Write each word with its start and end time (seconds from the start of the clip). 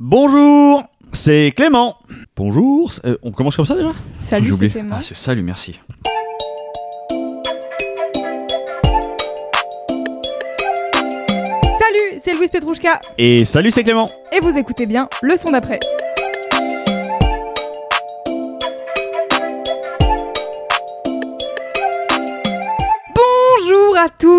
Bonjour, 0.00 0.84
c'est 1.12 1.52
Clément. 1.56 1.96
Bonjour, 2.36 2.92
euh, 3.04 3.16
on 3.22 3.30
commence 3.32 3.56
comme 3.56 3.64
ça 3.64 3.76
déjà? 3.76 3.92
Salut, 4.22 4.52
c'est. 4.58 4.68
Clément. 4.68 4.96
Ah, 4.98 5.02
c'est 5.02 5.16
salut, 5.16 5.42
merci. 5.42 5.78
Salut, 11.78 12.20
c'est 12.24 12.34
Louise 12.34 12.50
Petrouchka 12.50 13.00
Et 13.18 13.44
salut, 13.44 13.70
c'est 13.70 13.84
Clément. 13.84 14.06
et 14.32 14.40
vous 14.40 14.56
écoutez 14.56 14.86
bien 14.86 15.08
le 15.22 15.36
son 15.36 15.50
d'après. 15.50 15.78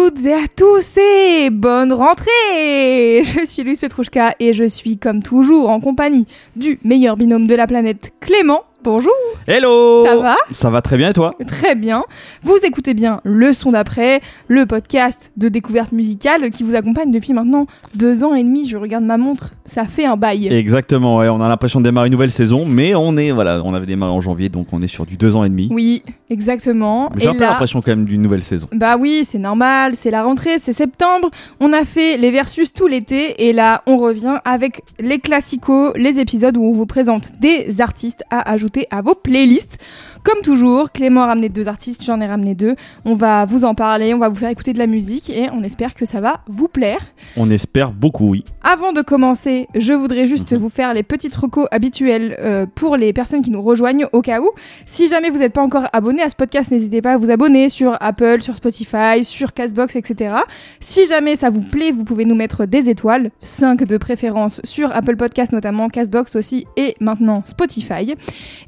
Toutes 0.08 0.26
et 0.26 0.34
à 0.34 0.48
tous 0.55 0.98
et 0.98 1.50
bonne 1.50 1.91
rentrée 1.91 2.27
Je 3.23 3.44
suis 3.44 3.64
Louise 3.64 3.80
Petrouchka 3.80 4.36
et 4.40 4.54
je 4.54 4.64
suis 4.64 5.00
comme 5.00 5.23
toujours 5.23 5.72
en 5.72 5.80
compagnie 5.80 6.28
du 6.55 6.78
meilleur 6.84 7.17
binôme 7.17 7.48
de 7.48 7.56
la 7.56 7.66
planète, 7.66 8.14
Clément. 8.20 8.66
Bonjour 8.86 9.11
Hello 9.47 10.05
Ça 10.05 10.16
va 10.17 10.36
Ça 10.52 10.69
va 10.69 10.83
très 10.83 10.95
bien 10.95 11.09
et 11.09 11.14
toi 11.14 11.33
Très 11.47 11.73
bien. 11.73 12.03
Vous 12.44 12.55
écoutez 12.64 12.94
bien 12.94 13.19
Le 13.23 13.52
Son 13.52 13.72
d'après, 13.72 14.22
le 14.47 14.67
podcast 14.67 15.31
de 15.38 15.50
découverte 15.50 15.92
musicale 15.92 16.52
qui 16.52 16.61
vous 16.61 16.75
accompagne 16.75 17.09
depuis 17.09 17.33
maintenant 17.33 17.66
deux 17.95 18.23
ans 18.23 18.36
et 18.36 18.44
demi. 18.44 18.69
Je 18.69 18.77
regarde 18.77 19.03
ma 19.03 19.17
montre, 19.17 19.53
ça 19.64 19.86
fait 19.86 20.05
un 20.05 20.17
bail. 20.17 20.47
Exactement, 20.53 21.17
ouais, 21.17 21.30
on 21.30 21.42
a 21.42 21.50
l'impression 21.50 21.80
de 21.80 21.86
démarrer 21.86 22.08
une 22.09 22.11
nouvelle 22.14 22.31
saison, 22.31 22.66
mais 22.67 22.94
on 22.94 23.17
est, 23.17 23.31
voilà, 23.31 23.59
on 23.66 23.73
avait 23.73 23.88
démarré 23.88 24.11
en 24.11 24.22
janvier, 24.22 24.50
donc 24.50 24.67
on 24.72 24.83
est 24.83 24.88
sur 24.88 25.08
du 25.08 25.17
deux 25.17 25.36
ans 25.36 25.44
et 25.44 25.49
demi. 25.49 25.67
Oui, 25.72 26.03
exactement. 26.30 27.09
J'ai 27.17 27.30
un 27.30 27.33
peu 27.33 27.39
là- 27.39 27.49
l'impression 27.49 27.81
quand 27.81 27.92
même 27.92 28.05
d'une 28.05 28.22
nouvelle 28.22 28.44
saison. 28.44 28.67
Bah 28.72 28.97
oui, 28.99 29.25
c'est 29.27 29.39
normal, 29.39 29.95
c'est 29.95 30.11
la 30.11 30.22
rentrée, 30.23 30.58
c'est 30.61 30.73
septembre. 30.73 31.31
On 31.59 31.73
a 31.73 31.86
fait 31.86 32.17
les 32.17 32.30
versus 32.30 32.72
tout 32.72 32.86
l'été 32.86 33.47
et 33.47 33.52
là, 33.52 33.81
on 33.88 33.97
revient 33.97 34.38
avec 34.45 34.83
les 34.99 35.17
classicos, 35.17 35.92
les 35.95 36.20
épisodes 36.20 36.55
où 36.55 36.64
on 36.66 36.72
vous 36.72 36.86
présente 36.86 37.31
des 37.39 37.81
artistes 37.81 38.23
à 38.30 38.52
ajouter 38.52 38.75
à 38.90 39.02
vos 39.02 39.16
playlists. 39.16 39.78
Comme 40.26 40.42
toujours, 40.42 40.92
Clément 40.92 41.22
a 41.22 41.28
ramené 41.28 41.50
deux 41.50 41.68
artistes, 41.68 42.04
j'en 42.04 42.20
ai 42.20 42.26
ramené 42.26 42.56
deux. 42.56 42.76
On 43.06 43.14
va 43.14 43.45
vous 43.45 43.64
en 43.64 43.76
parler, 43.76 44.12
on 44.16 44.18
va 44.18 44.28
vous 44.28 44.36
faire 44.36 44.50
écouter 44.50 44.73
de 44.73 44.80
la 44.80 44.88
musique 44.88 45.30
et 45.30 45.50
on 45.52 45.62
espère 45.64 45.94
que 45.94 46.04
ça 46.06 46.20
va 46.20 46.42
vous 46.48 46.67
plaire. 46.67 46.98
On 47.38 47.52
espère 47.52 47.92
beaucoup, 47.92 48.30
oui. 48.30 48.44
Avant 48.64 48.92
de 48.92 49.02
commencer, 49.04 49.67
je 49.76 49.94
voudrais 49.94 50.26
juste 50.26 50.52
Mhm. 50.54 50.58
vous 50.58 50.70
faire 50.70 50.95
les 50.95 51.04
petites 51.04 51.36
recos 51.36 51.67
habituelles 51.70 52.36
euh, 52.40 52.66
pour 52.73 52.98
les 52.98 53.14
personnes 53.14 53.44
qui 53.44 53.52
nous 53.52 53.62
rejoignent 53.62 54.08
au 54.14 54.22
cas 54.23 54.42
où. 54.42 54.50
Si 54.88 55.08
jamais 55.08 55.30
vous 55.30 55.38
n'êtes 55.38 55.54
pas 55.54 55.62
encore 55.62 55.86
abonné 55.94 56.23
à 56.23 56.30
ce 56.32 56.36
podcast, 56.36 56.72
n'hésitez 56.72 57.04
pas 57.04 57.14
à 57.14 57.17
vous 57.17 57.30
abonner 57.30 57.70
sur 57.70 57.95
Apple, 58.00 58.42
sur 58.42 58.56
Spotify, 58.56 59.23
sur 59.23 59.54
Castbox, 59.54 59.95
etc. 59.95 60.34
Si 60.80 61.06
jamais 61.06 61.36
ça 61.36 61.52
vous 61.52 61.62
plaît, 61.62 61.92
vous 61.92 62.04
pouvez 62.04 62.26
nous 62.26 62.34
mettre 62.36 62.66
des 62.66 62.89
étoiles, 62.89 63.30
5 63.42 63.84
de 63.84 63.98
préférence 63.98 64.60
sur 64.64 64.92
Apple 64.95 65.17
Podcast 65.17 65.52
notamment, 65.52 65.88
Castbox 65.88 66.36
aussi 66.36 66.66
et 66.78 66.95
maintenant 67.00 67.44
Spotify. 67.45 68.16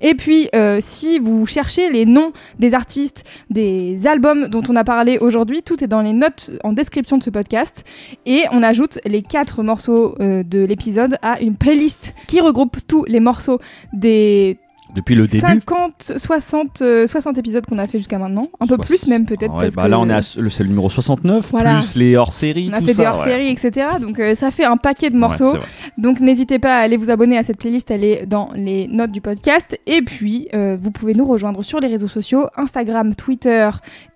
Et 0.02 0.14
puis, 0.14 0.50
euh, 0.54 0.78
si 0.82 1.18
vous 1.18 1.47
cherchez 1.48 1.90
les 1.90 2.06
noms 2.06 2.32
des 2.60 2.74
artistes, 2.74 3.24
des 3.50 4.08
albums 4.08 4.48
dont 4.48 4.64
on 4.70 4.76
a 4.76 4.84
parlé 4.84 5.18
aujourd'hui, 5.18 5.64
tout 5.64 5.84
est 5.84 5.88
dans 5.88 6.02
les 6.02 6.14
notes 6.14 6.52
en 6.64 6.74
description 6.74 7.18
de 7.18 7.24
ce 7.24 7.30
podcast. 7.30 7.84
Et 8.26 8.44
on 8.52 8.64
ajoute 8.64 9.00
les 9.06 9.22
quatre 9.22 9.64
morceaux 9.64 10.16
euh, 10.20 10.44
de 10.44 10.60
l'épisode 10.64 11.18
à 11.22 11.42
une 11.42 11.58
playlist 11.58 12.14
qui 12.28 12.42
regroupe 12.42 12.78
tous 12.88 13.06
les 13.06 13.20
morceaux 13.20 13.60
des 13.94 14.58
Depuis 14.96 15.16
le 15.16 15.28
début. 15.28 15.40
50, 15.46 16.14
60, 16.18 16.82
euh, 16.82 17.06
60 17.08 17.38
épisodes 17.38 17.66
qu'on 17.66 17.78
a 17.78 17.88
fait 17.88 17.98
jusqu'à 18.00 18.18
maintenant. 18.18 18.48
Un 18.60 18.66
peu 18.66 18.76
Soix- 18.76 18.86
plus 18.86 19.08
même 19.08 19.26
peut-être. 19.26 19.54
Ouais, 19.54 19.66
parce 19.66 19.76
bah 19.76 19.84
que 19.84 19.88
là, 19.90 20.00
on 20.00 20.10
est 20.10 20.14
à 20.14 20.22
le, 20.40 20.50
c'est 20.50 20.64
le 20.64 20.70
numéro 20.70 20.90
69, 20.90 21.52
Voilà. 21.52 21.76
plus 21.76 21.96
les 21.96 22.16
hors-séries, 22.16 22.70
on 22.72 22.74
a 22.74 22.80
tout 22.80 22.88
fait 22.88 22.94
ça. 22.96 23.02
des 23.04 23.08
hors-séries, 23.10 23.50
etc. 23.50 23.88
Donc 24.02 24.18
euh, 24.20 24.34
ça 24.34 24.50
fait 24.50 24.64
un 24.66 24.78
paquet 24.78 25.10
de 25.10 25.18
morceaux. 25.18 25.56
Donc 25.98 26.20
n'hésitez 26.20 26.58
pas 26.58 26.78
à 26.78 26.80
aller 26.80 26.98
vous 26.98 27.10
abonner 27.10 27.38
à 27.38 27.44
cette 27.44 27.58
playlist, 27.58 27.92
elle 27.92 28.04
est 28.04 28.26
dans 28.26 28.50
les 28.56 28.88
notes 28.88 29.12
du 29.12 29.22
podcast. 29.22 29.78
Et 29.86 30.02
puis, 30.02 30.48
euh, 30.54 30.78
vous 30.82 30.92
pouvez 30.92 31.14
nous 31.14 31.26
rejoindre 31.26 31.64
sur 31.64 31.80
les 31.80 31.88
réseaux 31.88 32.08
sociaux, 32.08 32.48
Instagram, 32.58 33.14
Twitter 33.16 33.70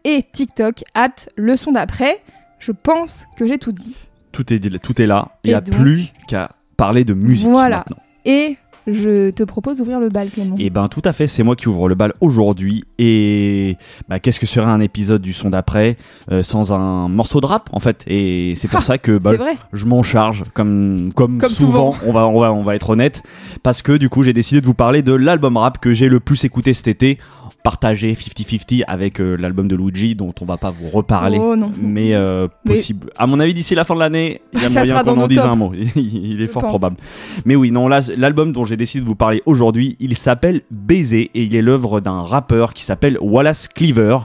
et 0.03 0.24
TikTok, 0.34 0.84
at 0.96 1.09
le 1.36 1.58
son 1.58 1.74
d'après. 1.74 2.22
Je 2.59 2.72
pense 2.72 3.26
que 3.38 3.46
j'ai 3.46 3.58
tout 3.58 3.72
dit. 3.72 3.96
Tout 4.32 4.52
est, 4.53 4.80
tout 4.80 5.02
est 5.02 5.08
là. 5.08 5.30
Il 5.44 5.50
n'y 5.50 5.53
a 5.53 5.62
donc- 5.62 5.80
plus 5.80 6.14
qu'à 6.28 6.50
parler 6.78 7.03
de 7.03 7.14
musique 7.14 7.48
Voilà. 7.50 7.78
maintenant. 7.80 7.98
Et 8.26 8.56
je 8.88 9.30
te 9.31 9.44
propose 9.44 9.78
d'ouvrir 9.78 10.00
le 10.00 10.09
bal, 10.09 10.30
Clément. 10.30 10.56
Et 10.58 10.69
ben 10.69 10.88
tout 10.88 11.02
à 11.06 11.14
fait, 11.14 11.28
c'est 11.28 11.44
moi 11.44 11.56
qui 11.56 11.68
ouvre 11.68 11.88
le 11.88 11.96
bal 11.96 12.14
aujourd'hui. 12.22 12.84
Et 12.97 13.78
bah, 14.09 14.19
qu'est-ce 14.19 14.40
que 14.40 14.46
serait 14.46 14.69
un 14.72 14.80
épisode 14.80 15.22
du 15.22 15.34
son 15.34 15.50
d'après 15.52 15.97
euh, 16.31 16.44
sans 16.44 16.74
un 16.74 17.08
morceau 17.08 17.41
de 17.41 17.46
rap 17.46 17.70
en 17.74 17.80
fait? 17.80 18.03
Et 18.08 18.53
c'est 18.56 18.68
pour 18.68 18.80
Ah, 18.80 18.84
ça 18.86 18.97
que 18.97 19.18
bah, 19.18 19.31
je 19.74 19.86
m'en 19.86 20.03
charge 20.03 20.44
comme 20.53 21.12
comme, 21.16 21.38
Comme 21.40 21.50
souvent. 21.50 21.94
souvent. 21.94 21.96
On 22.08 22.14
va 22.14 22.28
on 22.28 22.40
va 22.40 22.52
on 22.53 22.64
va 22.64 22.75
être 22.75 22.90
honnête 22.90 23.24
parce 23.64 23.81
que 23.81 23.94
du 23.97 24.09
coup 24.09 24.24
j'ai 24.24 24.34
décidé 24.34 24.62
de 24.62 24.66
vous 24.66 24.74
parler 24.74 25.02
de 25.02 25.14
l'album 25.14 25.58
rap 25.58 25.80
que 25.80 25.94
j'ai 25.94 26.09
le 26.09 26.20
plus 26.20 26.44
écouté 26.44 26.74
cet 26.74 26.88
été, 26.88 27.18
partagé 27.64 28.14
50-50 28.14 28.84
avec 28.88 29.20
euh, 29.22 29.36
l'album 29.38 29.68
de 29.68 29.76
Luigi 29.76 30.16
dont 30.16 30.34
on 30.42 30.46
va 30.46 30.58
pas 30.58 30.72
vous 30.72 30.90
reparler. 30.90 31.38
Oh 31.42 31.56
non. 31.56 31.72
Mais, 31.82 32.14
euh, 32.16 32.48
Mais- 32.66 32.76
possible. 32.76 33.10
À 33.18 33.28
mon 33.28 33.40
avis, 33.40 33.54
d'ici 33.54 33.76
la 33.76 33.86
fin 33.86 33.94
de 33.96 34.00
l'année, 34.00 34.40
il 34.54 34.62
y 34.62 34.66
a 34.66 34.70
Ça 34.70 34.80
moyen 34.86 35.04
qu'on 35.04 35.22
en 35.22 35.28
dise 35.28 35.40
un 35.40 35.56
mot. 35.56 35.72
il 35.96 36.42
est 36.42 36.48
Je 36.48 36.52
fort 36.52 36.64
pense. 36.64 36.72
probable. 36.72 36.98
Mais 37.46 37.56
oui, 37.56 37.72
non, 37.72 37.88
là, 37.88 38.02
l'album 38.18 38.52
dont 38.52 38.66
j'ai 38.66 38.78
décidé 38.78 39.02
de 39.04 39.08
vous 39.08 39.16
parler 39.16 39.42
aujourd'hui, 39.46 39.96
il 40.00 40.16
s'appelle 40.16 40.62
Baiser 40.72 41.30
et 41.34 41.44
il 41.44 41.56
est 41.56 41.62
l'œuvre 41.62 42.00
d'un 42.00 42.22
rappeur 42.22 42.74
qui 42.74 42.84
s'appelle 42.84 43.18
Wallace 43.22 43.68
Cleaver. 43.68 44.18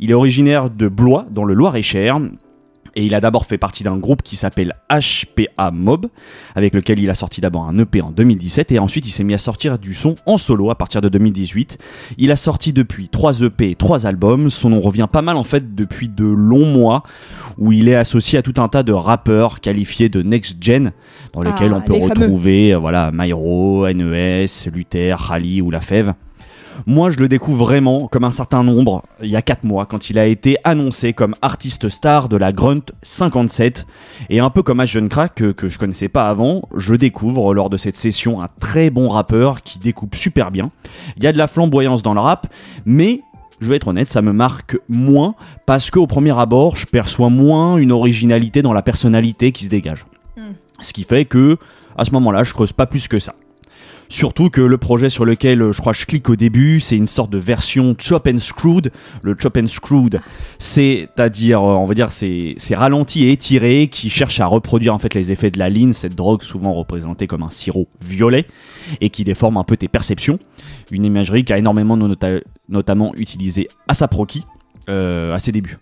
Il 0.00 0.10
est 0.10 0.14
originaire 0.14 0.70
de 0.70 0.88
Blois, 0.88 1.26
dans 1.32 1.44
le 1.44 1.54
Loir-et-Cher. 1.54 2.18
Et 2.94 3.04
il 3.04 3.14
a 3.14 3.20
d'abord 3.20 3.46
fait 3.46 3.58
partie 3.58 3.84
d'un 3.84 3.96
groupe 3.96 4.22
qui 4.22 4.36
s'appelle 4.36 4.74
HPA 4.90 5.70
Mob, 5.70 6.06
avec 6.54 6.74
lequel 6.74 6.98
il 6.98 7.08
a 7.08 7.14
sorti 7.14 7.40
d'abord 7.40 7.64
un 7.64 7.78
EP 7.78 8.02
en 8.02 8.10
2017 8.10 8.72
et 8.72 8.78
ensuite 8.78 9.06
il 9.06 9.10
s'est 9.10 9.24
mis 9.24 9.34
à 9.34 9.38
sortir 9.38 9.78
du 9.78 9.94
son 9.94 10.14
en 10.26 10.36
solo 10.36 10.70
à 10.70 10.74
partir 10.74 11.00
de 11.00 11.08
2018. 11.08 11.78
Il 12.18 12.30
a 12.30 12.36
sorti 12.36 12.72
depuis 12.72 13.08
3 13.08 13.42
EP 13.42 13.70
et 13.70 13.74
3 13.74 14.06
albums. 14.06 14.50
Son 14.50 14.70
nom 14.70 14.80
revient 14.80 15.08
pas 15.10 15.22
mal 15.22 15.36
en 15.36 15.44
fait 15.44 15.74
depuis 15.74 16.08
de 16.08 16.24
longs 16.24 16.66
mois 16.66 17.02
où 17.58 17.72
il 17.72 17.88
est 17.88 17.94
associé 17.94 18.38
à 18.38 18.42
tout 18.42 18.54
un 18.58 18.68
tas 18.68 18.82
de 18.82 18.92
rappeurs 18.92 19.60
qualifiés 19.60 20.08
de 20.08 20.22
next 20.22 20.62
gen 20.62 20.92
dans 21.32 21.42
lesquels 21.42 21.72
Ah, 21.74 21.78
on 21.78 21.80
peut 21.82 21.94
les 21.94 22.04
retrouver 22.04 22.74
voilà 22.74 23.10
Myro, 23.12 23.88
NES, 23.88 24.46
Luther, 24.72 25.18
Rally 25.18 25.62
ou 25.62 25.70
La 25.70 25.80
Fève. 25.80 26.14
Moi, 26.86 27.10
je 27.10 27.18
le 27.18 27.28
découvre 27.28 27.64
vraiment 27.64 28.08
comme 28.08 28.24
un 28.24 28.30
certain 28.30 28.62
nombre 28.62 29.02
il 29.22 29.30
y 29.30 29.36
a 29.36 29.42
4 29.42 29.64
mois 29.64 29.86
quand 29.86 30.10
il 30.10 30.18
a 30.18 30.26
été 30.26 30.56
annoncé 30.64 31.12
comme 31.12 31.34
artiste 31.42 31.88
star 31.88 32.28
de 32.28 32.36
la 32.36 32.52
Grunt 32.52 32.82
57 33.02 33.86
et 34.30 34.40
un 34.40 34.50
peu 34.50 34.62
comme 34.62 34.80
Ash 34.80 34.98
Crack 35.08 35.34
que, 35.34 35.52
que 35.52 35.68
je 35.68 35.78
connaissais 35.78 36.08
pas 36.08 36.28
avant, 36.28 36.62
je 36.76 36.94
découvre 36.94 37.54
lors 37.54 37.70
de 37.70 37.76
cette 37.76 37.96
session 37.96 38.42
un 38.42 38.48
très 38.60 38.90
bon 38.90 39.08
rappeur 39.08 39.62
qui 39.62 39.78
découpe 39.78 40.14
super 40.14 40.50
bien. 40.50 40.70
Il 41.16 41.24
y 41.24 41.26
a 41.26 41.32
de 41.32 41.38
la 41.38 41.46
flamboyance 41.46 42.02
dans 42.02 42.14
le 42.14 42.20
rap, 42.20 42.46
mais 42.84 43.22
je 43.60 43.68
vais 43.68 43.76
être 43.76 43.88
honnête, 43.88 44.10
ça 44.10 44.22
me 44.22 44.32
marque 44.32 44.76
moins 44.88 45.34
parce 45.66 45.90
qu'au 45.90 46.06
premier 46.06 46.36
abord, 46.38 46.76
je 46.76 46.86
perçois 46.86 47.28
moins 47.28 47.76
une 47.76 47.92
originalité 47.92 48.60
dans 48.62 48.72
la 48.72 48.82
personnalité 48.82 49.52
qui 49.52 49.64
se 49.64 49.70
dégage. 49.70 50.04
Hmm. 50.36 50.52
Ce 50.80 50.92
qui 50.92 51.04
fait 51.04 51.24
que 51.24 51.56
à 51.96 52.04
ce 52.04 52.10
moment-là, 52.12 52.42
je 52.44 52.54
creuse 52.54 52.72
pas 52.72 52.86
plus 52.86 53.06
que 53.08 53.18
ça. 53.18 53.34
Surtout 54.12 54.50
que 54.50 54.60
le 54.60 54.76
projet 54.76 55.08
sur 55.08 55.24
lequel 55.24 55.62
euh, 55.62 55.72
je 55.72 55.80
crois 55.80 55.94
je 55.94 56.04
clique 56.04 56.28
au 56.28 56.36
début, 56.36 56.80
c'est 56.80 56.98
une 56.98 57.06
sorte 57.06 57.32
de 57.32 57.38
version 57.38 57.96
chop 57.98 58.28
and 58.30 58.40
screwed. 58.40 58.92
Le 59.22 59.34
chop 59.40 59.56
and 59.56 59.68
screwed, 59.68 60.20
c'est-à-dire, 60.58 61.60
euh, 61.62 61.72
on 61.76 61.86
va 61.86 61.94
dire, 61.94 62.10
c'est 62.10 62.56
ralenti 62.74 63.24
et 63.24 63.32
étiré 63.32 63.88
qui 63.90 64.10
cherche 64.10 64.38
à 64.40 64.46
reproduire 64.46 64.92
en 64.92 64.98
fait 64.98 65.14
les 65.14 65.32
effets 65.32 65.50
de 65.50 65.58
la 65.58 65.70
ligne, 65.70 65.94
cette 65.94 66.14
drogue 66.14 66.42
souvent 66.42 66.74
représentée 66.74 67.26
comme 67.26 67.42
un 67.42 67.48
sirop 67.48 67.88
violet 68.02 68.44
et 69.00 69.08
qui 69.08 69.24
déforme 69.24 69.56
un 69.56 69.64
peu 69.64 69.78
tes 69.78 69.88
perceptions. 69.88 70.38
Une 70.90 71.06
imagerie 71.06 71.44
qui 71.44 71.54
a 71.54 71.58
énormément 71.58 71.96
nota- 71.96 72.40
notamment 72.68 73.14
utilisé 73.16 73.66
ASAP 73.88 74.12
Rocky 74.12 74.44
euh, 74.90 75.32
à 75.32 75.38
ses 75.38 75.52
débuts. 75.52 75.78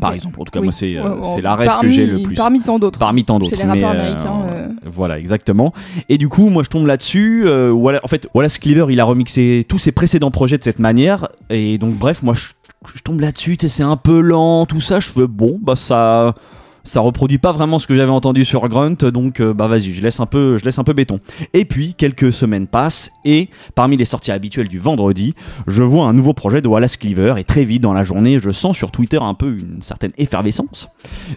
Par 0.00 0.12
exemple, 0.12 0.40
en 0.40 0.44
tout 0.44 0.50
cas, 0.50 0.60
Oui. 0.60 0.66
moi, 0.66 0.72
c'est 0.72 0.96
euh, 0.96 1.14
Ouais, 1.14 1.40
la 1.42 1.54
rêve 1.54 1.70
que 1.80 1.88
j'ai 1.88 2.06
le 2.06 2.22
plus. 2.22 2.34
Parmi 2.34 2.60
tant 2.60 2.78
d'autres. 2.78 2.98
Parmi 2.98 3.24
tant 3.24 3.38
d'autres. 3.38 3.56
mais, 3.64 3.84
euh, 3.84 3.88
américains, 3.90 4.42
euh. 4.48 4.68
Voilà, 4.84 5.18
exactement. 5.18 5.72
Et 6.08 6.18
du 6.18 6.28
coup, 6.28 6.48
moi, 6.48 6.62
je 6.62 6.68
tombe 6.68 6.86
là-dessus. 6.86 7.44
euh, 7.46 7.70
voilà, 7.70 8.00
en 8.02 8.08
fait, 8.08 8.28
Wallace 8.34 8.58
Cleaver, 8.58 8.86
il 8.92 9.00
a 9.00 9.04
remixé 9.04 9.64
tous 9.68 9.78
ses 9.78 9.92
précédents 9.92 10.30
projets 10.30 10.58
de 10.58 10.62
cette 10.64 10.78
manière. 10.80 11.28
Et 11.50 11.78
donc, 11.78 11.94
bref, 11.94 12.22
moi, 12.22 12.34
je, 12.34 12.48
je 12.94 13.02
tombe 13.02 13.20
là-dessus. 13.20 13.56
C'est 13.66 13.82
un 13.82 13.96
peu 13.96 14.20
lent, 14.20 14.66
tout 14.66 14.80
ça. 14.80 15.00
Je 15.00 15.10
fais 15.10 15.26
bon, 15.26 15.58
bah 15.62 15.76
ça. 15.76 16.34
Ça 16.84 17.00
reproduit 17.00 17.38
pas 17.38 17.52
vraiment 17.52 17.78
ce 17.78 17.86
que 17.86 17.94
j'avais 17.94 18.12
entendu 18.12 18.44
sur 18.44 18.68
Grunt, 18.68 18.96
donc 19.10 19.40
euh, 19.40 19.52
bah 19.52 19.66
vas-y, 19.66 19.92
je 19.92 20.02
laisse 20.02 20.20
un 20.20 20.26
peu, 20.26 20.58
je 20.58 20.64
laisse 20.64 20.78
un 20.78 20.84
peu 20.84 20.92
béton. 20.92 21.18
Et 21.52 21.64
puis 21.64 21.94
quelques 21.94 22.32
semaines 22.32 22.66
passent 22.66 23.10
et 23.24 23.48
parmi 23.74 23.96
les 23.96 24.04
sorties 24.04 24.30
habituelles 24.32 24.68
du 24.68 24.78
vendredi, 24.78 25.32
je 25.66 25.82
vois 25.82 26.06
un 26.06 26.12
nouveau 26.12 26.34
projet 26.34 26.60
de 26.62 26.68
Wallace 26.68 26.96
Cleaver 26.96 27.34
et 27.38 27.44
très 27.44 27.64
vite 27.64 27.82
dans 27.82 27.92
la 27.92 28.04
journée, 28.04 28.38
je 28.38 28.50
sens 28.50 28.76
sur 28.76 28.90
Twitter 28.90 29.18
un 29.20 29.34
peu 29.34 29.56
une 29.58 29.82
certaine 29.82 30.12
effervescence. 30.18 30.88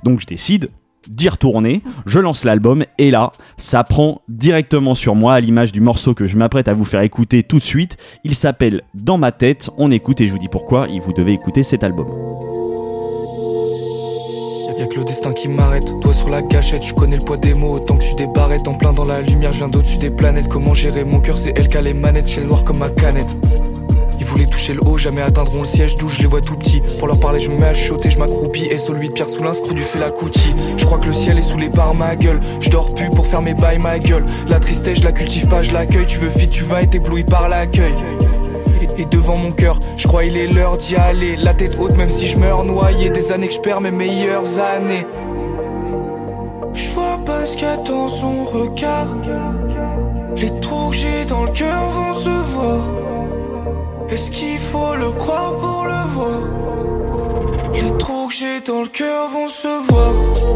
Donc 0.04 0.20
je 0.20 0.26
décide 0.26 0.70
d'y 1.08 1.30
retourner, 1.30 1.82
je 2.06 2.20
lance 2.20 2.44
l'album 2.44 2.84
et 2.98 3.12
là, 3.12 3.32
ça 3.58 3.84
prend 3.84 4.22
directement 4.28 4.96
sur 4.96 5.16
moi 5.16 5.36
à 5.36 5.40
l'image 5.40 5.72
du 5.72 5.80
morceau 5.80 6.14
que 6.14 6.28
je 6.28 6.38
m'apprête 6.38 6.68
à 6.68 6.74
vous 6.74 6.86
faire 6.86 7.02
écouter 7.02 7.44
tout 7.44 7.58
de 7.58 7.64
suite. 7.64 7.98
Il 8.24 8.36
s'appelle 8.36 8.82
Dans 8.94 9.18
ma 9.18 9.32
tête, 9.32 9.70
on 9.78 9.92
écoute 9.92 10.22
et 10.22 10.28
je 10.28 10.34
vous 10.34 10.40
dis 10.40 10.50
pourquoi, 10.50 10.90
et 10.90 11.00
vous 11.00 11.14
devez 11.14 11.32
écouter 11.32 11.64
cet 11.64 11.84
album. 11.84 12.08
Y'a 14.78 14.86
que 14.86 14.98
le 14.98 15.06
destin 15.06 15.34
qui 15.34 15.48
m'arrête, 15.48 15.92
toi 16.02 16.14
sur 16.14 16.30
la 16.30 16.44
gâchette, 16.44 16.84
je 16.84 16.94
connais 16.94 17.18
le 17.18 17.24
poids 17.24 17.38
des 17.38 17.56
mots, 17.56 17.74
autant 17.74 17.96
que 17.96 18.04
je 18.04 18.10
suis 18.10 18.16
des 18.16 18.28
en 18.28 18.74
plein 18.76 18.94
dans 18.94 19.06
la 19.06 19.22
lumière, 19.22 19.50
je 19.50 19.58
viens 19.58 19.70
d'au-dessus 19.70 19.98
des 19.98 20.12
planètes, 20.12 20.48
comment 20.48 20.76
gérer 20.76 21.04
mon 21.04 21.20
cœur, 21.20 21.38
c'est 21.38 21.58
elle 21.58 21.68
qui 21.68 21.78
a 21.78 21.82
les 21.82 21.96
manettes, 21.96 22.28
ciel 22.28 22.46
noir 22.46 22.64
comme 22.64 22.78
ma 22.78 22.90
canette. 22.90 23.36
Ils 24.20 24.26
voulaient 24.26 24.46
toucher 24.46 24.74
le 24.74 24.84
haut, 24.86 24.98
jamais 24.98 25.22
atteindront 25.24 25.62
le 25.62 25.66
siège 25.66 25.96
d'où 25.96 26.10
je 26.10 26.20
les 26.20 26.28
vois 26.28 26.42
tout 26.42 26.56
petits. 26.58 26.82
Pour 27.00 27.08
leur 27.08 27.20
parler, 27.20 27.42
je 27.42 27.50
me 27.50 27.56
mets 27.56 27.66
à 27.66 27.74
chuchoter, 27.74 28.12
je 28.12 28.20
m'accroupis. 28.20 28.66
Et 28.66 28.78
celui 28.78 29.08
de 29.08 29.14
Pierre 29.14 29.30
Soulin, 29.30 29.54
screw 29.54 29.74
du 29.74 29.82
fait 29.82 30.00
la 30.00 30.12
coutie. 30.12 30.54
Je 30.78 30.86
crois 30.86 30.98
que 30.98 31.08
le 31.08 31.14
ciel 31.14 31.38
est 31.38 31.44
saoulé 31.44 31.70
par 31.70 31.94
ma 31.94 32.16
gueule. 32.16 32.40
Je 32.60 32.70
dors 32.70 32.94
plus 32.94 33.10
pour 33.12 33.26
faire 33.26 33.42
mes 33.42 33.54
bails, 33.54 33.80
ma 33.80 34.00
gueule. 34.00 34.26
La 34.50 34.60
tristesse, 34.60 35.00
je 35.00 35.04
la 35.04 35.12
cultive 35.12 35.48
pas, 35.48 35.64
je 35.64 35.72
l'accueille. 35.72 36.08
Tu 36.08 36.18
veux 36.18 36.30
vite, 36.30 36.52
tu 36.52 36.64
vas 36.64 36.82
être 36.82 36.96
ébloui 36.96 37.24
par 37.24 37.48
l'accueil. 37.48 37.94
Et 38.98 39.06
devant 39.06 39.38
mon 39.38 39.52
cœur, 39.52 39.80
je 39.98 40.08
crois 40.08 40.26
il 40.26 40.38
est 40.38 40.48
l'heure 40.48 40.78
d'y 40.78 40.96
aller. 40.96 41.36
La 41.36 41.54
tête 41.54 41.78
haute, 41.80 41.96
même 41.98 42.10
si 42.10 42.28
je 42.28 42.38
meurs 42.38 42.64
noyé. 42.64 43.10
Des 43.10 43.32
années 43.32 43.48
que 43.48 43.54
je 43.54 43.60
perds 43.60 43.82
mes 43.82 43.92
meilleures 43.92 44.60
années. 44.60 45.06
Je 46.74 46.90
vois 46.92 47.20
pas 47.26 47.46
ce 47.46 47.58
qu'il 47.58 47.68
son 48.08 48.44
regard. 48.44 49.16
Les 50.36 50.60
trous 50.60 50.90
que 50.92 50.96
j'ai 50.96 51.26
dans 51.26 51.46
le 51.46 51.52
cœur 51.52 51.90
vont 51.90 52.14
se 52.14 52.30
voir. 52.30 52.80
Est-ce 54.10 54.32
qu'il 54.32 54.60
faut 54.60 54.96
le 54.96 55.12
croire 55.12 55.54
pour 55.60 55.86
le 55.86 56.08
voir? 56.14 56.97
Les 57.82 57.98
trous 57.98 58.28
que 58.28 58.34
j'ai 58.34 58.62
dans 58.62 58.82
le 58.82 58.88
cœur 58.88 59.30
vont 59.30 59.48
se 59.48 59.68
voir. 59.90 60.12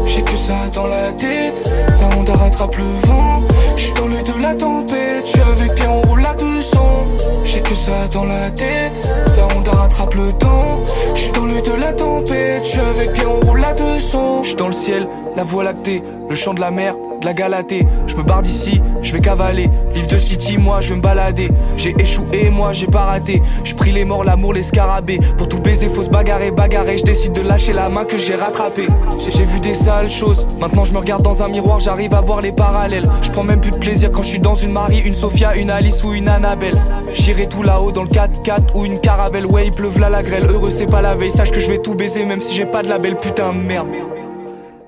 J'ai 0.06 0.22
que 0.22 0.36
ça 0.36 0.68
dans 0.74 0.86
la 0.86 1.12
tête. 1.12 1.70
La 2.00 2.16
honte 2.16 2.28
rattrape 2.28 2.76
le 2.76 2.84
vent. 3.06 3.42
Je 3.76 3.82
suis 3.82 3.92
dans 3.94 4.06
le 4.06 4.22
de 4.22 4.42
la 4.42 4.54
tempête. 4.54 5.24
Je 5.24 5.30
suis 5.30 5.40
avec 5.40 5.74
Pierre, 5.74 5.94
on 5.94 6.02
roule 6.02 6.26
à 6.26 6.34
200. 6.34 7.06
J'ai 7.44 7.60
que 7.60 7.74
ça 7.74 8.08
dans 8.12 8.24
la 8.24 8.50
tête. 8.50 9.10
La 9.36 9.56
honte 9.56 9.68
rattrape 9.68 10.14
le 10.14 10.32
temps. 10.32 10.80
Je 11.14 11.20
suis 11.20 11.32
dans 11.32 11.44
le 11.44 11.62
de 11.62 11.72
la 11.72 11.92
tempête. 11.92 12.64
Je 12.64 12.68
suis 12.68 12.80
avec 12.80 13.12
Pierre, 13.12 13.30
on 13.30 13.40
roule 13.40 13.64
à 13.64 13.72
200. 13.72 14.42
Je 14.42 14.48
suis 14.48 14.56
dans 14.56 14.66
le 14.66 14.72
ciel, 14.72 15.08
la 15.36 15.44
voie 15.44 15.64
lactée, 15.64 16.02
le 16.28 16.34
chant 16.34 16.54
de 16.54 16.60
la 16.60 16.70
mer 16.70 16.94
la 17.24 17.34
Galatée. 17.34 17.86
Je 18.06 18.16
me 18.16 18.22
barre 18.22 18.42
d'ici, 18.42 18.80
je 19.02 19.12
vais 19.12 19.20
cavaler. 19.20 19.68
Livre 19.94 20.08
de 20.08 20.18
City, 20.18 20.58
moi 20.58 20.80
je 20.80 20.90
vais 20.90 20.96
me 20.96 21.02
balader. 21.02 21.50
J'ai 21.76 21.94
échoué, 21.98 22.50
moi 22.50 22.72
j'ai 22.72 22.86
pas 22.86 23.04
raté. 23.04 23.40
Je 23.64 23.74
les 23.92 24.04
morts, 24.04 24.24
l'amour, 24.24 24.52
les 24.54 24.62
scarabées. 24.62 25.18
Pour 25.36 25.48
tout 25.48 25.60
baiser, 25.60 25.88
faut 25.88 26.02
se 26.02 26.10
bagarrer, 26.10 26.50
bagarrer. 26.50 26.98
Je 26.98 27.04
décide 27.04 27.34
de 27.34 27.42
lâcher 27.42 27.72
la 27.72 27.88
main 27.88 28.04
que 28.04 28.16
j'ai 28.16 28.34
rattrapée. 28.34 28.86
J'ai 29.18 29.44
vu 29.44 29.60
des 29.60 29.74
sales 29.74 30.10
choses. 30.10 30.46
Maintenant 30.58 30.84
je 30.84 30.92
me 30.92 30.98
regarde 30.98 31.22
dans 31.22 31.42
un 31.42 31.48
miroir, 31.48 31.80
j'arrive 31.80 32.14
à 32.14 32.20
voir 32.20 32.40
les 32.40 32.52
parallèles. 32.52 33.08
Je 33.22 33.30
prends 33.30 33.44
même 33.44 33.60
plus 33.60 33.70
de 33.70 33.78
plaisir 33.78 34.10
quand 34.10 34.22
je 34.22 34.28
suis 34.28 34.38
dans 34.38 34.54
une 34.54 34.72
Marie, 34.72 35.00
une 35.00 35.12
Sophia, 35.12 35.56
une 35.56 35.70
Alice 35.70 36.02
ou 36.04 36.14
une 36.14 36.28
Annabelle. 36.28 36.76
J'irai 37.12 37.46
tout 37.46 37.62
là-haut 37.62 37.92
dans 37.92 38.04
le 38.04 38.08
4x4 38.08 38.76
ou 38.76 38.84
une 38.84 38.98
caravelle. 38.98 39.46
Ouais, 39.46 39.66
il 39.66 39.72
pleuve 39.72 39.98
là 39.98 40.08
la 40.08 40.22
grêle. 40.22 40.46
Heureux, 40.46 40.70
c'est 40.70 40.90
pas 40.90 41.02
la 41.02 41.14
veille. 41.14 41.30
Sache 41.30 41.50
que 41.50 41.60
je 41.60 41.68
vais 41.68 41.78
tout 41.78 41.94
baiser, 41.94 42.24
même 42.24 42.40
si 42.40 42.54
j'ai 42.54 42.66
pas 42.66 42.82
de 42.82 42.88
la 42.88 42.98
belle 42.98 43.16
putain 43.16 43.52
merde. 43.52 43.88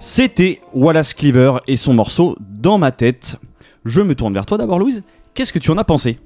C'était 0.06 0.60
Wallace 0.74 1.14
Cleaver 1.14 1.60
et 1.66 1.78
son 1.78 1.94
morceau 1.94 2.36
Dans 2.38 2.76
ma 2.76 2.92
tête. 2.92 3.36
Je 3.86 4.02
me 4.02 4.14
tourne 4.14 4.34
vers 4.34 4.44
toi 4.44 4.58
d'abord, 4.58 4.78
Louise. 4.78 5.02
Qu'est-ce 5.32 5.50
que 5.50 5.58
tu 5.58 5.70
en 5.70 5.78
as 5.78 5.84
pensé? 5.84 6.18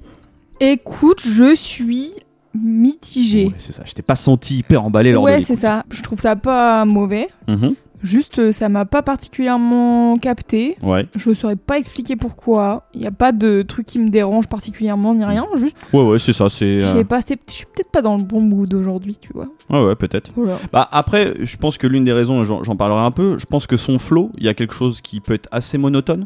Écoute, 0.59 1.21
je 1.25 1.55
suis 1.55 2.11
mitigée. 2.53 3.45
Ouais, 3.45 3.53
c'est 3.57 3.71
ça, 3.71 3.83
je 3.85 3.93
t'ai 3.93 4.01
pas 4.01 4.17
senti 4.17 4.57
hyper 4.57 4.83
emballé 4.83 5.13
lors 5.13 5.23
de 5.23 5.31
Ouais, 5.31 5.41
c'est 5.45 5.55
ça. 5.55 5.83
Je 5.91 6.01
trouve 6.01 6.19
ça 6.19 6.35
pas 6.35 6.83
mauvais. 6.83 7.29
Mhm, 7.47 7.75
Juste, 8.01 8.39
euh, 8.39 8.51
ça 8.51 8.69
m'a 8.69 8.85
pas 8.85 9.01
particulièrement 9.01 10.15
capté. 10.15 10.77
Ouais, 10.81 11.05
Je 11.15 11.33
saurais 11.33 11.55
pas 11.55 11.77
expliquer 11.77 12.15
pourquoi. 12.15 12.87
Il 12.93 13.01
y 13.01 13.07
a 13.07 13.11
pas 13.11 13.31
de 13.31 13.61
truc 13.61 13.85
qui 13.85 13.99
me 13.99 14.09
dérange 14.09 14.47
particulièrement 14.47 15.13
ni 15.13 15.25
rien. 15.25 15.45
Juste, 15.55 15.75
ouais, 15.93 16.01
ouais, 16.01 16.19
c'est 16.19 16.33
ça, 16.33 16.49
c'est. 16.49 16.81
je 16.81 16.97
euh, 16.97 17.03
pas, 17.03 17.21
c'est- 17.21 17.39
je 17.47 17.53
suis 17.53 17.65
peut-être 17.65 17.91
pas 17.91 18.01
dans 18.01 18.17
le 18.17 18.23
bon 18.23 18.41
mood 18.41 18.73
aujourd'hui, 18.73 19.17
tu 19.19 19.31
vois. 19.33 19.47
Ouais, 19.69 19.81
ouais, 19.85 19.95
peut-être. 19.95 20.31
Voilà. 20.35 20.57
Bah 20.71 20.87
après, 20.91 21.33
je 21.39 21.57
pense 21.57 21.77
que 21.77 21.87
l'une 21.87 22.03
des 22.05 22.13
raisons, 22.13 22.43
j'en 22.43 22.63
j'en 22.63 22.75
parlerai 22.75 23.01
un 23.01 23.11
peu, 23.11 23.37
je 23.37 23.45
pense 23.45 23.67
que 23.67 23.77
son 23.77 23.99
flow, 23.99 24.31
il 24.37 24.43
y 24.45 24.49
a 24.49 24.53
quelque 24.53 24.73
chose 24.73 25.01
qui 25.01 25.19
peut 25.19 25.33
être 25.33 25.47
assez 25.51 25.77
monotone 25.77 26.25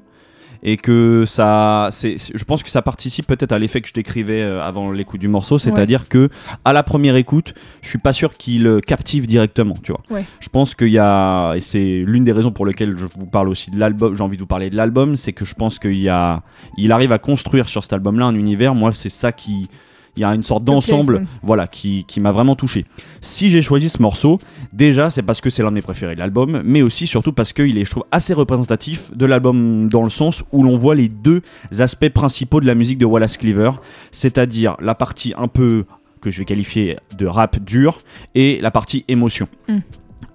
et 0.63 0.77
que 0.77 1.25
ça, 1.27 1.89
c'est, 1.91 2.15
je 2.17 2.43
pense 2.45 2.63
que 2.63 2.69
ça 2.69 2.81
participe 2.81 3.27
peut-être 3.27 3.51
à 3.51 3.59
l'effet 3.59 3.81
que 3.81 3.87
je 3.89 3.93
décrivais 3.93 4.41
euh, 4.41 4.61
avant 4.61 4.91
l'écoute 4.91 5.19
du 5.19 5.27
morceau, 5.27 5.59
c'est-à-dire 5.59 6.07
que 6.07 6.29
à 6.63 6.71
la 6.71 6.83
première 6.83 7.17
écoute, 7.17 7.53
je 7.81 7.89
suis 7.89 7.99
pas 7.99 8.13
sûr 8.13 8.37
qu'il 8.37 8.65
euh, 8.65 8.79
captive 8.79 9.27
directement, 9.27 9.75
tu 9.83 9.91
vois. 9.91 10.01
Ouais. 10.09 10.25
Je 10.39 10.47
pense 10.47 10.73
qu'il 10.73 10.89
y 10.89 10.99
a, 10.99 11.53
et 11.55 11.59
c'est 11.59 12.03
l'une 12.05 12.23
des 12.23 12.31
raisons 12.31 12.51
pour 12.51 12.65
lesquelles 12.65 12.97
je 12.97 13.05
vous 13.05 13.25
parle 13.25 13.49
aussi 13.49 13.71
de 13.71 13.79
l'album, 13.79 14.15
j'ai 14.15 14.23
envie 14.23 14.37
de 14.37 14.41
vous 14.41 14.47
parler 14.47 14.69
de 14.69 14.77
l'album, 14.77 15.17
c'est 15.17 15.33
que 15.33 15.43
je 15.43 15.53
pense 15.53 15.79
qu'il 15.79 15.99
y 15.99 16.09
a, 16.09 16.41
il 16.77 16.91
arrive 16.93 17.11
à 17.11 17.19
construire 17.19 17.67
sur 17.67 17.83
cet 17.83 17.93
album-là 17.93 18.25
un 18.25 18.35
univers. 18.35 18.73
Moi, 18.73 18.93
c'est 18.93 19.09
ça 19.09 19.33
qui, 19.33 19.69
il 20.15 20.21
y 20.21 20.23
a 20.23 20.33
une 20.35 20.43
sorte 20.43 20.63
d'ensemble, 20.63 21.25
voilà, 21.41 21.67
qui, 21.67 22.05
qui 22.05 22.19
m'a 22.19 22.31
vraiment 22.31 22.55
touché. 22.55 22.85
Si 23.21 23.49
j'ai 23.49 23.61
choisi 23.61 23.89
ce 23.89 24.01
morceau, 24.01 24.37
déjà 24.71 25.09
c'est 25.09 25.23
parce 25.23 25.41
que 25.41 25.49
c'est 25.49 25.63
l'un 25.63 25.69
de 25.69 25.75
mes 25.75 25.81
préférés 25.81 26.15
de 26.15 26.19
l'album, 26.19 26.61
mais 26.63 26.81
aussi 26.81 27.07
surtout 27.07 27.33
parce 27.33 27.53
qu'il 27.53 27.77
est, 27.77 27.85
je 27.85 27.91
trouve, 27.91 28.05
assez 28.11 28.33
représentatif 28.33 29.15
de 29.15 29.25
l'album 29.25 29.89
dans 29.89 30.03
le 30.03 30.09
sens 30.09 30.43
où 30.51 30.63
l'on 30.63 30.77
voit 30.77 30.95
les 30.95 31.07
deux 31.07 31.41
aspects 31.79 32.09
principaux 32.09 32.61
de 32.61 32.67
la 32.67 32.75
musique 32.75 32.99
de 32.99 33.05
Wallace 33.05 33.37
Cleaver, 33.37 33.71
c'est-à-dire 34.11 34.77
la 34.79 34.93
partie 34.93 35.33
un 35.37 35.47
peu 35.47 35.83
que 36.21 36.29
je 36.29 36.39
vais 36.39 36.45
qualifier 36.45 36.97
de 37.17 37.25
rap 37.25 37.59
dur 37.59 37.99
et 38.35 38.59
la 38.61 38.71
partie 38.71 39.05
émotion. 39.07 39.47
Mm. 39.67 39.79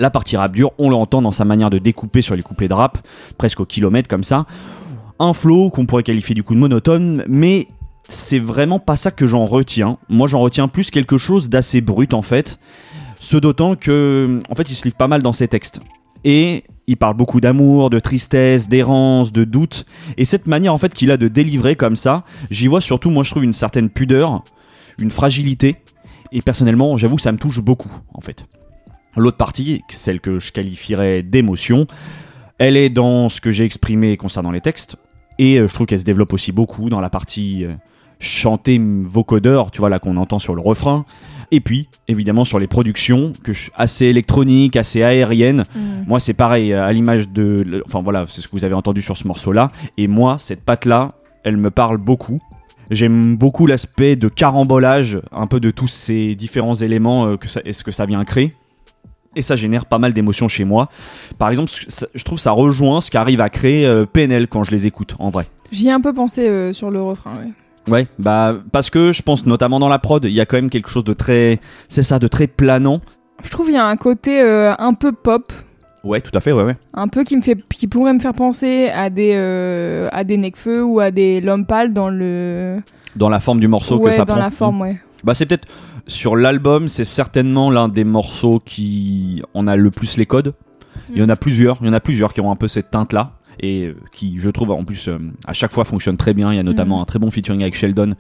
La 0.00 0.10
partie 0.10 0.36
rap 0.36 0.52
dur, 0.52 0.72
on 0.78 0.90
l'entend 0.90 1.22
dans 1.22 1.32
sa 1.32 1.44
manière 1.44 1.70
de 1.70 1.78
découper 1.78 2.22
sur 2.22 2.36
les 2.36 2.42
couplets 2.42 2.68
de 2.68 2.74
rap, 2.74 2.98
presque 3.36 3.60
au 3.60 3.64
kilomètre 3.64 4.08
comme 4.08 4.22
ça. 4.22 4.46
Un 5.18 5.32
flow 5.32 5.70
qu'on 5.70 5.86
pourrait 5.86 6.04
qualifier 6.04 6.34
du 6.34 6.44
coup 6.44 6.54
de 6.54 6.60
monotone, 6.60 7.24
mais 7.26 7.66
c'est 8.08 8.38
vraiment 8.38 8.78
pas 8.78 8.96
ça 8.96 9.10
que 9.10 9.26
j'en 9.26 9.44
retiens. 9.44 9.96
Moi, 10.08 10.28
j'en 10.28 10.40
retiens 10.40 10.68
plus 10.68 10.90
quelque 10.90 11.18
chose 11.18 11.48
d'assez 11.48 11.80
brut 11.80 12.14
en 12.14 12.22
fait. 12.22 12.58
Ce 13.20 13.36
d'autant 13.36 13.74
que, 13.76 14.38
en 14.48 14.54
fait, 14.54 14.70
il 14.70 14.74
se 14.74 14.84
livre 14.84 14.96
pas 14.96 15.08
mal 15.08 15.22
dans 15.22 15.32
ses 15.32 15.48
textes. 15.48 15.80
Et 16.24 16.64
il 16.86 16.96
parle 16.96 17.16
beaucoup 17.16 17.40
d'amour, 17.40 17.90
de 17.90 18.00
tristesse, 18.00 18.68
d'errance, 18.68 19.30
de 19.30 19.44
doute. 19.44 19.84
Et 20.16 20.24
cette 20.24 20.46
manière 20.46 20.72
en 20.72 20.78
fait 20.78 20.94
qu'il 20.94 21.10
a 21.10 21.16
de 21.16 21.28
délivrer 21.28 21.76
comme 21.76 21.96
ça, 21.96 22.24
j'y 22.50 22.66
vois 22.66 22.80
surtout, 22.80 23.10
moi 23.10 23.22
je 23.22 23.30
trouve 23.30 23.44
une 23.44 23.52
certaine 23.52 23.90
pudeur, 23.90 24.42
une 24.98 25.10
fragilité. 25.10 25.76
Et 26.32 26.42
personnellement, 26.42 26.96
j'avoue 26.96 27.18
ça 27.18 27.30
me 27.30 27.38
touche 27.38 27.60
beaucoup 27.60 27.92
en 28.14 28.20
fait. 28.20 28.44
L'autre 29.16 29.36
partie, 29.36 29.82
celle 29.90 30.20
que 30.20 30.38
je 30.38 30.52
qualifierais 30.52 31.22
d'émotion, 31.22 31.86
elle 32.58 32.76
est 32.76 32.90
dans 32.90 33.28
ce 33.28 33.40
que 33.40 33.50
j'ai 33.50 33.64
exprimé 33.64 34.16
concernant 34.16 34.50
les 34.50 34.60
textes. 34.60 34.96
Et 35.38 35.58
euh, 35.58 35.68
je 35.68 35.74
trouve 35.74 35.86
qu'elle 35.86 36.00
se 36.00 36.04
développe 36.04 36.32
aussi 36.32 36.52
beaucoup 36.52 36.88
dans 36.88 37.00
la 37.00 37.10
partie 37.10 37.66
chantée 38.20 38.80
vocodeur, 38.80 39.70
tu 39.70 39.78
vois, 39.78 39.88
là 39.90 39.98
qu'on 39.98 40.16
entend 40.16 40.38
sur 40.38 40.54
le 40.54 40.60
refrain. 40.60 41.04
Et 41.50 41.60
puis, 41.60 41.88
évidemment, 42.08 42.44
sur 42.44 42.58
les 42.58 42.66
productions, 42.66 43.32
que 43.42 43.52
je- 43.54 43.70
assez 43.74 44.04
électroniques, 44.06 44.76
assez 44.76 45.02
aériennes. 45.02 45.64
Moi, 46.06 46.20
c'est 46.20 46.34
pareil, 46.34 46.72
euh, 46.72 46.84
à 46.84 46.92
l'image 46.92 47.28
de. 47.30 47.62
le- 47.66 47.82
Enfin, 47.86 48.02
voilà, 48.02 48.24
c'est 48.28 48.42
ce 48.42 48.48
que 48.48 48.52
vous 48.52 48.64
avez 48.66 48.74
entendu 48.74 49.00
sur 49.00 49.16
ce 49.16 49.26
morceau-là. 49.26 49.68
Et 49.96 50.08
moi, 50.08 50.36
cette 50.38 50.62
patte-là, 50.62 51.08
elle 51.44 51.56
me 51.56 51.70
parle 51.70 51.96
beaucoup. 51.98 52.38
J'aime 52.90 53.36
beaucoup 53.36 53.66
l'aspect 53.66 54.16
de 54.16 54.28
carambolage, 54.28 55.20
un 55.32 55.46
peu 55.46 55.60
de 55.60 55.70
tous 55.70 55.88
ces 55.88 56.34
différents 56.34 56.74
éléments 56.74 57.26
euh, 57.26 57.36
que 57.36 57.48
ça, 57.48 57.60
est-ce 57.64 57.82
que 57.84 57.92
ça 57.92 58.04
vient 58.06 58.24
créer. 58.24 58.50
Et 59.36 59.42
ça 59.42 59.56
génère 59.56 59.86
pas 59.86 59.98
mal 59.98 60.12
d'émotions 60.14 60.48
chez 60.48 60.64
moi. 60.64 60.88
Par 61.38 61.50
exemple, 61.50 61.70
ça- 61.88 62.08
je 62.14 62.24
trouve 62.24 62.38
ça 62.40 62.50
rejoint 62.50 63.00
ce 63.00 63.10
qu'arrive 63.10 63.40
à 63.40 63.48
créer 63.50 63.86
euh, 63.86 64.04
PNL 64.06 64.48
quand 64.48 64.64
je 64.64 64.70
les 64.70 64.86
écoute, 64.86 65.16
en 65.18 65.28
vrai. 65.30 65.46
J'y 65.70 65.88
ai 65.88 65.92
un 65.92 66.00
peu 66.00 66.12
pensé 66.14 66.46
euh, 66.48 66.72
sur 66.72 66.90
le 66.90 67.00
refrain, 67.00 67.32
ouais. 67.34 67.52
Ouais, 67.88 68.06
bah 68.18 68.54
parce 68.72 68.90
que 68.90 69.12
je 69.12 69.22
pense 69.22 69.46
notamment 69.46 69.78
dans 69.80 69.88
la 69.88 69.98
prod, 69.98 70.24
il 70.24 70.32
y 70.32 70.40
a 70.40 70.46
quand 70.46 70.56
même 70.56 70.70
quelque 70.70 70.88
chose 70.90 71.04
de 71.04 71.12
très, 71.12 71.58
c'est 71.88 72.02
ça, 72.02 72.18
de 72.18 72.28
très 72.28 72.46
planant. 72.46 72.98
Je 73.44 73.50
trouve 73.50 73.66
qu'il 73.66 73.74
y 73.76 73.78
a 73.78 73.86
un 73.86 73.96
côté 73.96 74.40
euh, 74.42 74.74
un 74.78 74.94
peu 74.94 75.12
pop, 75.12 75.52
Ouais, 76.04 76.20
tout 76.20 76.30
à 76.34 76.40
fait, 76.40 76.52
ouais, 76.52 76.62
ouais. 76.62 76.76
un 76.94 77.08
peu 77.08 77.24
qui 77.24 77.36
me 77.36 77.42
fait, 77.42 77.56
qui 77.68 77.86
pourrait 77.88 78.12
me 78.12 78.20
faire 78.20 78.32
penser 78.34 78.88
à 78.94 79.10
des, 79.10 79.32
euh, 79.34 80.08
à 80.12 80.22
des 80.24 80.36
Necfeu 80.36 80.82
ou 80.84 81.00
à 81.00 81.10
des 81.10 81.40
Lompal 81.40 81.92
dans 81.92 82.08
le, 82.08 82.80
Dans 83.16 83.28
la 83.28 83.40
forme 83.40 83.58
du 83.60 83.66
morceau 83.68 83.98
ouais, 83.98 84.10
que 84.10 84.16
ça 84.16 84.24
dans 84.24 84.34
prend. 84.34 84.42
la 84.42 84.50
forme, 84.50 84.80
ouais. 84.80 85.00
Bah 85.24 85.34
c'est 85.34 85.46
peut-être 85.46 85.66
sur 86.06 86.36
l'album, 86.36 86.88
c'est 86.88 87.04
certainement 87.04 87.70
l'un 87.70 87.88
des 87.88 88.04
morceaux 88.04 88.60
qui 88.64 89.42
en 89.54 89.66
a 89.66 89.74
le 89.76 89.90
plus 89.90 90.16
les 90.16 90.26
codes. 90.26 90.54
Il 91.12 91.18
y 91.18 91.22
en 91.22 91.28
a 91.28 91.36
plusieurs, 91.36 91.78
il 91.80 91.86
y 91.86 91.90
en 91.90 91.94
a 91.94 92.00
plusieurs 92.00 92.32
qui 92.32 92.40
ont 92.40 92.50
un 92.50 92.56
peu 92.56 92.68
cette 92.68 92.90
teinte 92.90 93.12
là 93.12 93.32
et 93.60 93.86
euh, 93.86 93.96
qui 94.12 94.38
je 94.38 94.50
trouve 94.50 94.70
en 94.70 94.84
plus 94.84 95.08
euh, 95.08 95.18
à 95.46 95.52
chaque 95.52 95.72
fois 95.72 95.84
fonctionnent 95.84 96.16
très 96.16 96.34
bien. 96.34 96.52
Il 96.52 96.56
y 96.56 96.60
a 96.60 96.62
notamment 96.62 96.96
Mhm. 96.96 97.02
un 97.02 97.04
très 97.04 97.18
bon 97.18 97.30
featuring 97.30 97.62
avec 97.62 97.74
Sheldon 97.74 98.14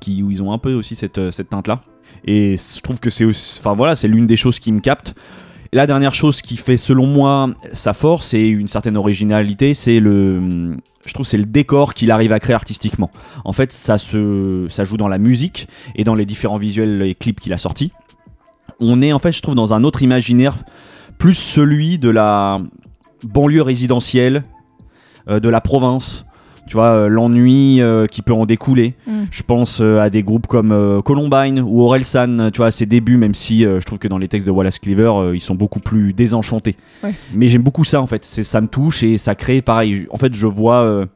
qui 0.00 0.22
où 0.22 0.30
ils 0.30 0.42
ont 0.42 0.52
un 0.52 0.58
peu 0.58 0.74
aussi 0.74 0.94
cette 0.94 1.18
euh, 1.18 1.30
cette 1.30 1.48
teinte 1.48 1.68
là 1.68 1.80
et 2.24 2.56
je 2.56 2.80
trouve 2.80 3.00
que 3.00 3.10
c'est 3.10 3.24
enfin 3.24 3.74
voilà, 3.74 3.96
c'est 3.96 4.08
l'une 4.08 4.26
des 4.26 4.36
choses 4.36 4.58
qui 4.58 4.72
me 4.72 4.80
capte. 4.80 5.14
La 5.74 5.86
dernière 5.86 6.12
chose 6.14 6.42
qui 6.42 6.58
fait 6.58 6.76
selon 6.76 7.06
moi 7.06 7.48
sa 7.72 7.94
force 7.94 8.34
et 8.34 8.46
une 8.46 8.68
certaine 8.68 8.98
originalité, 8.98 9.72
c'est 9.72 10.00
le, 10.00 10.66
je 11.06 11.14
trouve 11.14 11.24
c'est 11.24 11.38
le 11.38 11.46
décor 11.46 11.94
qu'il 11.94 12.10
arrive 12.10 12.30
à 12.32 12.40
créer 12.40 12.54
artistiquement. 12.54 13.10
En 13.46 13.54
fait, 13.54 13.72
ça 13.72 13.96
se, 13.96 14.66
ça 14.68 14.84
joue 14.84 14.98
dans 14.98 15.08
la 15.08 15.16
musique 15.16 15.68
et 15.94 16.04
dans 16.04 16.14
les 16.14 16.26
différents 16.26 16.58
visuels 16.58 17.00
et 17.00 17.14
clips 17.14 17.40
qu'il 17.40 17.54
a 17.54 17.58
sortis. 17.58 17.90
On 18.80 19.00
est 19.00 19.14
en 19.14 19.18
fait, 19.18 19.32
je 19.32 19.40
trouve, 19.40 19.54
dans 19.54 19.72
un 19.72 19.82
autre 19.82 20.02
imaginaire, 20.02 20.56
plus 21.16 21.34
celui 21.34 21.98
de 21.98 22.10
la 22.10 22.60
banlieue 23.24 23.62
résidentielle, 23.62 24.42
de 25.28 25.48
la 25.48 25.60
province. 25.60 26.26
Tu 26.68 26.74
vois, 26.74 26.90
euh, 26.90 27.08
l'ennui 27.08 27.80
euh, 27.82 28.06
qui 28.06 28.22
peut 28.22 28.32
en 28.32 28.46
découler. 28.46 28.94
Mm. 29.08 29.22
Je 29.32 29.42
pense 29.42 29.80
euh, 29.80 29.98
à 29.98 30.10
des 30.10 30.22
groupes 30.22 30.46
comme 30.46 30.70
euh, 30.70 31.02
Columbine 31.02 31.58
ou 31.60 31.82
Orelsan, 31.82 32.50
tu 32.52 32.58
vois, 32.58 32.66
à 32.68 32.70
ses 32.70 32.86
débuts, 32.86 33.16
même 33.16 33.34
si 33.34 33.66
euh, 33.66 33.80
je 33.80 33.84
trouve 33.84 33.98
que 33.98 34.06
dans 34.06 34.16
les 34.16 34.28
textes 34.28 34.46
de 34.46 34.52
Wallace 34.52 34.78
Cleaver, 34.78 35.10
euh, 35.22 35.34
ils 35.34 35.40
sont 35.40 35.56
beaucoup 35.56 35.80
plus 35.80 36.12
désenchantés. 36.12 36.76
Ouais. 37.02 37.14
Mais 37.34 37.48
j'aime 37.48 37.62
beaucoup 37.62 37.82
ça, 37.82 38.00
en 38.00 38.06
fait. 38.06 38.24
C'est, 38.24 38.44
ça 38.44 38.60
me 38.60 38.68
touche 38.68 39.02
et 39.02 39.18
ça 39.18 39.34
crée 39.34 39.60
pareil. 39.60 40.06
En 40.10 40.18
fait, 40.18 40.32
je 40.34 40.46
vois. 40.46 40.82
euh, 40.82 41.06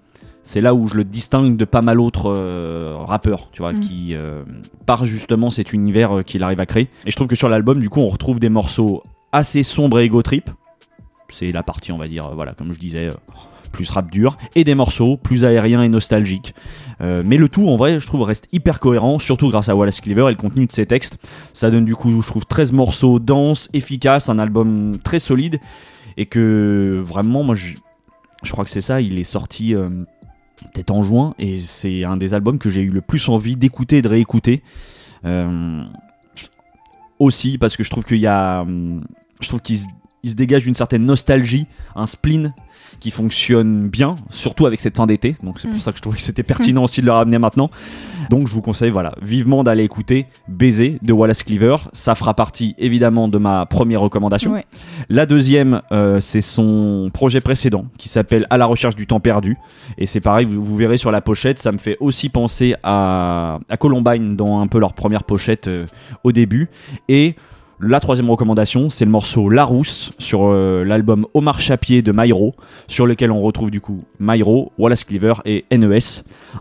c'est 0.43 0.61
là 0.61 0.75
où 0.75 0.89
je 0.89 0.97
le 0.97 1.05
distingue 1.05 1.57
de 1.57 1.65
pas 1.65 1.81
mal 1.81 1.97
d'autres 1.99 2.33
euh, 2.35 2.97
rappeurs, 2.99 3.49
tu 3.53 3.63
vois, 3.63 3.73
Mm. 3.73 3.81
qui, 3.81 4.15
euh, 4.15 4.43
par 4.85 5.05
justement 5.05 5.53
cet 5.53 5.73
univers 5.73 6.19
euh, 6.19 6.23
qu'il 6.23 6.43
arrive 6.43 6.61
à 6.61 6.67
créer. 6.67 6.89
Et 7.05 7.11
je 7.13 7.17
trouve 7.17 7.29
que 7.29 7.37
sur 7.37 7.49
l'album, 7.49 7.79
du 7.81 7.89
coup, 7.89 8.01
on 8.01 8.09
retrouve 8.09 8.41
des 8.41 8.49
morceaux 8.49 9.01
assez 9.33 9.63
sombres 9.63 10.01
et 10.01 10.05
ego 10.07 10.23
trip. 10.23 10.51
C'est 11.29 11.53
la 11.53 11.63
partie, 11.63 11.93
on 11.93 11.99
va 11.99 12.09
dire, 12.09 12.27
euh, 12.27 12.35
voilà, 12.35 12.53
comme 12.53 12.73
je 12.73 12.79
disais, 12.81 13.07
euh, 13.07 13.13
plus 13.76 13.90
rap 13.90 14.11
dur. 14.11 14.37
Et 14.54 14.64
des 14.64 14.75
morceaux 14.75 15.16
plus 15.16 15.45
aériens 15.45 15.83
et 15.83 15.88
nostalgiques. 15.88 16.54
Euh, 17.02 17.23
mais 17.25 17.37
le 17.37 17.49
tout, 17.49 17.68
en 17.68 17.76
vrai, 17.76 18.00
je 18.00 18.06
trouve, 18.06 18.23
reste 18.23 18.49
hyper 18.52 18.80
cohérent, 18.80 19.18
surtout 19.18 19.50
grâce 19.50 19.68
à 19.68 19.76
Wallace 19.76 20.00
Cleaver 20.00 20.26
et 20.28 20.30
le 20.30 20.37
contenu 20.37 20.66
de 20.66 20.73
ses 20.73 20.87
textes. 20.87 21.18
Ça 21.52 21.71
donne 21.71 21.85
du 21.85 21.95
coup, 21.95 22.23
je 22.23 22.26
trouve, 22.26 22.47
13 22.47 22.73
morceaux 22.73 23.18
denses, 23.18 23.68
efficaces, 23.75 24.28
un 24.28 24.38
album 24.38 24.99
très 25.04 25.18
solide. 25.18 25.61
Et 26.16 26.25
que 26.25 27.02
vraiment, 27.04 27.42
moi, 27.42 27.54
je, 27.54 27.75
je 28.42 28.50
crois 28.52 28.64
que 28.64 28.71
c'est 28.71 28.80
ça, 28.80 29.02
il 29.02 29.18
est 29.18 29.25
sorti 29.25 29.75
euh, 29.75 29.87
peut-être 30.73 30.90
en 30.90 31.02
juin. 31.02 31.35
Et 31.38 31.59
c'est 31.59 32.04
un 32.04 32.16
des 32.16 32.33
albums 32.33 32.59
que 32.59 32.71
j'ai 32.71 32.80
eu 32.80 32.90
le 32.90 33.02
plus 33.02 33.28
envie 33.28 33.56
d'écouter 33.56 33.99
et 33.99 34.02
de 34.02 34.09
réécouter. 34.09 34.62
Euh, 35.26 35.85
aussi 37.18 37.59
parce 37.59 37.76
que 37.76 37.85
je 37.85 37.90
trouve 37.90 38.04
qu'il 38.04 38.18
y 38.18 38.26
a. 38.26 38.62
hum, 38.62 39.02
Je 39.40 39.49
trouve 39.49 39.61
qu'il 39.61 39.78
se, 39.78 39.87
se 40.25 40.35
dégage 40.35 40.66
une 40.66 40.75
certaine 40.75 41.04
nostalgie, 41.04 41.66
un 41.95 42.06
spleen 42.06 42.54
qui 43.00 43.11
fonctionne 43.11 43.88
bien, 43.88 44.17
surtout 44.31 44.67
avec 44.67 44.81
cette 44.81 44.97
fin 44.97 45.07
d'été. 45.07 45.37
Donc 45.43 45.59
c'est 45.61 45.69
pour 45.69 45.76
Mm. 45.76 45.81
ça 45.81 45.91
que 45.93 45.99
je 45.99 46.03
trouvais 46.03 46.17
que 46.17 46.23
c'était 46.23 46.43
pertinent 46.43 46.85
aussi 46.85 47.00
de 47.00 47.07
le 47.07 47.12
ramener 47.12 47.38
maintenant. 47.38 47.69
Donc 48.31 48.49
je 48.49 48.53
vous 48.55 48.62
conseille 48.62 48.91
voilà, 48.91 49.15
vivement 49.23 49.62
d'aller 49.62 49.85
écouter 49.85 50.26
Baiser 50.49 50.99
de 51.03 51.12
Wallace 51.12 51.43
Cleaver. 51.43 51.76
Ça 51.93 52.15
fera 52.15 52.35
partie 52.35 52.75
évidemment 52.79 53.29
de 53.29 53.38
ma 53.38 53.67
première 53.67 54.00
recommandation. 54.00 54.53
Ouais. 54.53 54.65
La 55.09 55.26
deuxième, 55.26 55.83
euh, 55.93 56.21
c'est 56.21 56.41
son 56.41 57.11
projet 57.12 57.41
précédent 57.41 57.85
qui 57.99 58.09
s'appelle 58.09 58.47
À 58.50 58.57
la 58.57 58.67
recherche 58.67 58.97
du 58.97 59.07
temps 59.07 59.21
perdu. 59.21 59.57
Et 59.99 60.07
c'est 60.07 60.21
pareil, 60.21 60.47
vous, 60.47 60.65
vous 60.65 60.76
verrez 60.76 60.99
sur 60.99 61.11
la 61.11 61.21
pochette, 61.21 61.59
ça 61.59 61.71
me 61.73 61.79
fait 61.79 61.97
aussi 62.00 62.29
penser 62.29 62.75
à, 62.83 63.59
à 63.69 63.76
Columbine 63.76 64.35
dans 64.37 64.61
un 64.61 64.67
peu 64.67 64.79
leur 64.81 64.95
première 64.95 65.23
pochette 65.25 65.69
euh, 65.69 65.87
au 66.25 66.33
début. 66.33 66.69
Et 67.09 67.37
la 67.80 68.00
troisième 68.00 68.30
recommandation, 68.30 68.88
c'est 68.88 69.04
le 69.04 69.11
morceau 69.11 69.50
La 69.50 69.64
Rousse 69.64 70.12
sur 70.18 70.47
euh, 70.47 70.83
l'album 70.85 71.26
Omar 71.35 71.61
Chapier 71.61 72.00
de 72.00 72.11
Myro, 72.11 72.54
sur 72.87 73.06
lequel 73.06 73.30
on 73.30 73.42
retrouve 73.42 73.71
du 73.71 73.83
coup 73.83 73.99
Myro, 74.18 74.73
Wallace 74.78 75.04
Cleaver 75.04 75.35
et 75.45 75.66
NES. 75.71 75.99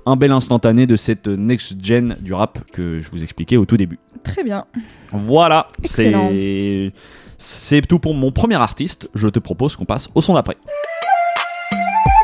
Un 0.05 0.17
bel 0.17 0.31
instantané 0.31 0.87
de 0.87 0.97
cette 0.97 1.27
next 1.27 1.83
gen 1.83 2.17
du 2.19 2.33
rap 2.33 2.59
que 2.71 2.99
je 2.99 3.09
vous 3.11 3.23
expliquais 3.23 3.55
au 3.55 3.65
tout 3.65 3.77
début. 3.77 3.97
Très 4.23 4.43
bien. 4.43 4.65
Voilà, 5.11 5.67
c'est 5.85 6.91
c'est 7.37 7.81
tout 7.87 7.99
pour 7.99 8.13
mon 8.13 8.31
premier 8.31 8.55
artiste. 8.55 9.09
Je 9.13 9.27
te 9.29 9.39
propose 9.39 9.75
qu'on 9.75 9.85
passe 9.85 10.09
au 10.15 10.21
son 10.21 10.33
d'après. 10.33 10.57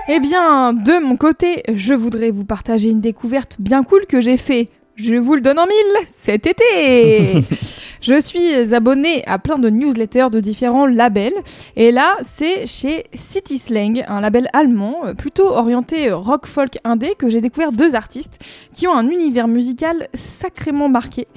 Eh 0.09 0.19
bien, 0.19 0.73
de 0.73 1.01
mon 1.01 1.15
côté, 1.15 1.63
je 1.73 1.93
voudrais 1.93 2.31
vous 2.31 2.43
partager 2.43 2.89
une 2.89 3.01
découverte 3.01 3.55
bien 3.59 3.83
cool 3.83 4.05
que 4.05 4.19
j'ai 4.19 4.37
fait. 4.37 4.67
Je 4.95 5.15
vous 5.15 5.35
le 5.35 5.41
donne 5.41 5.59
en 5.59 5.67
mille 5.67 6.05
cet 6.07 6.47
été. 6.47 7.43
je 8.01 8.19
suis 8.19 8.73
abonné 8.73 9.23
à 9.27 9.37
plein 9.37 9.59
de 9.59 9.69
newsletters 9.69 10.29
de 10.31 10.39
différents 10.39 10.87
labels 10.87 11.35
et 11.75 11.91
là, 11.91 12.17
c'est 12.23 12.65
chez 12.65 13.05
City 13.13 13.59
Slang, 13.59 14.03
un 14.07 14.21
label 14.21 14.49
allemand 14.53 15.05
euh, 15.05 15.13
plutôt 15.13 15.47
orienté 15.47 16.11
rock 16.11 16.47
folk 16.47 16.79
indé 16.83 17.13
que 17.17 17.29
j'ai 17.29 17.41
découvert 17.41 17.71
deux 17.71 17.95
artistes 17.95 18.43
qui 18.73 18.87
ont 18.87 18.93
un 18.93 19.07
univers 19.07 19.47
musical 19.47 20.07
sacrément 20.15 20.89
marqué. 20.89 21.27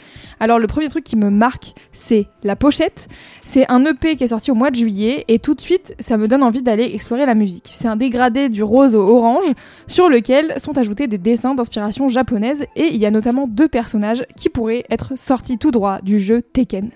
Alors 0.45 0.59
le 0.59 0.67
premier 0.67 0.91
truc 0.91 1.05
qui 1.05 1.17
me 1.17 1.31
marque, 1.31 1.73
c'est 1.93 2.27
la 2.43 2.55
pochette. 2.55 3.09
C'est 3.47 3.65
un 3.71 3.83
EP 3.87 4.15
qui 4.15 4.25
est 4.25 4.29
sorti 4.29 4.51
au 4.51 4.55
mois 4.55 4.71
de 4.71 4.77
juillet 4.77 5.25
et 5.27 5.39
tout 5.39 5.55
de 5.55 5.61
suite, 5.63 5.95
ça 6.01 6.19
me 6.19 6.29
donne 6.29 6.43
envie 6.43 6.61
d'aller 6.61 6.85
explorer 6.93 7.25
la 7.25 7.33
musique. 7.33 7.71
C'est 7.73 7.89
un 7.89 7.97
dégradé 7.97 8.51
du 8.51 8.63
rose 8.63 8.95
au 8.95 9.01
orange 9.01 9.51
sur 9.87 10.11
lequel 10.11 10.61
sont 10.61 10.77
ajoutés 10.77 11.07
des 11.07 11.17
dessins 11.17 11.55
d'inspiration 11.55 12.09
japonaise 12.09 12.67
et 12.77 12.89
il 12.89 12.99
y 12.99 13.07
a 13.07 13.11
notamment 13.11 13.47
deux 13.47 13.69
personnages 13.69 14.27
qui 14.37 14.51
pourraient 14.51 14.85
être 14.91 15.17
sortis 15.17 15.57
tout 15.57 15.71
droit 15.71 16.03
du 16.03 16.19
jeu 16.19 16.43
Tekken. 16.43 16.91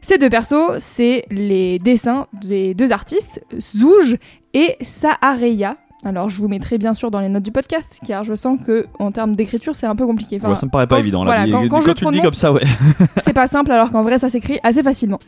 Ces 0.00 0.18
deux 0.18 0.28
persos, 0.28 0.80
c'est 0.80 1.26
les 1.30 1.78
dessins 1.78 2.26
des 2.32 2.74
deux 2.74 2.90
artistes, 2.90 3.40
Zouj 3.60 4.16
et 4.52 4.74
Sahareya. 4.80 5.76
Alors, 6.04 6.30
je 6.30 6.38
vous 6.38 6.48
mettrai 6.48 6.78
bien 6.78 6.94
sûr 6.94 7.10
dans 7.10 7.20
les 7.20 7.28
notes 7.28 7.42
du 7.42 7.50
podcast, 7.52 7.98
car 8.06 8.22
je 8.24 8.34
sens 8.36 8.58
que 8.64 8.84
en 9.00 9.10
termes 9.10 9.34
d'écriture, 9.34 9.74
c'est 9.74 9.86
un 9.86 9.96
peu 9.96 10.06
compliqué. 10.06 10.36
Enfin, 10.38 10.50
Ouais, 10.50 10.54
ça 10.56 10.64
me 10.66 10.70
paraît 10.70 10.86
pas 10.86 10.98
évident. 11.00 11.24
Là. 11.24 11.34
voilà, 11.44 11.52
quand- 11.52 11.68
quand 11.68 11.80
je 11.80 11.88
le 11.88 11.94
tu 11.94 12.04
le 12.04 12.10
dis 12.12 12.20
comme 12.20 12.34
ça, 12.34 12.52
ouais. 12.52 12.62
c'est 13.24 13.32
pas 13.32 13.48
simple 13.48 13.72
alors 13.72 13.90
qu'en 13.90 14.02
vrai 14.02 14.18
ça 14.18 14.28
s'écrit 14.28 14.58
assez 14.62 14.82
facilement. 14.82 15.18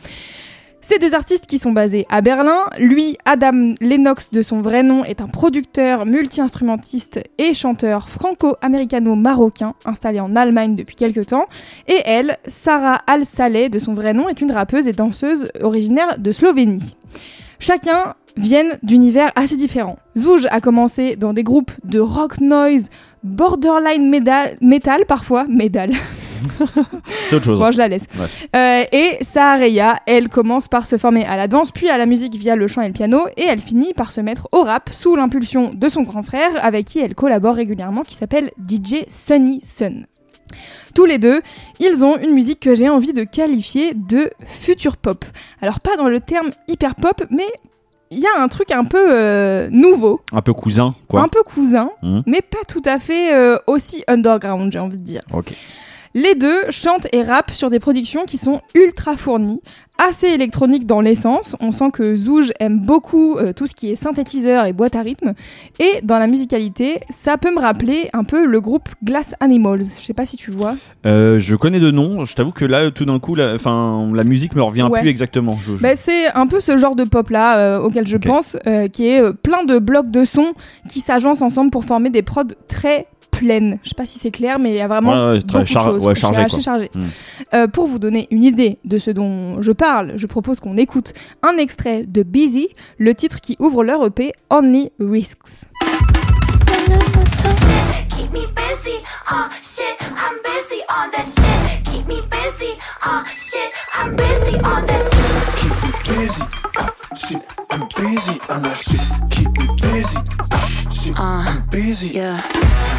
Ces 0.82 0.98
deux 0.98 1.12
artistes 1.14 1.44
qui 1.46 1.58
sont 1.58 1.72
basés 1.72 2.06
à 2.08 2.22
Berlin, 2.22 2.56
lui, 2.78 3.18
Adam 3.26 3.74
Lennox 3.82 4.30
de 4.30 4.40
son 4.40 4.62
vrai 4.62 4.82
nom, 4.82 5.04
est 5.04 5.20
un 5.20 5.26
producteur, 5.26 6.06
multi-instrumentiste 6.06 7.20
et 7.36 7.52
chanteur 7.52 8.08
franco-américano-marocain 8.08 9.74
installé 9.84 10.20
en 10.20 10.34
Allemagne 10.36 10.76
depuis 10.76 10.96
quelques 10.96 11.26
temps. 11.26 11.44
Et 11.86 12.00
elle, 12.06 12.38
Sarah 12.46 13.00
Al-Saleh 13.06 13.68
de 13.68 13.78
son 13.78 13.92
vrai 13.92 14.14
nom, 14.14 14.28
est 14.30 14.40
une 14.40 14.52
rappeuse 14.52 14.86
et 14.86 14.92
danseuse 14.92 15.50
originaire 15.62 16.18
de 16.18 16.32
Slovénie. 16.32 16.96
Chacun 17.60 18.14
viennent 18.36 18.78
d'univers 18.82 19.30
assez 19.36 19.54
différents. 19.56 19.96
Zouj 20.16 20.46
a 20.50 20.60
commencé 20.60 21.14
dans 21.14 21.34
des 21.34 21.42
groupes 21.42 21.72
de 21.84 22.00
rock 22.00 22.40
noise, 22.40 22.88
borderline 23.22 24.08
metal, 24.08 24.56
metal 24.62 25.04
parfois, 25.06 25.44
metal. 25.46 25.92
C'est 27.26 27.36
autre 27.36 27.44
chose. 27.44 27.58
Bon, 27.58 27.70
je 27.70 27.76
la 27.76 27.88
laisse. 27.88 28.06
Euh, 28.56 28.84
et 28.90 29.18
Sahareya, 29.20 30.00
elle 30.06 30.30
commence 30.30 30.68
par 30.68 30.86
se 30.86 30.96
former 30.96 31.24
à 31.26 31.36
la 31.36 31.48
danse, 31.48 31.70
puis 31.70 31.90
à 31.90 31.98
la 31.98 32.06
musique 32.06 32.34
via 32.34 32.56
le 32.56 32.66
chant 32.66 32.80
et 32.80 32.86
le 32.86 32.94
piano, 32.94 33.26
et 33.36 33.44
elle 33.46 33.60
finit 33.60 33.92
par 33.92 34.10
se 34.10 34.22
mettre 34.22 34.48
au 34.52 34.62
rap 34.62 34.88
sous 34.90 35.14
l'impulsion 35.14 35.72
de 35.74 35.88
son 35.88 36.02
grand 36.02 36.22
frère, 36.22 36.50
avec 36.62 36.86
qui 36.86 36.98
elle 37.00 37.14
collabore 37.14 37.56
régulièrement, 37.56 38.02
qui 38.02 38.14
s'appelle 38.14 38.50
DJ 38.66 39.04
Sunny 39.08 39.60
Sun. 39.60 40.06
Tous 40.94 41.04
les 41.04 41.18
deux, 41.18 41.40
ils 41.78 42.04
ont 42.04 42.16
une 42.18 42.32
musique 42.32 42.60
que 42.60 42.74
j'ai 42.74 42.88
envie 42.88 43.12
de 43.12 43.24
qualifier 43.24 43.94
de 43.94 44.30
future 44.46 44.96
pop. 44.96 45.24
Alors 45.62 45.80
pas 45.80 45.96
dans 45.96 46.08
le 46.08 46.20
terme 46.20 46.50
hyper 46.68 46.94
pop, 46.94 47.22
mais 47.30 47.46
il 48.10 48.18
y 48.18 48.26
a 48.26 48.42
un 48.42 48.48
truc 48.48 48.72
un 48.72 48.84
peu 48.84 48.98
euh, 49.14 49.68
nouveau, 49.70 50.20
Un 50.32 50.40
peu 50.40 50.52
cousin, 50.52 50.94
quoi. 51.08 51.20
un 51.22 51.28
peu 51.28 51.42
cousin, 51.44 51.90
Mhm. 52.02 52.22
mais 52.26 52.42
pas 52.42 52.64
tout 52.66 52.82
à 52.84 52.98
fait 52.98 53.32
euh, 53.34 53.56
aussi 53.68 54.02
underground, 54.08 54.72
j'ai 54.72 54.80
envie 54.80 54.96
de 54.96 55.02
dire. 55.04 55.22
Ok. 55.32 55.52
Les 56.12 56.34
deux 56.34 56.70
chantent 56.70 57.06
et 57.12 57.22
rappent 57.22 57.52
sur 57.52 57.70
des 57.70 57.78
productions 57.78 58.24
qui 58.24 58.36
sont 58.36 58.60
ultra 58.74 59.16
fournies, 59.16 59.60
assez 59.96 60.26
électroniques 60.26 60.84
dans 60.84 61.00
l'essence. 61.00 61.54
On 61.60 61.70
sent 61.70 61.90
que 61.92 62.16
Zouj 62.16 62.50
aime 62.58 62.78
beaucoup 62.78 63.36
euh, 63.36 63.52
tout 63.52 63.68
ce 63.68 63.76
qui 63.76 63.90
est 63.92 63.94
synthétiseur 63.94 64.64
et 64.64 64.72
boîte 64.72 64.96
à 64.96 65.02
rythme. 65.02 65.34
Et 65.78 66.00
dans 66.02 66.18
la 66.18 66.26
musicalité, 66.26 66.96
ça 67.10 67.36
peut 67.38 67.54
me 67.54 67.60
rappeler 67.60 68.10
un 68.12 68.24
peu 68.24 68.44
le 68.44 68.60
groupe 68.60 68.88
Glass 69.04 69.36
Animals. 69.38 69.84
Je 70.00 70.04
sais 70.04 70.12
pas 70.14 70.26
si 70.26 70.36
tu 70.36 70.50
vois. 70.50 70.74
Euh, 71.06 71.38
je 71.38 71.54
connais 71.54 71.78
de 71.78 71.92
nom. 71.92 72.24
Je 72.24 72.34
t'avoue 72.34 72.50
que 72.50 72.64
là, 72.64 72.90
tout 72.90 73.04
d'un 73.04 73.20
coup, 73.20 73.36
la, 73.36 73.54
la 73.56 74.24
musique 74.24 74.56
me 74.56 74.62
revient 74.62 74.88
Ouais. 74.90 75.00
plus 75.02 75.10
exactement. 75.10 75.58
Je- 75.64 75.76
je- 75.76 75.82
Bah, 75.82 75.94
c'est 75.94 76.26
un 76.34 76.48
peu 76.48 76.58
ce 76.58 76.76
genre 76.76 76.96
de 76.96 77.04
pop 77.04 77.30
là 77.30 77.78
auquel 77.80 78.08
je 78.08 78.16
pense, 78.16 78.56
euh, 78.66 78.88
qui 78.88 79.06
est 79.06 79.20
euh, 79.22 79.32
plein 79.32 79.62
de 79.62 79.78
blocs 79.78 80.10
de 80.10 80.24
sons 80.24 80.54
qui 80.88 80.98
s'agencent 81.00 81.42
ensemble 81.42 81.70
pour 81.70 81.84
former 81.84 82.10
des 82.10 82.22
prods 82.22 82.42
très 82.66 83.06
Je 83.42 83.88
sais 83.88 83.94
pas 83.96 84.06
si 84.06 84.18
c'est 84.18 84.30
clair, 84.30 84.58
mais 84.58 84.70
il 84.70 84.76
y 84.76 84.80
a 84.80 84.88
vraiment 84.88 85.10
Ouais, 85.28 85.32
ouais, 85.36 85.40
très 85.42 85.58
beaucoup 85.60 85.66
char- 85.72 85.86
de 85.86 85.98
choses. 85.98 86.04
ouais, 86.06 86.14
chargé, 86.14 86.40
assez 86.42 86.56
quoi. 86.56 86.60
chargé. 86.62 86.90
Mm. 86.94 87.00
Euh, 87.54 87.66
pour 87.68 87.86
vous 87.86 87.98
donner 87.98 88.28
une 88.30 88.44
idée 88.44 88.78
de 88.84 88.98
ce 88.98 89.10
dont 89.10 89.60
je 89.62 89.72
parle, 89.72 90.12
je 90.16 90.26
propose 90.26 90.60
qu'on 90.60 90.76
écoute 90.76 91.12
un 91.42 91.56
extrait 91.56 92.04
de 92.06 92.22
Busy, 92.22 92.68
le 92.98 93.14
titre 93.14 93.40
qui 93.40 93.56
ouvre 93.58 93.82
leur 93.84 94.04
EP 94.06 94.32
Only 94.50 94.90
Risks. 95.00 95.64
Keep 98.10 98.32
me 98.32 98.46
busy, 98.54 98.96
uh, 99.30 99.48
shit, 99.62 99.96
I'm 100.00 100.36
busy 100.44 100.82
on 100.88 101.10
that 101.10 101.24
shit. 101.24 101.84
Keep 101.84 102.06
me 102.06 102.20
busy, 102.30 102.72
uh, 103.04 103.24
shit, 103.36 103.72
I'm 103.94 104.14
busy 104.16 104.56
on 104.62 104.84
that 104.86 105.02
shit. 105.10 105.56
Keep 105.56 105.76
me 105.82 106.18
busy. 106.18 106.42
Ah, 106.76 106.90
shit, 107.14 107.42
I'm 107.70 107.88
busy 107.96 108.40
on 108.48 108.62
that 108.62 108.76
shit. 108.76 109.00
Keep 109.30 109.58
me 109.58 109.66
busy. 109.80 110.18
Ah, 111.00 111.06
shit, 111.06 111.18
I'm 111.18 111.66
busy. 111.70 112.08
Yeah. 112.14 112.42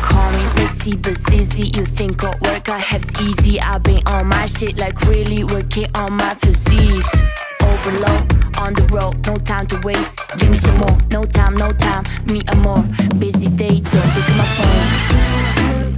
Call 0.02 0.32
me 0.32 0.44
busy, 0.56 0.98
but 0.98 1.14
Sissy, 1.14 1.76
you 1.76 1.86
think 1.86 2.24
at 2.24 2.42
work 2.42 2.68
I 2.70 2.80
have 2.80 3.06
easy. 3.22 3.60
I've 3.60 3.84
been 3.84 4.02
on 4.08 4.28
my 4.28 4.48
shit, 4.48 4.80
like 4.80 5.00
really 5.02 5.44
working 5.44 5.88
on 5.94 6.14
my 6.14 6.34
physiques. 6.36 7.10
Overload. 7.62 8.58
On 8.58 8.74
the 8.74 8.88
road, 8.92 9.26
no 9.28 9.36
time 9.38 9.68
to 9.68 9.80
waste. 9.82 10.20
Give 10.38 10.50
me 10.50 10.58
some 10.58 10.78
more. 10.78 10.98
No 11.12 11.24
time, 11.26 11.56
no 11.56 11.72
time. 11.72 12.04
Me 12.26 12.42
a 12.48 12.56
more 12.58 12.84
busy 13.20 13.50
day. 13.50 13.80
Don't 13.80 14.10
pick 14.14 14.30
up 14.30 14.38
my 14.38 14.46
phone. 14.58 15.91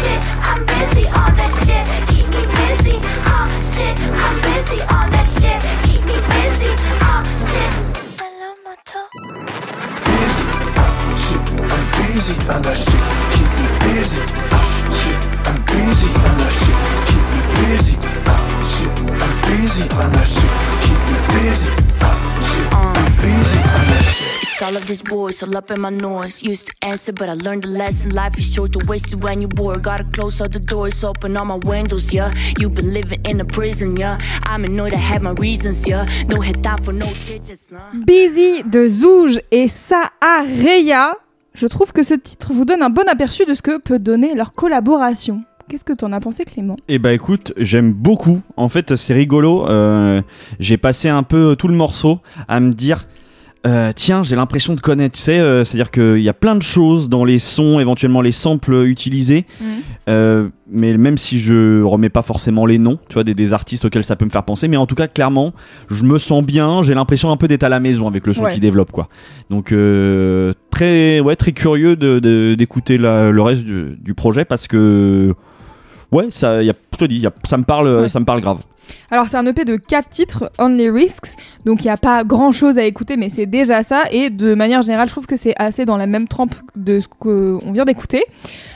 Shit, 0.00 0.20
I'm 0.48 0.64
busy. 0.64 1.04
All 1.08 1.32
that 1.38 1.52
shit, 1.64 1.99
this 24.90 25.02
voice, 25.02 25.40
all 25.42 25.56
up 25.56 25.70
in 25.70 25.80
my 25.80 25.90
noise. 25.90 26.42
Used 26.42 26.66
to 26.66 26.72
answer, 26.82 27.12
but 27.12 27.28
I 27.28 27.34
learned 27.34 27.64
a 27.64 27.68
lesson. 27.68 28.10
Life 28.12 28.36
is 28.38 28.52
short 28.52 28.72
to 28.72 28.84
waste 28.86 29.12
it 29.12 29.20
when 29.22 29.40
you're 29.40 29.48
bored. 29.48 29.82
Gotta 29.82 30.04
close 30.04 30.40
all 30.40 30.48
the 30.48 30.58
doors, 30.58 31.04
open 31.04 31.36
all 31.36 31.44
my 31.44 31.60
windows, 31.64 32.12
yeah. 32.12 32.32
You've 32.58 32.74
been 32.74 32.92
living 32.92 33.20
in 33.24 33.40
a 33.40 33.44
prison, 33.44 33.96
yeah. 33.96 34.18
I'm 34.46 34.64
annoyed, 34.64 34.92
I 34.92 34.96
have 35.12 35.22
my 35.22 35.34
reasons, 35.38 35.86
yeah. 35.86 36.06
No 36.28 36.40
head 36.40 36.62
time 36.62 36.82
for 36.82 36.92
no 36.92 37.06
digits, 37.26 37.70
nah. 37.70 37.92
Busy 38.04 38.64
de 38.64 38.88
Zouge 38.88 39.40
et 39.52 39.68
Saareya. 39.68 41.14
Je 41.54 41.66
trouve 41.66 41.92
que 41.92 42.02
ce 42.02 42.14
titre 42.14 42.52
vous 42.52 42.64
donne 42.64 42.82
un 42.82 42.90
bon 42.90 43.08
aperçu 43.08 43.44
de 43.44 43.54
ce 43.54 43.62
que 43.62 43.78
peut 43.78 43.98
donner 43.98 44.34
leur 44.34 44.52
collaboration. 44.52 45.44
Qu'est-ce 45.68 45.84
que 45.84 45.92
t'en 45.92 46.12
as 46.12 46.18
pensé, 46.18 46.44
Clément? 46.44 46.74
Eh 46.88 46.98
bah 46.98 47.12
écoute, 47.12 47.52
j'aime 47.56 47.92
beaucoup. 47.92 48.40
En 48.56 48.68
fait, 48.68 48.96
c'est 48.96 49.14
rigolo. 49.14 49.68
euh, 49.68 50.20
j'ai 50.58 50.78
passé 50.78 51.08
un 51.08 51.22
peu 51.22 51.54
tout 51.56 51.68
le 51.68 51.74
morceau 51.74 52.18
à 52.48 52.58
me 52.58 52.72
dire. 52.72 53.06
Euh, 53.66 53.92
tiens, 53.94 54.22
j'ai 54.22 54.36
l'impression 54.36 54.74
de 54.74 54.80
connaître, 54.80 55.16
tu 55.16 55.22
sais, 55.22 55.38
euh, 55.38 55.64
c'est-à-dire 55.64 55.90
qu'il 55.90 56.22
y 56.22 56.28
a 56.28 56.32
plein 56.32 56.56
de 56.56 56.62
choses 56.62 57.08
dans 57.10 57.24
les 57.24 57.38
sons, 57.38 57.78
éventuellement 57.78 58.22
les 58.22 58.32
samples 58.32 58.84
utilisés, 58.86 59.44
euh, 60.08 60.48
mais 60.70 60.96
même 60.96 61.18
si 61.18 61.38
je 61.38 61.82
remets 61.82 62.08
pas 62.08 62.22
forcément 62.22 62.64
les 62.64 62.78
noms, 62.78 62.98
tu 63.08 63.14
vois, 63.14 63.24
des, 63.24 63.34
des 63.34 63.52
artistes 63.52 63.84
auxquels 63.84 64.04
ça 64.04 64.16
peut 64.16 64.24
me 64.24 64.30
faire 64.30 64.44
penser, 64.44 64.66
mais 64.68 64.76
en 64.78 64.86
tout 64.86 64.94
cas, 64.94 65.08
clairement, 65.08 65.52
je 65.90 66.04
me 66.04 66.18
sens 66.18 66.42
bien, 66.44 66.82
j'ai 66.82 66.94
l'impression 66.94 67.30
un 67.30 67.36
peu 67.36 67.48
d'être 67.48 67.64
à 67.64 67.68
la 67.68 67.80
maison 67.80 68.08
avec 68.08 68.26
le 68.26 68.32
son 68.32 68.44
Ouais. 68.44 68.54
qui 68.54 68.60
développe, 68.60 68.92
quoi. 68.92 69.08
Donc, 69.50 69.74
très, 70.70 71.20
ouais, 71.20 71.36
très 71.36 71.52
curieux 71.52 71.96
de- 71.96 72.18
de- 72.18 72.54
d'écouter 72.54 72.96
le 72.98 73.42
reste 73.42 73.64
du, 73.64 73.96
du 74.00 74.14
projet 74.14 74.44
parce 74.44 74.66
que, 74.68 75.34
ouais, 76.12 76.28
ça, 76.30 76.62
y 76.62 76.70
a, 76.70 76.74
je 76.92 76.98
te 76.98 77.04
dis, 77.04 77.18
y 77.18 77.26
a- 77.26 77.32
ça 77.44 77.56
me 77.56 77.64
parle, 77.64 77.88
Ouais. 78.02 78.08
ça 78.08 78.20
me 78.20 78.24
parle 78.24 78.40
grave. 78.40 78.58
Alors 79.12 79.28
c'est 79.28 79.36
un 79.36 79.46
EP 79.46 79.64
de 79.64 79.76
4 79.76 80.08
titres, 80.08 80.50
Only 80.58 80.90
Risks, 80.90 81.36
donc 81.64 81.80
il 81.82 81.84
n'y 81.84 81.90
a 81.92 81.96
pas 81.96 82.24
grand 82.24 82.50
chose 82.50 82.76
à 82.76 82.82
écouter, 82.84 83.16
mais 83.16 83.28
c'est 83.30 83.46
déjà 83.46 83.82
ça, 83.84 84.02
et 84.10 84.30
de 84.30 84.54
manière 84.54 84.82
générale, 84.82 85.06
je 85.06 85.12
trouve 85.12 85.26
que 85.26 85.36
c'est 85.36 85.54
assez 85.58 85.84
dans 85.84 85.96
la 85.96 86.06
même 86.06 86.26
trempe 86.26 86.54
de 86.74 86.98
ce 86.98 87.06
qu'on 87.06 87.72
vient 87.72 87.84
d'écouter. 87.84 88.24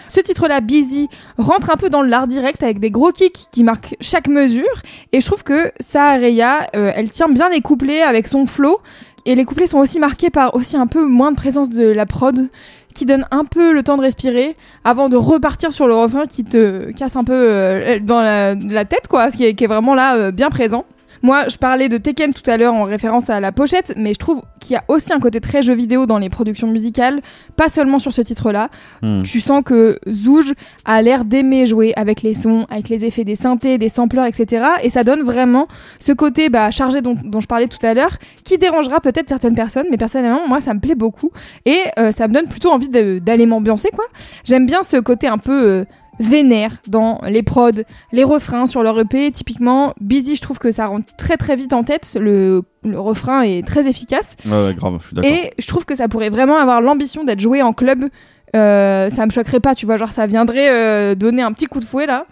Ce 0.07 0.21
titre-là, 0.21 0.61
Busy, 0.61 1.09
rentre 1.38 1.71
un 1.71 1.76
peu 1.76 1.91
dans 1.91 2.03
l'art 2.03 2.29
direct 2.29 2.62
avec 2.62 2.79
des 2.79 2.91
gros 2.91 3.11
kicks 3.11 3.47
qui 3.50 3.64
marquent 3.64 3.97
chaque 4.00 4.29
mesure, 4.29 4.83
et 5.12 5.21
je 5.21 5.26
trouve 5.26 5.43
que 5.43 5.73
Saareya, 5.81 6.69
euh, 6.76 6.93
elle 6.95 7.11
tient 7.11 7.29
bien 7.29 7.49
les 7.49 7.61
couplets 7.61 8.03
avec 8.03 8.29
son 8.29 8.47
flow, 8.47 8.79
et 9.26 9.35
les 9.35 9.45
couplets 9.45 9.67
sont 9.67 9.79
aussi 9.79 9.99
marqués 9.99 10.31
par 10.31 10.55
aussi 10.55 10.76
un 10.76 10.87
peu 10.87 11.05
moins 11.05 11.33
de 11.33 11.37
présence 11.37 11.71
de 11.71 11.87
la 11.88 12.07
prod, 12.07 12.49
qui 12.94 13.04
donne 13.04 13.26
un 13.30 13.44
peu 13.44 13.72
le 13.72 13.83
temps 13.83 13.96
de 13.96 14.02
respirer 14.02 14.54
avant 14.85 15.09
de 15.09 15.16
repartir 15.16 15.72
sur 15.72 15.87
le 15.87 15.94
refrain 15.94 16.26
qui 16.26 16.44
te 16.44 16.90
casse 16.92 17.16
un 17.16 17.24
peu 17.24 17.35
euh, 17.37 17.98
dans 18.00 18.20
la, 18.20 18.85
tête, 18.85 19.09
quoi, 19.09 19.30
ce 19.30 19.37
qui 19.37 19.44
est, 19.44 19.54
qui 19.54 19.64
est 19.64 19.68
vraiment 19.68 19.94
là 19.94 20.16
euh, 20.16 20.30
bien 20.30 20.48
présent. 20.48 20.87
Moi, 21.25 21.49
je 21.49 21.57
parlais 21.57 21.89
de 21.89 21.97
Tekken 21.97 22.35
tout 22.35 22.49
à 22.51 22.59
l'heure 22.59 22.75
en 22.75 22.83
référence 22.83 23.31
à 23.31 23.41
la 23.41 23.51
pochette, 23.51 23.95
mais 23.97 24.13
je 24.13 24.19
trouve 24.19 24.43
qu'il 24.61 24.75
y 24.75 24.77
a 24.77 24.85
aussi 24.89 25.11
un 25.11 25.21
côté 25.21 25.41
très 25.41 25.63
jeu 25.63 25.73
vidéo 25.73 26.05
dans 26.05 26.19
les 26.19 26.29
productions 26.29 26.67
musicales, 26.67 27.23
pas 27.57 27.71
seulement 27.71 27.99
sur 27.99 28.13
ce 28.13 28.21
titre-là. 28.21 28.69
Hmm. 29.01 29.23
Tu 29.23 29.41
sens 29.41 29.63
que 29.65 29.99
Zouge 30.07 30.53
a 30.85 31.01
l'air 31.01 31.25
d'aimer 31.25 31.65
jouer 31.65 31.95
avec 31.97 32.21
les 32.21 32.35
sons, 32.35 32.67
avec 32.69 32.91
les 32.91 33.07
effets 33.07 33.25
des 33.25 33.37
synthés, 33.37 33.79
des 33.79 33.89
sampleurs, 33.89 34.27
etc. 34.27 34.67
Et 34.83 34.91
ça 34.91 35.03
donne 35.03 35.23
vraiment 35.23 35.67
ce 35.99 36.13
côté 36.13 36.51
bah, 36.51 36.71
chargé 36.71 37.01
dont, 37.01 37.15
dont 37.25 37.41
je 37.41 37.49
parlais 37.49 37.69
tout 37.69 37.85
à 37.87 37.95
l'heure, 37.95 38.19
qui 38.45 38.59
dérangera 38.59 39.01
peut-être 39.01 39.31
certaines 39.31 39.55
personnes, 39.55 39.87
mais 39.91 39.97
personnellement, 39.97 40.47
moi, 40.47 40.61
ça 40.61 40.75
me 40.75 40.81
plaît 40.81 40.95
beaucoup. 40.95 41.31
Et 41.65 41.79
euh, 41.99 42.13
ça 42.13 42.29
me 42.29 42.35
donne 42.35 42.49
plutôt 42.49 42.71
envie 42.71 42.91
d'aller 42.91 43.47
m'ambiancer, 43.47 43.89
quoi. 43.95 44.05
J'aime 44.45 44.67
bien 44.67 44.83
ce 44.83 44.99
côté 44.99 45.27
un 45.27 45.39
peu 45.39 45.65
euh, 45.71 45.85
vénère 46.20 46.77
dans 46.88 47.20
les 47.27 47.42
prods, 47.42 47.70
les 48.12 48.24
refrains 48.24 48.66
sur 48.66 48.83
leur 48.83 48.98
EP. 48.98 49.31
Typiquement, 49.33 49.94
Busy, 50.00 50.37
je 50.37 50.42
trouve 50.42 50.59
que 50.59 50.70
ça 50.70 50.87
rentre 50.87 51.14
très 51.16 51.37
très 51.37 51.57
vite 51.57 51.72
en 51.72 51.83
tête. 51.83 52.16
Le, 52.20 52.62
le 52.85 53.00
refrain 53.00 53.42
est 53.42 53.66
très 53.66 53.88
efficace. 53.88 54.37
Ouais, 54.46 54.66
ouais, 54.66 54.74
grave, 54.74 54.98
je 55.00 55.07
suis 55.07 55.16
d'accord. 55.16 55.31
Et 55.31 55.50
je 55.59 55.66
trouve 55.66 55.85
que 55.85 55.94
ça 55.94 56.09
pourrait 56.09 56.31
vraiment 56.31 56.57
avoir 56.57 56.81
l'ambition 56.81 57.24
d'être 57.24 57.40
joué 57.40 57.62
en 57.62 57.72
club. 57.72 58.09
Euh, 58.55 59.11
ça 59.11 59.27
me 59.27 59.31
choquerait 59.31 59.61
pas, 59.61 59.74
tu 59.74 59.85
vois, 59.87 59.96
genre 59.96 60.12
ça 60.12 60.27
viendrait 60.27 60.70
euh, 60.70 61.14
donner 61.14 61.42
un 61.42 61.53
petit 61.53 61.66
coup 61.66 61.81
de 61.81 61.85
fouet 61.85 62.07
là. 62.07 62.27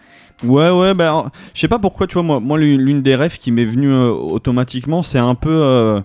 Ouais, 0.45 0.71
ouais, 0.71 0.95
bah, 0.95 1.31
je 1.55 1.61
sais 1.61 1.69
pas 1.69 1.79
pourquoi, 1.79 2.07
tu 2.07 2.15
vois, 2.15 2.23
moi, 2.23 2.41
moi 2.41 2.59
l'une 2.59 3.03
des 3.03 3.15
rêves 3.17 3.39
qui 3.39 3.51
m'est 3.53 3.65
venue 3.65 3.93
euh, 3.93 4.11
automatiquement, 4.11 5.03
c'est 5.03 5.19
un 5.19 5.35
peu. 5.35 6.03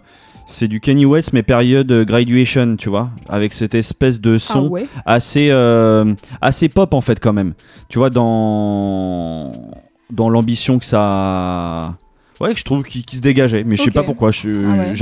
C'est 0.49 0.67
du 0.69 0.79
Kanye 0.79 1.05
West, 1.05 1.33
mais 1.33 1.43
période 1.43 1.91
euh, 1.91 2.05
graduation, 2.05 2.77
tu 2.77 2.87
vois, 2.89 3.09
avec 3.27 3.53
cette 3.53 3.75
espèce 3.75 4.21
de 4.21 4.37
son 4.37 4.67
Ah 4.67 4.71
ouais. 4.71 4.87
assez, 5.05 5.49
euh, 5.51 6.13
assez 6.41 6.69
pop 6.69 6.93
en 6.93 7.01
fait, 7.01 7.19
quand 7.19 7.33
même. 7.33 7.53
Tu 7.89 7.99
vois, 7.99 8.09
dans, 8.09 9.51
dans 10.09 10.29
l'ambition 10.29 10.79
que 10.79 10.85
ça. 10.85 11.95
Ouais, 12.39 12.53
que 12.53 12.59
je 12.59 12.63
trouve 12.63 12.83
qui, 12.83 13.03
qui 13.03 13.17
se 13.17 13.21
dégageait, 13.21 13.63
mais 13.63 13.75
je 13.77 13.81
sais 13.83 13.89
pas 13.91 14.03
pourquoi. 14.03 14.29
Je, 14.31 14.47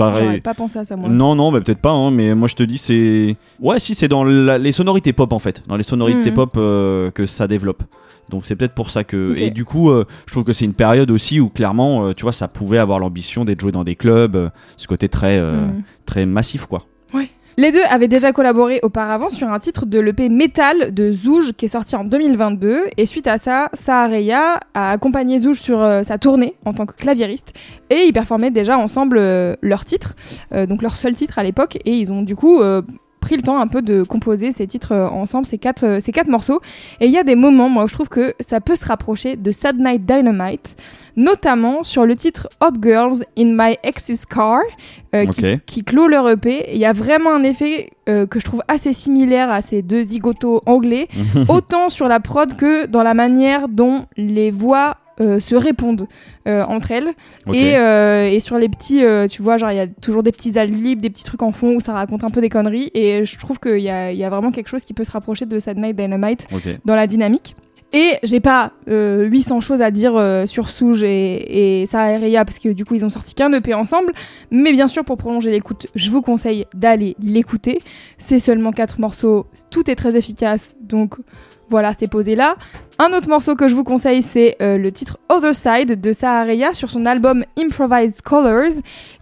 Ah 0.01 0.11
ouais, 0.25 0.39
pas 0.39 0.53
pensé 0.53 0.79
à 0.79 0.85
ça 0.85 0.95
moi. 0.95 1.09
Non, 1.09 1.35
non, 1.35 1.51
bah, 1.51 1.59
peut-être 1.59 1.81
pas, 1.81 1.91
hein, 1.91 2.09
mais 2.09 2.33
moi 2.33 2.47
je 2.47 2.55
te 2.55 2.63
dis, 2.63 2.77
c'est. 2.77 3.35
Ouais, 3.59 3.77
si, 3.79 3.93
c'est 3.93 4.07
dans 4.07 4.23
la- 4.23 4.57
les 4.57 4.71
sonorités 4.71 5.11
pop 5.11 5.31
en 5.33 5.39
fait. 5.39 5.61
Dans 5.67 5.75
les 5.75 5.83
sonorités 5.83 6.29
Mhm. 6.31 6.35
pop 6.35 6.53
euh, 6.55 7.11
que 7.11 7.25
ça 7.25 7.45
développe. 7.47 7.83
Donc 8.29 8.45
c'est 8.45 8.55
peut-être 8.55 8.73
pour 8.73 8.89
ça 8.89 9.03
que. 9.03 9.35
Et 9.37 9.51
du 9.51 9.65
coup, 9.65 9.89
euh, 9.89 10.05
je 10.25 10.31
trouve 10.31 10.43
que 10.43 10.53
c'est 10.53 10.65
une 10.65 10.75
période 10.75 11.11
aussi 11.11 11.39
où 11.39 11.49
clairement, 11.49 12.07
euh, 12.07 12.13
tu 12.13 12.23
vois, 12.23 12.33
ça 12.33 12.47
pouvait 12.47 12.77
avoir 12.79 12.99
l'ambition 12.99 13.45
d'être 13.45 13.61
joué 13.61 13.71
dans 13.71 13.83
des 13.83 13.95
clubs, 13.95 14.35
euh, 14.35 14.49
ce 14.77 14.87
côté 14.87 15.09
très, 15.09 15.39
Mm. 15.41 15.83
très 16.05 16.25
massif 16.25 16.65
quoi. 16.65 16.85
Les 17.57 17.71
deux 17.71 17.83
avaient 17.89 18.09
déjà 18.09 18.33
collaboré 18.33 18.81
auparavant 18.83 19.29
sur 19.29 19.47
un 19.47 19.59
titre 19.59 19.85
de 19.85 19.97
l'EP 19.97 20.27
Metal 20.27 20.93
de 20.93 21.13
Zouge 21.13 21.53
qui 21.53 21.65
est 21.65 21.69
sorti 21.69 21.95
en 21.95 22.03
2022 22.03 22.87
et 22.97 23.05
suite 23.05 23.27
à 23.27 23.37
ça, 23.37 23.69
Saareya 23.71 24.59
a 24.73 24.91
accompagné 24.91 25.39
Zouge 25.39 25.61
sur 25.61 25.81
euh, 25.81 26.03
sa 26.03 26.17
tournée 26.17 26.55
en 26.65 26.73
tant 26.73 26.85
que 26.85 26.93
claviériste 26.93 27.53
et 27.89 28.03
ils 28.07 28.11
performaient 28.11 28.51
déjà 28.51 28.77
ensemble 28.77 29.17
euh, 29.17 29.55
leur 29.61 29.85
titre, 29.85 30.15
euh, 30.53 30.65
donc 30.65 30.81
leur 30.81 30.97
seul 30.97 31.15
titre 31.15 31.39
à 31.39 31.43
l'époque 31.43 31.77
et 31.85 31.93
ils 31.93 32.11
ont 32.11 32.23
du 32.23 32.35
coup 32.35 32.61
pris 33.25 33.37
le 33.37 33.41
temps 33.41 33.59
un 33.59 33.65
peu 33.65 33.81
de 33.81 34.03
composer 34.03 34.51
ces 34.51 34.67
titres 34.67 34.91
euh, 34.91 35.07
ensemble, 35.07 35.47
ces 35.47 35.57
quatre, 35.57 35.83
euh, 35.83 35.99
ces 35.99 36.11
quatre 36.11 36.27
morceaux. 36.27 36.61
Et 36.99 37.07
il 37.07 37.11
y 37.11 37.17
a 37.17 37.23
des 37.23 37.33
moments, 37.33 37.69
moi, 37.69 37.83
où 37.83 37.87
je 37.87 37.93
trouve 37.95 38.07
que 38.07 38.35
ça 38.39 38.61
peut 38.61 38.75
se 38.75 38.85
rapprocher 38.85 39.35
de 39.35 39.51
Sad 39.51 39.79
Night 39.79 40.05
Dynamite, 40.05 40.77
notamment 41.15 41.83
sur 41.83 42.05
le 42.05 42.15
titre 42.15 42.47
Hot 42.61 42.79
Girls 42.79 43.23
in 43.35 43.55
My 43.57 43.77
Ex's 43.81 44.25
Car, 44.25 44.59
euh, 45.15 45.25
qui 45.65 45.83
clôt 45.83 46.07
leur 46.07 46.29
EP. 46.29 46.65
Il 46.71 46.77
y 46.77 46.85
a 46.85 46.93
vraiment 46.93 47.33
un 47.33 47.41
effet 47.41 47.89
euh, 48.07 48.27
que 48.27 48.39
je 48.39 48.45
trouve 48.45 48.61
assez 48.67 48.93
similaire 48.93 49.51
à 49.51 49.63
ces 49.63 49.81
deux 49.81 50.03
zigotos 50.03 50.61
anglais, 50.67 51.07
autant 51.47 51.89
sur 51.89 52.07
la 52.07 52.19
prod 52.19 52.55
que 52.55 52.85
dans 52.85 53.01
la 53.01 53.15
manière 53.15 53.69
dont 53.69 54.05
les 54.17 54.51
voix 54.51 54.97
euh, 55.21 55.39
se 55.39 55.55
répondent 55.55 56.07
euh, 56.47 56.63
entre 56.63 56.91
elles. 56.91 57.13
Et, 57.53 57.77
euh, 57.77 58.29
et 58.29 58.39
sur 58.39 58.57
les 58.57 58.67
petits, 58.67 59.03
tu 59.29 59.41
vois, 59.41 59.57
genre 59.57 59.71
il 59.71 59.77
y 59.77 59.79
a 59.79 59.87
toujours 59.87 60.23
des 60.23 60.31
petits 60.31 60.57
adlibs, 60.57 61.01
des 61.01 61.09
petits 61.09 61.23
trucs 61.23 61.41
en 61.41 61.51
fond 61.51 61.75
où 61.75 61.79
ça 61.79 61.93
raconte 61.93 62.23
un 62.23 62.29
peu 62.29 62.41
des 62.41 62.49
conneries. 62.49 62.91
Et 62.93 63.23
je 63.25 63.37
trouve 63.37 63.59
qu'il 63.59 63.79
y 63.79 63.89
a, 63.89 64.11
il 64.11 64.17
y 64.17 64.23
a 64.23 64.29
vraiment 64.29 64.51
quelque 64.51 64.67
chose 64.67 64.83
qui 64.83 64.93
peut 64.93 65.03
se 65.03 65.11
rapprocher 65.11 65.45
de 65.45 65.57
Sad 65.59 65.77
Night 65.77 65.95
Dynamite 65.95 66.47
dans 66.85 66.95
la 66.95 67.07
dynamique. 67.07 67.55
Et 67.93 68.17
j'ai 68.23 68.41
pas 68.41 68.73
euh, 68.89 69.25
800 69.25 69.61
choses 69.61 69.81
à 69.81 69.89
dire 69.89 70.21
sur 70.47 70.69
Souge 70.69 71.03
et, 71.03 71.81
et 71.81 71.85
Saareya 71.85 72.43
parce 72.43 72.59
que 72.59 72.69
du 72.69 72.83
coup 72.83 72.95
ils 72.95 73.05
ont 73.05 73.09
sorti 73.09 73.35
qu'un 73.35 73.53
EP 73.53 73.73
ensemble. 73.73 74.11
Mais 74.51 74.73
bien 74.73 74.89
sûr 74.89 75.05
pour 75.05 75.17
prolonger 75.17 75.49
l'écoute, 75.49 75.87
je 75.95 76.11
vous 76.11 76.21
conseille 76.21 76.65
d'aller 76.73 77.15
l'écouter. 77.21 77.79
C'est 78.17 78.39
seulement 78.39 78.71
quatre 78.71 78.99
morceaux, 78.99 79.45
tout 79.69 79.89
est 79.89 79.95
très 79.95 80.17
efficace, 80.17 80.75
donc 80.81 81.15
Voilà, 81.69 81.93
c'est 81.97 82.07
posé 82.07 82.35
là. 82.35 82.55
Un 82.97 83.11
autre 83.11 83.27
morceau 83.27 83.55
que 83.55 83.67
je 83.67 83.75
vous 83.75 83.83
conseille, 83.83 84.21
c'est 84.21 84.55
euh, 84.61 84.77
le 84.77 84.89
titre 84.89 85.17
Other 85.27 85.53
Side 85.53 85.99
de 85.99 86.13
Sahareya 86.13 86.73
sur 86.73 86.89
son 86.89 87.05
album 87.05 87.43
Improvised 87.59 88.21
Colors, 88.21 88.71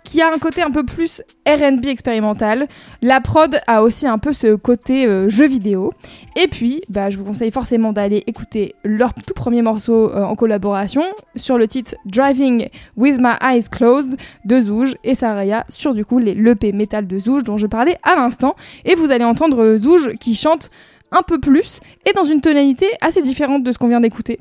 qui 0.04 0.22
a 0.22 0.32
un 0.32 0.38
côté 0.38 0.62
un 0.62 0.70
peu 0.70 0.84
plus 0.84 1.24
RB 1.48 1.86
expérimental. 1.86 2.68
La 3.02 3.20
prod 3.20 3.60
a 3.66 3.82
aussi 3.82 4.06
un 4.06 4.20
peu 4.20 4.32
ce 4.32 4.54
côté 4.54 5.08
euh, 5.08 5.28
jeu 5.28 5.48
vidéo. 5.48 5.92
Et 6.36 6.48
puis, 6.48 6.84
bah, 6.88 7.10
je 7.10 7.18
vous 7.18 7.24
conseille 7.24 7.50
forcément 7.50 7.94
d'aller 7.94 8.24
écouter 8.28 8.76
leur 8.84 9.16
tout 9.16 9.34
premier 9.34 9.64
morceau 9.64 10.12
euh, 10.12 10.22
en 10.22 10.36
collaboration 10.36 11.02
sur 11.36 11.58
le 11.58 11.68
titre 11.68 11.96
Driving 12.06 12.68
with 12.96 13.18
My 13.18 13.34
Eyes 13.42 13.70
Closed 13.72 14.18
de 14.46 14.60
Zouj 14.60 14.94
et 15.04 15.16
Sahareya 15.16 15.66
sur 15.70 15.96
du 15.96 16.06
coup 16.06 16.20
les 16.20 16.36
l'EP 16.36 16.74
métal 16.74 17.08
de 17.08 17.20
Zouj 17.20 17.44
dont 17.44 17.58
je 17.58 17.66
parlais 17.66 17.98
à 18.04 18.14
l'instant. 18.14 18.56
Et 18.86 18.94
vous 18.94 19.10
allez 19.10 19.26
entendre 19.26 19.78
Zouj 19.78 20.14
qui 20.20 20.36
chante 20.36 20.70
un 21.14 21.22
peu 21.22 21.40
plus 21.40 21.80
et 22.10 22.14
dans 22.14 22.24
une 22.24 22.42
tonalité 22.42 22.88
assez 23.02 23.22
différente 23.22 23.64
de 23.64 23.72
ce 23.72 23.78
qu'on 23.78 23.88
vient 23.88 24.02
d'écouter. 24.02 24.40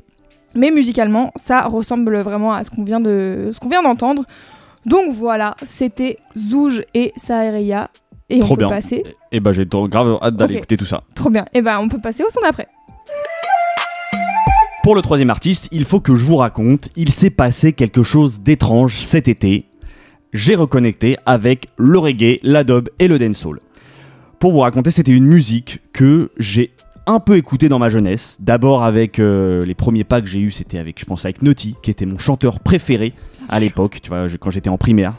Mais 0.55 0.69
musicalement, 0.71 1.31
ça 1.35 1.61
ressemble 1.61 2.17
vraiment 2.19 2.53
à 2.53 2.63
ce 2.63 2.69
qu'on 2.69 2.83
vient 2.83 2.99
de 2.99 3.51
ce 3.53 3.59
qu'on 3.59 3.69
vient 3.69 3.81
d'entendre. 3.83 4.23
Donc 4.85 5.13
voilà, 5.13 5.55
c'était 5.63 6.17
Zouj 6.37 6.83
et 6.93 7.13
Sahareya. 7.15 7.89
Et 8.29 8.39
Trop 8.39 8.53
on 8.53 8.55
peut 8.55 8.59
bien. 8.59 8.69
passer. 8.69 9.03
Et 9.31 9.39
bah 9.39 9.51
j'ai 9.51 9.67
trop 9.67 9.87
grave 9.87 10.17
hâte 10.21 10.35
d'aller 10.35 10.55
écouter 10.55 10.77
tout 10.77 10.85
ça. 10.85 11.03
Trop 11.15 11.29
bien. 11.29 11.45
Et 11.53 11.61
ben 11.61 11.79
on 11.79 11.87
peut 11.87 11.99
passer 11.99 12.23
au 12.23 12.29
son 12.29 12.41
d'après. 12.41 12.67
Pour 14.83 14.95
le 14.95 15.01
troisième 15.01 15.29
artiste, 15.29 15.69
il 15.71 15.85
faut 15.85 16.01
que 16.01 16.15
je 16.15 16.25
vous 16.25 16.35
raconte, 16.35 16.89
il 16.97 17.11
s'est 17.11 17.29
passé 17.29 17.71
quelque 17.71 18.03
chose 18.03 18.41
d'étrange 18.41 18.99
cet 19.01 19.27
été. 19.29 19.65
J'ai 20.33 20.55
reconnecté 20.55 21.15
avec 21.25 21.67
le 21.77 21.97
reggae, 21.99 22.37
la 22.43 22.63
dub 22.63 22.89
et 22.99 23.07
le 23.07 23.17
dancehall. 23.17 23.59
Pour 24.43 24.51
vous 24.51 24.59
raconter, 24.59 24.91
c'était 24.91 25.13
une 25.13 25.23
musique 25.23 25.79
que 25.93 26.29
j'ai 26.37 26.71
un 27.07 27.21
peu 27.21 27.37
écoutée 27.37 27.69
dans 27.69 27.79
ma 27.79 27.87
jeunesse. 27.87 28.35
D'abord 28.41 28.83
avec 28.83 29.17
euh, 29.19 29.63
les 29.65 29.73
premiers 29.73 30.03
pas 30.03 30.19
que 30.19 30.27
j'ai 30.27 30.41
eu, 30.41 30.51
c'était 30.51 30.79
avec, 30.79 30.99
je 30.99 31.05
pense, 31.05 31.23
avec 31.23 31.41
Naughty, 31.41 31.77
qui 31.81 31.89
était 31.89 32.05
mon 32.05 32.17
chanteur 32.17 32.59
préféré 32.59 33.13
à 33.47 33.61
l'époque, 33.61 33.99
tu 34.03 34.09
vois, 34.09 34.27
je- 34.27 34.35
quand 34.35 34.49
j'étais 34.49 34.69
en 34.69 34.77
primaire. 34.77 35.13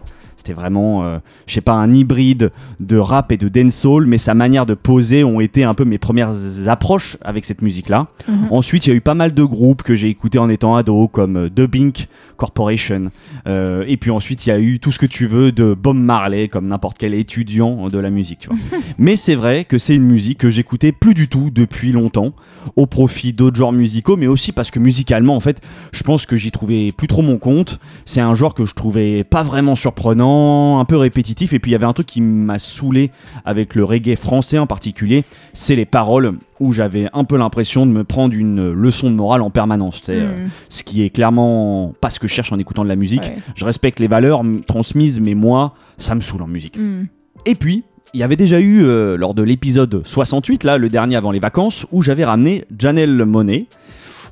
C'était 0.45 0.61
vraiment, 0.61 1.07
euh, 1.07 1.21
je 1.47 1.55
sais 1.55 1.63
pas, 1.63 1.73
un 1.73 1.91
hybride 1.91 2.53
de 2.79 2.99
rap 2.99 3.33
et 3.33 3.39
de 3.39 3.49
dancehall, 3.49 4.05
mais 4.05 4.19
sa 4.19 4.35
manière 4.35 4.67
de 4.67 4.75
poser 4.75 5.25
ont 5.25 5.41
été 5.41 5.65
un 5.65 5.73
peu 5.73 5.87
mes 5.87 5.97
premières 5.97 6.35
approches 6.67 7.17
avec 7.23 7.47
cette 7.47 7.63
musique-là. 7.63 8.09
Ensuite, 8.51 8.87
il 8.87 8.91
y 8.91 8.93
a 8.93 8.97
eu 8.97 9.01
pas 9.01 9.15
mal 9.15 9.33
de 9.33 9.43
groupes 9.43 9.83
que 9.83 9.95
j'ai 9.95 10.09
écoutés 10.09 10.37
en 10.37 10.51
étant 10.51 10.77
ado, 10.77 11.09
comme 11.09 11.37
euh, 11.39 11.49
The 11.49 11.63
Bink 11.63 12.09
Corporation. 12.37 13.11
Euh, 13.49 13.85
et 13.87 13.97
puis 13.97 14.11
ensuite, 14.11 14.45
il 14.45 14.51
y 14.51 14.53
a 14.53 14.59
eu 14.59 14.81
tout 14.81 14.93
ce 14.93 14.99
que 14.99 15.07
tu 15.07 15.27
veux 15.27 15.51
de 15.51 15.75
Bob 15.75 15.97
Marley, 15.97 16.49
comme 16.49 16.69
n'importe 16.69 16.99
quel 16.99 17.15
étudiant 17.15 17.89
de 17.89 17.99
la 17.99 18.11
musique. 18.11 18.41
tu 18.41 18.49
vois. 18.49 18.59
Mais 18.99 19.17
c'est 19.17 19.37
vrai 19.37 19.65
que 19.65 19.79
c'est 19.79 19.95
une 19.95 20.05
musique 20.05 20.39
que 20.39 20.51
j'écoutais 20.51 20.93
plus 20.93 21.15
du 21.15 21.29
tout 21.29 21.51
depuis 21.51 21.93
longtemps, 21.93 22.29
au 22.77 22.87
profit 22.87 23.33
d'autres 23.33 23.57
genres 23.57 23.73
musicaux, 23.73 24.17
mais 24.17 24.27
aussi 24.27 24.53
parce 24.53 24.71
que 24.71 24.79
musicalement, 24.79 25.37
en 25.37 25.41
fait, 25.41 25.61
je 25.93 26.03
pense 26.03 26.27
que 26.27 26.37
j'y 26.37 26.51
trouvais 26.51 26.93
plus 26.93 27.09
trop 27.09 27.23
mon 27.23 27.39
compte. 27.39 27.79
C'est 28.05 28.21
un 28.21 28.35
genre 28.35 28.55
que 28.55 28.65
je 28.65 28.75
trouvais 28.75 29.23
pas 29.25 29.43
vraiment 29.43 29.77
surprenant, 29.77 30.34
un 30.35 30.85
peu 30.85 30.97
répétitif. 30.97 31.53
Et 31.53 31.59
puis 31.59 31.71
il 31.71 31.73
y 31.73 31.75
avait 31.75 31.87
un 31.87 31.93
truc 31.93 32.07
qui 32.07 32.21
m'a 32.21 32.59
saoulé 32.59 33.11
avec 33.45 33.75
le 33.75 33.85
reggae 33.85 34.17
français 34.17 34.59
en 34.59 34.67
particulier, 34.67 35.25
c'est 35.53 35.77
les 35.77 35.85
paroles 35.87 36.33
où 36.61 36.73
j'avais 36.73 37.09
un 37.13 37.25
peu 37.25 37.37
l'impression 37.37 37.87
de 37.87 37.91
me 37.93 38.05
prendre 38.05 38.35
une 38.35 38.71
leçon 38.73 39.11
de 39.11 39.17
morale 39.17 39.43
en 39.43 39.51
permanence. 39.51 40.01
euh, 40.09 40.45
Mm. 40.45 40.49
ce 40.69 40.83
qui 40.85 41.03
est 41.03 41.11
clairement 41.11 41.93
pas 42.01 42.11
ce 42.11 42.19
que 42.21 42.29
je 42.29 42.35
cherche 42.35 42.53
en 42.53 42.59
écoutant 42.59 42.83
de 42.85 42.89
la 42.89 42.97
musique. 42.97 43.23
Ouais. 43.23 43.37
Je 43.55 43.65
respecte 43.65 44.01
les 44.01 44.09
valeurs 44.09 44.43
transmises, 44.67 45.21
mais 45.21 45.35
moi, 45.35 45.75
ça 45.99 46.15
me 46.15 46.21
saoule 46.21 46.43
en 46.43 46.47
musique. 46.47 46.79
Mm. 46.79 47.07
Et 47.47 47.55
puis, 47.55 47.85
il 48.15 48.21
y 48.21 48.23
avait 48.23 48.37
déjà 48.37 48.61
eu, 48.61 48.83
euh, 48.85 49.17
lors 49.17 49.35
de 49.35 49.43
l'épisode 49.43 50.03
68, 50.07 50.65
là, 50.65 50.79
le 50.79 50.89
dernier 50.89 51.17
avant 51.17 51.33
les 51.33 51.41
vacances, 51.41 51.87
où 51.93 52.01
j'avais 52.03 52.25
ramené 52.25 52.65
Janelle 52.79 53.25
Monet, 53.25 53.67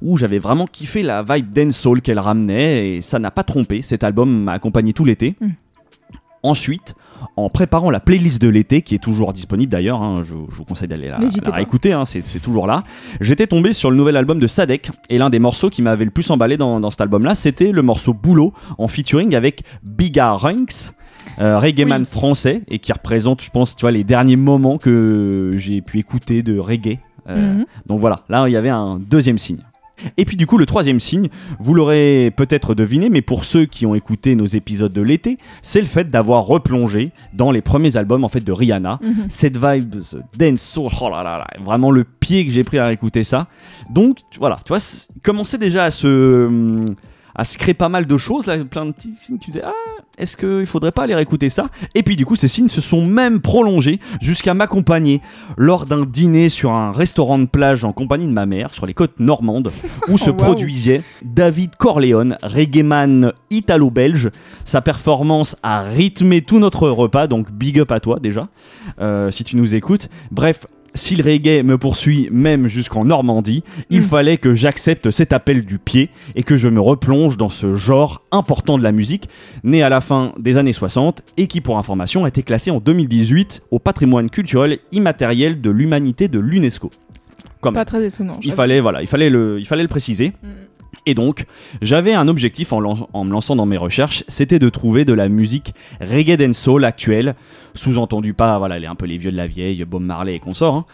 où 0.01 0.17
j'avais 0.19 0.39
vraiment 0.39 0.67
kiffé 0.67 1.03
la 1.03 1.23
vibe 1.23 1.53
dancehall 1.53 2.01
qu'elle 2.01 2.19
ramenait, 2.19 2.97
et 2.97 3.01
ça 3.01 3.19
n'a 3.19 3.31
pas 3.31 3.43
trompé. 3.45 3.83
Cet 3.83 4.05
album 4.05 4.45
m'a 4.45 4.53
accompagné 4.53 4.93
tout 4.93 5.05
l'été. 5.05 5.35
Mm. 5.41 5.47
Ensuite, 6.43 6.95
en 7.37 7.49
préparant 7.49 7.91
la 7.91 8.01
playlist 8.01 8.43
de 8.43 8.49
l'été, 8.49 8.83
qui 8.83 8.95
est 8.95 9.03
toujours 9.03 9.33
disponible 9.33 9.71
d'ailleurs, 9.71 10.03
hein, 10.03 10.23
je, 10.25 10.35
je 10.35 10.57
vous 10.57 10.65
conseille 10.65 10.89
d'aller 10.89 11.09
la, 11.09 11.19
réécouter, 11.53 11.93
hein, 11.93 12.05
c'est 12.05 12.43
toujours 12.43 12.67
là, 12.67 12.83
j'étais 13.21 13.47
tombé 13.47 13.73
sur 13.73 13.91
le 13.91 13.97
nouvel 13.97 14.17
album 14.17 14.41
de 14.41 14.47
Sadek, 14.47 14.91
et 15.09 15.19
l'un 15.19 15.31
des 15.31 15.39
morceaux 15.39 15.71
qui 15.71 15.83
m'avait 15.83 16.05
le 16.05 16.11
plus 16.11 16.29
emballé 16.31 16.57
dans, 16.57 16.81
dans 16.81 16.91
cet 16.91 17.01
album-là, 17.01 17.35
c'était 17.35 17.71
le 17.71 17.83
morceau 17.83 18.13
Boulot, 18.13 18.53
en 18.79 18.89
featuring 18.89 19.35
avec 19.37 19.63
Biga 19.85 20.33
Ranks, 20.33 20.93
euh, 21.39 21.59
reggae 21.61 21.87
man 21.87 22.05
français, 22.05 22.63
et 22.69 22.79
qui 22.81 22.93
représente, 22.93 23.43
je 23.43 23.51
pense, 23.51 23.77
tu 23.77 23.83
vois, 23.83 23.93
les 23.93 24.05
derniers 24.05 24.37
moments 24.37 24.79
que 24.79 25.51
j'ai 25.57 25.81
pu 25.81 25.99
écouter 25.99 26.43
de 26.43 26.59
reggae. 26.59 26.99
Euh, 27.31 27.55
Mhm. 27.55 27.65
Donc 27.87 28.01
voilà, 28.01 28.25
là, 28.29 28.49
il 28.49 28.53
y 28.53 28.57
avait 28.57 28.69
un 28.69 28.99
deuxième 28.99 29.39
signe. 29.39 29.63
Et 30.17 30.25
puis 30.25 30.37
du 30.37 30.47
coup, 30.47 30.59
le 30.59 30.67
troisième 30.67 31.01
signe, 31.01 31.29
vous 31.59 31.75
l'aurez 31.75 32.33
peut-être 32.37 32.75
deviné, 32.75 33.09
mais 33.09 33.23
pour 33.23 33.45
ceux 33.45 33.65
qui 33.65 33.87
ont 33.87 33.95
écouté 33.95 34.35
nos 34.35 34.47
épisodes 34.47 34.93
de 34.93 35.03
l'été, 35.03 35.37
c'est 35.63 35.81
le 35.81 35.87
fait 35.87 36.09
d'avoir 36.09 36.45
replongé 36.47 37.13
dans 37.33 37.51
les 37.51 37.61
premiers 37.63 37.97
albums 37.97 38.25
en 38.25 38.29
fait 38.29 38.41
de 38.41 38.53
Rihanna. 38.53 38.99
Mhm. 39.03 39.27
Cette 39.29 39.57
vibe 39.57 40.01
ce 40.01 40.17
dance 40.37 40.61
soul, 40.61 40.91
oh 41.01 41.09
là 41.09 41.23
là 41.23 41.39
là, 41.39 41.47
vraiment 41.65 41.91
le 41.91 42.05
pied 42.05 42.45
que 42.45 42.51
j'ai 42.51 42.65
pris 42.65 42.79
à 42.79 42.93
écouter 42.93 43.25
ça. 43.25 43.47
Donc 43.91 44.19
voilà, 44.39 44.59
tu 44.65 44.69
vois, 44.69 44.79
commençait 45.23 45.59
déjà 45.59 45.85
à 45.85 45.91
se 45.91 46.47
hum, 46.47 46.87
à 47.35 47.45
se 47.45 47.59
créer 47.59 47.75
pas 47.75 47.89
mal 47.89 48.07
de 48.07 48.17
choses, 48.17 48.47
là, 48.47 48.59
plein 48.65 48.87
de 48.87 48.93
petits 48.93 49.15
signes. 49.21 49.39
Tu 49.39 49.51
disais, 49.51 49.65
ah, 49.65 49.73
est-ce 50.19 50.37
qu'il 50.37 50.67
faudrait 50.67 50.93
pas 50.93 51.05
aller 51.05 51.15
réécouter 51.15 51.49
ça? 51.49 51.69
Et 51.95 52.03
puis 52.03 52.17
du 52.17 52.27
coup, 52.27 52.37
ces 52.37 52.49
signes 52.49 52.69
se 52.69 52.81
sont 52.81 53.05
même 53.05 53.41
prolongés 53.41 53.99
jusqu'à 54.21 54.55
m'accompagner 54.55 55.21
lors 55.57 55.87
d'un 55.87 56.05
dîner 56.05 56.49
sur 56.49 56.73
un 56.73 56.93
restaurant 56.93 57.39
de 57.39 57.47
plage 57.47 57.85
en 57.85 57.93
compagnie 57.93 58.27
de 58.27 58.33
ma 58.33 58.47
mère 58.47 58.75
sur 58.75 58.87
les 58.87 58.95
côtes 58.95 59.19
normandes 59.21 59.73
où 60.09 60.19
se 60.19 60.31
produisait 60.31 61.03
David 61.23 61.77
Corleone, 61.77 62.37
reggaeman 62.43 63.33
italo-belge. 63.51 64.31
Sa 64.65 64.83
performance 64.83 65.57
a 65.63 65.83
rythmé 65.83 66.43
tout 66.43 66.59
notre 66.59 66.89
repas, 66.89 67.27
donc 67.27 67.51
big 67.51 67.81
up 67.81 67.91
à 67.91 68.01
toi 68.01 68.19
déjà, 68.21 68.49
euh, 69.01 69.31
si 69.31 69.45
tu 69.45 69.57
nous 69.57 69.75
écoutes. 69.75 70.09
Bref. 70.31 70.67
Si 70.95 71.17
le 71.17 71.25
reggae 71.25 71.63
me 71.65 71.79
poursuit 71.79 72.29
même 72.31 72.69
jusqu'en 72.69 73.05
Normandie, 73.07 73.65
il 73.89 74.01
Mm. 74.01 74.05
fallait 74.05 74.37
que 74.37 74.55
j'accepte 74.55 75.11
cet 75.11 75.33
appel 75.33 75.65
du 75.65 75.79
pied 75.79 76.11
et 76.35 76.43
que 76.43 76.57
je 76.57 76.69
me 76.69 76.81
replonge 76.81 77.39
dans 77.39 77.49
ce 77.49 77.75
genre 77.75 78.23
important 78.31 78.77
de 78.77 78.83
la 78.83 78.93
musique, 78.93 79.29
né 79.65 79.83
à 79.83 79.89
la 79.89 80.03
fin 80.03 80.35
des 80.39 80.59
années 80.59 80.75
60 80.75 81.23
et 81.39 81.47
qui, 81.47 81.63
pour 81.63 81.79
information, 81.79 82.25
a 82.25 82.29
été 82.29 82.43
classé 82.43 82.71
en 82.71 82.79
2018 82.81 83.63
au 83.71 83.79
patrimoine 83.79 84.29
culturel 84.29 84.79
immatériel 84.93 85.61
de 85.63 85.71
l'humanité 85.71 86.29
de 86.29 86.39
l'UNESCO. 86.39 86.91
Pas 87.63 87.85
très 87.85 88.05
étonnant. 88.05 88.39
Il 88.43 88.53
fallait, 88.53 88.81
voilà, 88.81 89.03
il 89.03 89.07
fallait 89.09 89.31
le, 89.31 89.61
il 89.61 89.67
fallait 89.67 89.83
le 89.83 89.89
préciser. 89.89 90.33
Mm. 90.43 90.49
Et 91.05 91.15
donc, 91.15 91.47
j'avais 91.81 92.15
un 92.15 92.29
objectif 92.29 92.73
en, 92.73 92.81
me 92.81 93.31
lançant 93.31 93.57
dans 93.57 93.67
mes 93.67 93.77
recherches, 93.77 94.23
c'était 94.29 94.61
de 94.61 94.69
trouver 94.69 95.05
de 95.05 95.13
la 95.13 95.29
musique 95.29 95.75
reggae 96.01 96.37
dancehall 96.37 96.85
actuelle, 96.85 97.35
sous-entendu 97.75 98.35
pas, 98.35 98.59
voilà, 98.59 98.79
les, 98.79 98.87
un 98.87 98.95
peu 98.95 99.07
les 99.07 99.17
vieux 99.17 99.33
de 99.33 99.37
la 99.37 99.49
vieille, 99.49 99.85
Bob 99.85 100.03
Marley 100.03 100.35
et 100.35 100.39
consorts, 100.39 100.75
hein, 100.75 100.85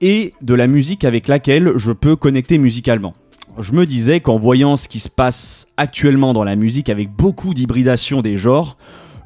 et 0.00 0.32
de 0.40 0.54
la 0.54 0.66
musique 0.66 1.04
avec 1.04 1.28
laquelle 1.28 1.72
je 1.76 1.92
peux 1.92 2.16
connecter 2.16 2.56
musicalement. 2.56 3.12
Je 3.58 3.72
me 3.72 3.84
disais 3.84 4.20
qu'en 4.20 4.36
voyant 4.36 4.76
ce 4.76 4.88
qui 4.88 5.00
se 5.00 5.08
passe 5.08 5.66
actuellement 5.76 6.32
dans 6.32 6.44
la 6.44 6.56
musique 6.56 6.88
avec 6.88 7.10
beaucoup 7.10 7.52
d'hybridation 7.52 8.22
des 8.22 8.36
genres, 8.36 8.76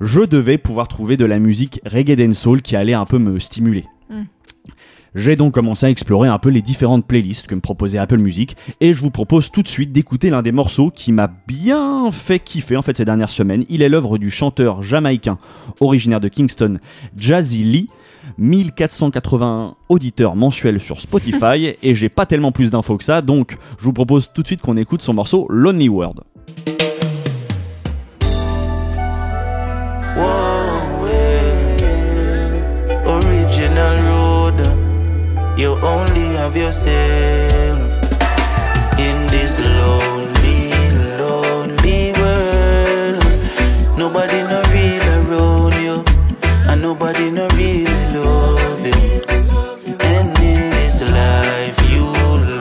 je 0.00 0.20
devais 0.20 0.58
pouvoir 0.58 0.88
trouver 0.88 1.16
de 1.16 1.24
la 1.24 1.38
musique 1.38 1.80
reggae 1.86 2.16
dancehall 2.16 2.62
qui 2.62 2.74
allait 2.74 2.94
un 2.94 3.04
peu 3.04 3.18
me 3.18 3.38
stimuler. 3.38 3.84
J'ai 5.14 5.36
donc 5.36 5.54
commencé 5.54 5.86
à 5.86 5.90
explorer 5.90 6.28
un 6.28 6.38
peu 6.38 6.48
les 6.48 6.60
différentes 6.60 7.06
playlists 7.06 7.46
que 7.46 7.54
me 7.54 7.60
proposait 7.60 7.98
Apple 7.98 8.18
Music 8.18 8.56
et 8.80 8.92
je 8.92 9.00
vous 9.00 9.10
propose 9.10 9.50
tout 9.50 9.62
de 9.62 9.68
suite 9.68 9.92
d'écouter 9.92 10.28
l'un 10.28 10.42
des 10.42 10.50
morceaux 10.50 10.90
qui 10.90 11.12
m'a 11.12 11.30
bien 11.46 12.10
fait 12.10 12.40
kiffer 12.40 12.76
en 12.76 12.82
fait 12.82 12.96
ces 12.96 13.04
dernières 13.04 13.30
semaines. 13.30 13.64
Il 13.68 13.82
est 13.82 13.88
l'œuvre 13.88 14.18
du 14.18 14.30
chanteur 14.30 14.82
jamaïcain 14.82 15.38
originaire 15.80 16.20
de 16.20 16.28
Kingston, 16.28 16.78
Jazzy 17.16 17.62
Lee. 17.62 17.86
1481 18.38 19.76
auditeurs 19.90 20.34
mensuels 20.34 20.80
sur 20.80 20.98
Spotify 20.98 21.74
et 21.82 21.94
j'ai 21.94 22.08
pas 22.08 22.24
tellement 22.24 22.52
plus 22.52 22.70
d'infos 22.70 22.96
que 22.96 23.04
ça 23.04 23.20
donc 23.20 23.58
je 23.78 23.84
vous 23.84 23.92
propose 23.92 24.30
tout 24.34 24.40
de 24.40 24.46
suite 24.46 24.62
qu'on 24.62 24.78
écoute 24.78 25.02
son 25.02 25.12
morceau 25.12 25.46
Lonely 25.50 25.90
World. 25.90 26.20
You 35.64 35.78
only 35.80 36.36
have 36.36 36.54
yourself 36.54 37.78
in 38.98 39.26
this 39.28 39.58
lonely, 39.58 40.70
lonely 41.16 42.12
world. 42.20 43.24
Nobody 43.96 44.42
no 44.42 44.60
real 44.74 45.06
around 45.16 45.74
you, 45.80 46.04
and 46.68 46.82
nobody 46.82 47.30
no 47.30 47.48
really 47.56 47.86
love 48.12 48.84
you. 48.84 49.96
And 50.00 50.38
in 50.40 50.68
this 50.68 51.00
life, 51.00 51.78
you 51.90 52.04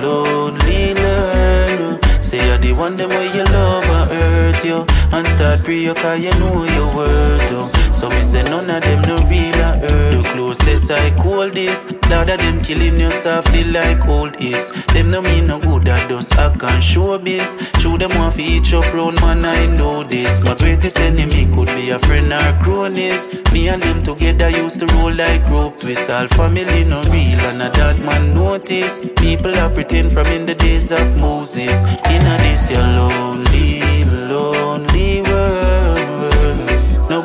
lonely 0.06 0.94
learn. 0.94 2.00
Say 2.22 2.40
you're 2.48 2.58
the 2.58 2.72
one 2.72 2.96
them 2.96 3.10
where 3.10 3.36
you 3.36 3.44
love 3.44 3.84
or 3.84 4.06
hurt 4.16 4.64
you, 4.64 4.86
and 5.12 5.28
start 5.36 5.66
pray 5.66 5.80
you 5.80 5.94
'cause 5.94 6.22
you 6.22 6.32
know 6.40 6.64
your 6.64 6.88
worth. 6.96 7.93
So 8.04 8.10
me 8.10 8.22
say 8.22 8.44
none 8.44 8.70
of 8.70 8.82
them 8.82 9.02
no 9.04 9.16
real 9.30 9.56
or 9.56 9.76
hurt. 9.80 10.12
The 10.12 10.30
closest 10.34 10.92
I 10.92 11.10
call 11.24 11.50
this. 11.50 11.90
Lot 12.10 12.30
of 12.32 12.38
them 12.38 12.62
killing 12.62 13.00
you 13.00 13.10
softly 13.10 13.64
like 13.64 14.06
old 14.06 14.36
hits. 14.38 14.72
Them 14.88 15.10
no 15.10 15.22
mean 15.22 15.48
no 15.48 15.58
good 15.58 15.88
at 15.88 16.10
those 16.10 16.30
I 16.32 16.54
can 16.58 16.82
show 16.82 17.18
biz. 17.18 17.48
Show 17.80 17.98
them 17.98 18.12
off 18.24 18.38
each 18.38 18.74
up 18.74 18.94
round 18.94 19.22
man 19.22 19.46
I 19.46 19.68
know 19.78 20.04
this. 20.04 20.44
My 20.44 20.54
greatest 20.54 21.00
enemy 21.00 21.46
could 21.56 21.68
be 21.78 21.92
a 21.92 22.00
friend 22.00 22.34
or 22.34 22.52
cronies. 22.62 23.42
Me 23.54 23.70
and 23.70 23.82
them 23.82 24.04
together 24.04 24.50
used 24.50 24.82
to 24.82 24.86
roll 24.98 25.14
like 25.14 25.50
rope 25.50 25.78
twists. 25.78 26.10
All 26.10 26.28
family 26.28 26.84
no 26.84 27.04
real 27.04 27.40
and 27.52 27.62
a 27.62 27.70
that 27.70 27.98
man 28.00 28.34
notice. 28.34 29.08
People 29.16 29.56
are 29.56 29.70
pretend 29.70 30.12
from 30.12 30.28
in 30.28 30.46
the 30.46 30.56
days 30.56 30.92
of 30.92 31.08
Moses. 31.16 31.86
In 32.12 32.28
a 32.28 32.38
this 32.40 32.70
your 32.70 32.82
lonely, 32.82 34.04
lonely. 34.28 35.13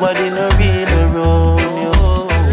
Nobody 0.01 0.29
no 0.29 0.47
real 0.57 0.87
around 1.11 1.59
you. 1.83 1.91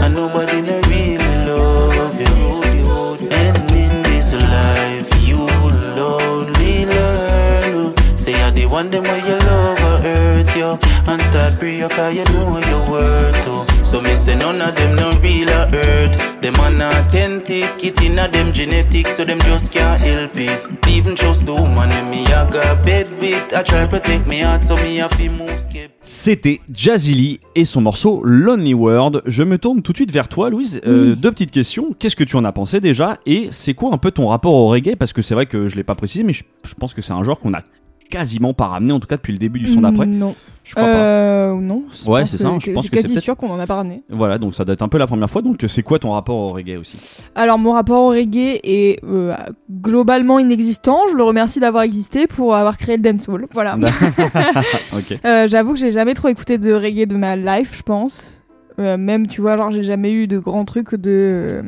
And 0.02 0.14
nobody 0.16 0.60
no 0.62 0.80
really 0.88 1.46
love 1.46 2.20
you. 2.20 3.28
And 3.30 3.70
in 3.70 4.02
this 4.02 4.32
life 4.32 5.08
you 5.24 5.46
lonely 5.94 6.86
learn. 6.86 7.94
Say 8.18 8.34
I 8.34 8.50
the 8.50 8.66
one 8.66 8.90
them 8.90 9.04
where 9.04 9.24
you 9.24 9.38
love 9.46 9.78
or 9.78 9.98
hurt 10.02 10.56
you. 10.56 10.76
And 11.06 11.22
start 11.56 11.60
pray 11.60 11.78
you 11.78 11.88
cause 11.88 12.14
you 12.14 12.24
know 12.34 12.58
your 12.68 12.90
worth 12.90 13.44
too. 13.44 13.84
So 13.84 14.00
me 14.00 14.14
say 14.14 14.36
none 14.36 14.60
of 14.60 14.74
them 14.74 14.96
no 14.96 15.10
real 15.20 15.50
or 15.50 15.66
hurt. 15.68 16.16
Them 16.42 16.54
are 16.60 16.98
authentic, 16.98 17.84
it 17.84 18.00
in 18.02 18.18
a 18.18 18.28
them 18.28 18.52
genetics, 18.52 19.16
so 19.16 19.24
them 19.24 19.38
just 19.40 19.72
can't 19.72 20.00
help 20.00 20.36
it. 20.36 20.66
Even 20.88 21.14
trust 21.14 21.46
the 21.46 21.52
woman 21.52 21.88
when 21.88 22.10
me 22.10 22.24
I 22.26 22.48
got 22.50 22.84
bed 22.84 23.06
with. 23.20 23.54
I 23.54 23.62
try 23.62 23.86
protect 23.86 24.26
me 24.26 24.40
heart, 24.40 24.64
so 24.64 24.74
me 24.76 24.96
have 25.00 25.16
to 25.16 25.30
move 25.30 25.58
skip. 25.58 25.92
C'était 26.02 26.60
Jazzy 26.72 27.14
Lee 27.14 27.40
et 27.56 27.64
son 27.64 27.80
morceau 27.80 28.22
Lonely 28.22 28.74
World. 28.74 29.22
Je 29.26 29.42
me 29.42 29.58
tourne 29.58 29.82
tout 29.82 29.92
de 29.92 29.98
suite 29.98 30.12
vers 30.12 30.28
toi, 30.28 30.50
Louise. 30.50 30.80
Euh, 30.86 31.16
deux 31.16 31.32
petites 31.32 31.50
questions. 31.50 31.94
Qu'est-ce 31.98 32.14
que 32.14 32.22
tu 32.22 32.36
en 32.36 32.44
as 32.44 32.52
pensé 32.52 32.80
déjà? 32.80 33.18
Et 33.26 33.48
c'est 33.50 33.74
quoi 33.74 33.92
un 33.92 33.98
peu 33.98 34.12
ton 34.12 34.28
rapport 34.28 34.54
au 34.54 34.68
reggae? 34.68 34.94
Parce 34.96 35.12
que 35.12 35.22
c'est 35.22 35.34
vrai 35.34 35.46
que 35.46 35.66
je 35.66 35.74
l'ai 35.74 35.82
pas 35.82 35.96
précisé, 35.96 36.22
mais 36.22 36.32
je, 36.32 36.44
je 36.64 36.74
pense 36.74 36.94
que 36.94 37.02
c'est 37.02 37.12
un 37.12 37.24
genre 37.24 37.40
qu'on 37.40 37.54
a 37.54 37.62
quasiment 38.10 38.54
pas 38.54 38.66
ramené, 38.66 38.92
en 38.92 39.00
tout 39.00 39.06
cas 39.06 39.16
depuis 39.16 39.32
le 39.32 39.38
début 39.38 39.58
du 39.58 39.68
son 39.72 39.80
d'après. 39.80 40.06
Non. 40.06 40.34
Je 40.64 40.72
crois 40.74 40.84
pas. 40.84 40.90
Euh, 40.96 41.54
non. 41.54 41.84
je 41.92 42.10
Ouais, 42.10 42.26
c'est 42.26 42.38
ça, 42.38 42.50
je 42.58 42.72
pense 42.72 42.90
que 42.90 43.00
c'est 43.00 43.20
sûr 43.20 43.36
qu'on 43.36 43.50
en 43.50 43.58
a 43.60 43.66
pas 43.68 43.76
ramené. 43.76 44.02
Voilà, 44.10 44.36
donc 44.38 44.52
ça 44.54 44.64
doit 44.64 44.72
être 44.72 44.82
un 44.82 44.88
peu 44.88 44.98
la 44.98 45.06
première 45.06 45.30
fois. 45.30 45.40
Donc 45.42 45.64
c'est 45.68 45.82
quoi 45.84 46.00
ton 46.00 46.10
rapport 46.12 46.34
au 46.36 46.48
reggae 46.48 46.76
aussi? 46.76 46.98
Alors 47.36 47.56
mon 47.58 47.70
rapport 47.72 48.02
au 48.02 48.08
reggae 48.08 48.58
est 48.64 48.98
euh, 49.04 49.32
globalement 49.70 50.40
inexistant. 50.40 50.98
Je 51.10 51.14
le 51.16 51.22
remercie 51.22 51.60
d'avoir 51.60 51.84
existé 51.84 52.26
pour 52.26 52.56
avoir 52.56 52.78
créé 52.78 52.96
le 52.96 53.02
dancehall. 53.02 53.46
Voilà. 53.52 53.76
Ok. 54.92 55.18
Euh, 55.24 55.46
J'avoue 55.48 55.74
que 55.74 55.78
j'ai 55.78 55.90
jamais 55.92 56.14
trop 56.14 56.28
écouté 56.28 56.58
de 56.58 56.72
reggae 56.72 57.06
de 57.06 57.16
ma 57.16 57.36
life, 57.36 57.76
je 57.76 57.82
pense. 57.82 58.40
Euh, 58.78 58.96
même, 58.96 59.26
tu 59.26 59.40
vois, 59.40 59.56
genre 59.56 59.70
j'ai 59.70 59.82
jamais 59.82 60.12
eu 60.12 60.26
de 60.26 60.38
grands 60.38 60.64
trucs 60.64 60.94
de. 60.94 61.10
euh, 61.10 61.62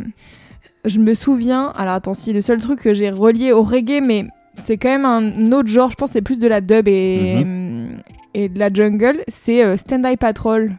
Je 0.84 0.98
me 0.98 1.14
souviens. 1.14 1.72
Alors 1.76 1.94
attends, 1.94 2.14
si 2.14 2.32
le 2.32 2.40
seul 2.40 2.58
truc 2.58 2.80
que 2.80 2.94
j'ai 2.94 3.10
relié 3.10 3.52
au 3.52 3.62
reggae, 3.62 4.00
mais 4.02 4.26
c'est 4.60 4.76
quand 4.76 4.88
même 4.88 5.04
un 5.04 5.52
autre 5.52 5.68
genre. 5.68 5.90
Je 5.90 5.96
pense 5.96 6.10
c'est 6.12 6.22
plus 6.22 6.38
de 6.38 6.48
la 6.48 6.60
dub 6.60 6.88
et 6.88 7.44
et 8.34 8.48
de 8.48 8.58
la 8.58 8.72
jungle. 8.72 9.22
C'est 9.28 9.64
euh, 9.64 9.76
Stand 9.76 10.04
Eye 10.04 10.16
Patrol. 10.16 10.72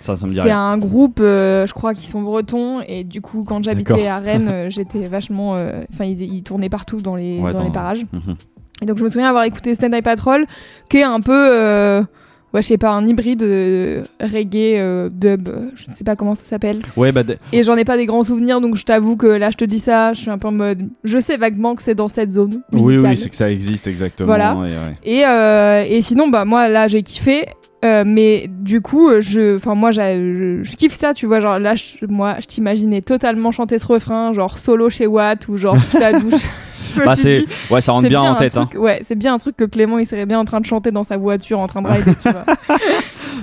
Ça, 0.00 0.16
ça 0.16 0.26
me 0.26 0.30
dit 0.30 0.38
C'est 0.40 0.50
un 0.50 0.78
groupe, 0.78 1.18
euh, 1.20 1.66
je 1.66 1.72
crois, 1.72 1.94
qui 1.94 2.06
sont 2.06 2.22
bretons. 2.22 2.80
Et 2.86 3.04
du 3.04 3.20
coup, 3.20 3.42
quand 3.42 3.64
j'habitais 3.64 4.06
à 4.06 4.18
Rennes, 4.18 4.48
euh, 4.52 4.70
j'étais 4.70 5.08
vachement. 5.08 5.52
Enfin, 5.92 6.04
ils, 6.04 6.22
ils 6.22 6.42
tournaient 6.42 6.68
partout 6.68 7.00
dans 7.00 7.16
les, 7.16 7.38
Ouais, 7.38 7.52
dans 7.52 7.64
les 7.64 7.72
parages. 7.72 8.02
Mhm. 8.12 8.36
Et 8.82 8.86
donc, 8.86 8.98
je 8.98 9.04
me 9.04 9.08
souviens 9.08 9.28
avoir 9.28 9.44
écouté 9.44 9.74
Stand 9.74 9.94
Eye 9.94 10.02
Patrol, 10.02 10.46
qui 10.88 10.98
est 10.98 11.02
un 11.02 11.20
peu. 11.20 12.04
Ouais, 12.54 12.62
je 12.62 12.68
sais 12.68 12.78
pas, 12.78 12.90
un 12.92 13.04
hybride 13.06 13.42
euh, 13.42 14.02
reggae 14.20 14.78
euh, 14.78 15.08
dub, 15.12 15.48
je 15.74 15.90
ne 15.90 15.94
sais 15.94 16.02
pas 16.04 16.16
comment 16.16 16.34
ça 16.34 16.44
s'appelle. 16.44 16.80
Ouais, 16.96 17.12
bah, 17.12 17.22
Et 17.52 17.62
j'en 17.62 17.76
ai 17.76 17.84
pas 17.84 17.96
des 17.98 18.06
grands 18.06 18.24
souvenirs, 18.24 18.60
donc 18.62 18.74
je 18.76 18.84
t'avoue 18.84 19.16
que 19.16 19.26
là, 19.26 19.50
je 19.50 19.56
te 19.58 19.64
dis 19.66 19.80
ça, 19.80 20.14
je 20.14 20.20
suis 20.22 20.30
un 20.30 20.38
peu 20.38 20.48
en 20.48 20.52
mode. 20.52 20.88
Je 21.04 21.18
sais 21.18 21.36
vaguement 21.36 21.74
que 21.74 21.82
c'est 21.82 21.94
dans 21.94 22.08
cette 22.08 22.30
zone. 22.30 22.62
oui, 22.72 22.80
musicale. 22.94 23.10
oui, 23.10 23.16
c'est 23.18 23.28
que 23.28 23.36
ça 23.36 23.50
existe 23.50 23.86
exactement. 23.86 24.26
Voilà. 24.26 24.52
et 24.54 24.58
ouais. 24.58 24.96
Et, 25.20 25.26
euh, 25.26 25.84
et 25.86 26.00
sinon, 26.00 26.28
bah 26.28 26.44
moi 26.46 26.68
là 26.68 26.88
j'ai 26.88 27.02
kiffé. 27.02 27.44
euh, 27.84 28.02
mais 28.06 28.46
du 28.48 28.80
coup, 28.80 29.10
je, 29.20 29.56
enfin 29.56 29.74
moi, 29.74 29.90
je, 29.90 30.60
je 30.62 30.76
kiffe 30.76 30.94
ça, 30.94 31.12
tu 31.14 31.26
vois. 31.26 31.40
Genre 31.40 31.58
là, 31.58 31.74
je- 31.76 32.06
moi, 32.08 32.36
je 32.40 32.46
t'imaginais 32.46 33.02
totalement 33.02 33.52
chanter 33.52 33.78
ce 33.78 33.86
refrain, 33.86 34.32
genre 34.32 34.58
solo 34.58 34.88
chez 34.90 35.06
Watt 35.06 35.46
ou 35.48 35.56
genre 35.58 35.76
sous 35.84 35.98
la 35.98 36.12
douche. 36.18 36.42
Je 36.94 37.00
me 37.00 37.04
Bah, 37.06 37.14
suis 37.16 37.22
c'est, 37.22 37.38
dit, 37.40 37.46
ouais, 37.70 37.80
ça 37.80 37.92
rentre 37.92 38.08
bien, 38.08 38.22
en 38.22 38.34
tête. 38.36 38.56
hein. 38.56 38.68
Ouais, 38.76 39.00
c'est 39.02 39.16
bien 39.16 39.34
un 39.34 39.38
truc 39.38 39.56
que 39.56 39.64
Clément 39.64 39.98
il 39.98 40.06
serait 40.06 40.26
bien 40.26 40.38
en 40.38 40.44
train 40.44 40.60
de 40.60 40.66
chanter 40.66 40.90
dans 40.90 41.04
sa 41.04 41.16
voiture, 41.16 41.60
en 41.60 41.66
train 41.66 41.82
de 41.82 41.88
rider, 41.88 42.12
tu 42.22 42.28
vois. 42.30 42.44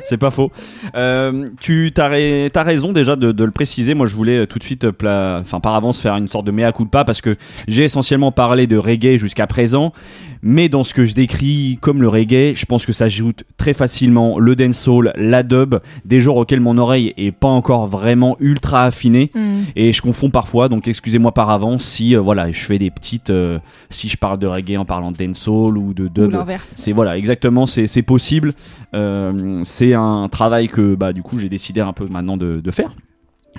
C'est 0.06 0.18
pas 0.18 0.30
faux. 0.30 0.52
Euh, 0.96 1.48
tu 1.60 1.92
t'as 1.94 2.10
raison 2.64 2.92
déjà 2.92 3.16
de, 3.16 3.32
de 3.32 3.44
le 3.44 3.52
préciser. 3.52 3.96
Moi, 3.96 4.06
je 4.06 4.16
voulais 4.16 4.46
tout 4.46 4.60
de 4.60 4.64
suite, 4.64 4.86
euh, 4.86 4.92
pla- 4.92 5.38
enfin 5.42 5.60
par 5.60 5.74
avance, 5.74 6.00
faire 6.00 6.16
une 6.16 6.28
sorte 6.28 6.46
de 6.46 6.52
mea 6.52 6.72
culpa 6.72 7.04
parce 7.06 7.22
que 7.22 7.36
j'ai 7.68 7.84
essentiellement 7.86 8.32
parlé 8.32 8.68
de 8.68 8.78
reggae 8.78 9.18
jusqu'à 9.18 9.48
présent, 9.48 9.94
mais 10.48 10.70
dans 10.70 10.84
ce 10.84 10.94
que 10.94 11.08
je 11.08 11.16
décris 11.16 11.80
comme 11.82 12.04
le 12.04 12.08
reggae, 12.08 12.54
je 12.54 12.66
pense 12.68 12.86
que 12.86 12.94
ça 12.94 13.06
ajoute 13.06 13.44
très 13.58 13.74
facilement 13.74 14.38
le 14.38 14.56
dancehall, 14.56 15.12
la 15.16 15.42
dub, 15.42 15.78
des 16.06 16.22
genres 16.22 16.38
auxquels 16.38 16.60
mon 16.60 16.78
oreille 16.78 17.16
est 17.18 17.32
pas 17.32 17.48
encore 17.48 17.88
vraiment 17.88 18.38
ultra 18.40 18.84
affinée. 18.84 19.32
Hmm. 19.34 19.64
Et 19.76 19.92
je 19.92 20.04
confonds 20.04 20.30
parfois, 20.30 20.70
donc 20.70 20.88
excusez-moi 20.88 21.32
par 21.32 21.50
avance 21.50 21.84
si 21.84 22.16
euh, 22.16 22.22
voilà, 22.22 22.52
je 22.52 22.64
fais 22.64 22.78
des 22.78 22.92
petites, 22.92 23.32
euh, 23.32 23.58
si 23.90 24.08
je 24.08 24.18
parle 24.18 24.38
de 24.38 24.46
reggae 24.46 24.78
en 24.78 24.86
parlant 24.86 25.12
de 25.12 25.18
dancehall 25.18 25.80
ou 25.80 25.96
de 25.96 26.08
dub. 26.08 26.36
C'est 26.76 26.92
voilà, 26.92 27.18
exactement, 27.18 27.66
c'est 27.66 27.88
c'est 27.88 28.04
possible. 28.04 28.54
Euh, 28.94 29.62
c'est 29.64 29.96
un 29.96 30.30
travail 30.30 30.68
que 30.68 30.94
bah 30.94 31.12
du 31.12 31.24
coup 31.24 31.40
j'ai 31.40 31.50
décidé 31.50 31.82
un 31.82 31.92
peu 31.92 32.06
maintenant 32.06 32.38
de, 32.38 32.62
de 32.62 32.72
faire. 32.72 32.94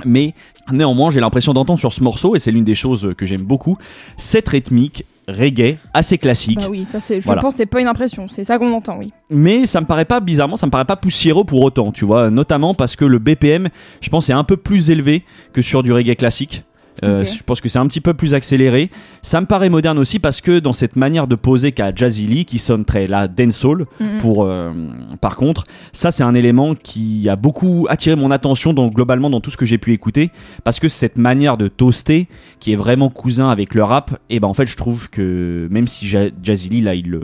Mais 0.05 0.35
néanmoins, 0.71 1.11
j'ai 1.11 1.21
l'impression 1.21 1.53
d'entendre 1.53 1.81
sur 1.81 1.93
ce 1.93 2.03
morceau, 2.03 2.37
et 2.37 2.39
c'est 2.39 2.53
l'une 2.53 2.65
des 2.65 2.75
choses 2.75 3.15
que 3.17 3.25
j'aime 3.25 3.43
beaucoup, 3.43 3.79
cette 4.19 4.49
rythmique 4.49 5.05
reggae 5.29 5.79
assez 5.93 6.19
classique. 6.19 6.59
Bah 6.61 6.69
oui, 6.71 6.87
ça 6.91 7.01
c'est. 7.01 7.21
Je 7.21 7.27
Voilà. 7.27 7.41
pense 7.43 7.55
que 7.55 7.59
c'est 7.59 7.67
pas 7.67 7.81
une 7.81 7.89
impression, 7.89 8.27
c'est 8.29 8.45
ça 8.45 8.59
qu'on 8.59 8.73
entend, 8.73 8.99
oui. 8.99 9.13
Mais 9.31 9.67
ça 9.67 9.81
me 9.81 9.87
paraît 9.87 10.05
pas 10.05 10.21
bizarrement, 10.21 10.57
ça 10.57 10.67
me 10.67 10.71
paraît 10.71 10.85
pas 10.85 10.97
poussiéreux 10.97 11.45
pour 11.45 11.63
autant, 11.63 11.91
tu 11.93 12.05
vois, 12.05 12.31
notamment 12.31 12.75
parce 12.75 12.97
que 12.97 13.05
le 13.05 13.19
BPM, 13.19 13.69
je 14.01 14.09
pense, 14.09 14.31
est 14.31 14.35
un 14.35 14.45
peu 14.45 14.57
plus 14.57 14.91
élevé 14.91 15.25
que 15.53 15.63
sur 15.63 15.83
du 15.83 15.93
reggae 15.93 16.15
classique. 16.17 16.65
Euh. 17.05 17.25
Je 17.25 17.43
pense 17.43 17.61
que 17.61 17.69
c'est 17.69 17.79
un 17.79 17.87
petit 17.87 18.01
peu 18.01 18.15
plus 18.15 18.33
accéléré. 18.35 18.89
Ça 19.23 19.41
me 19.41 19.47
paraît 19.47 19.69
moderne 19.69 19.99
aussi 19.99 20.19
parce 20.19 20.41
que 20.41 20.59
dans 20.59 20.73
cette 20.73 20.97
manière 20.97 21.27
de 21.27 21.35
poser 21.37 21.73
qu'a 21.73 21.95
Jazzy 21.95 22.27
Lee, 22.27 22.45
qui 22.45 22.59
sonne 22.59 22.85
très 22.85 23.07
la 23.07 23.29
dancehall, 23.29 23.83
Mhm. 24.01 24.19
pour 24.21 24.45
euh, 24.45 24.73
par 25.21 25.37
contre, 25.37 25.65
ça 25.93 26.11
c'est 26.11 26.23
un 26.23 26.35
élément 26.35 26.75
qui 26.75 27.29
a 27.29 27.37
beaucoup 27.37 27.87
attiré 27.91 28.17
mon 28.17 28.31
attention 28.31 28.73
donc 28.73 28.95
globalement 28.95 29.29
dans 29.31 29.41
tout 29.41 29.51
ce 29.51 29.57
que 29.57 29.67
j'ai 29.67 29.79
pu 29.79 29.93
écouter 29.93 30.31
parce 30.65 30.81
que 30.81 30.89
cette 30.89 31.19
manière 31.19 31.57
de 31.57 31.69
toaster 31.69 32.29
qui 32.61 32.73
est 32.73 32.77
vraiment 32.77 33.11
cousin 33.11 33.49
avec 33.51 33.75
le 33.75 33.83
rap, 33.85 34.19
et 34.31 34.41
ben 34.41 34.49
en 34.49 34.55
fait 34.55 34.67
je 34.67 34.77
trouve 34.77 35.11
que 35.11 35.69
même 35.71 35.87
si 35.87 36.07
Ja- 36.07 36.31
Jazzy 36.43 36.69
Lee 36.71 36.81
là 36.81 36.95
il 36.95 37.09
le 37.11 37.23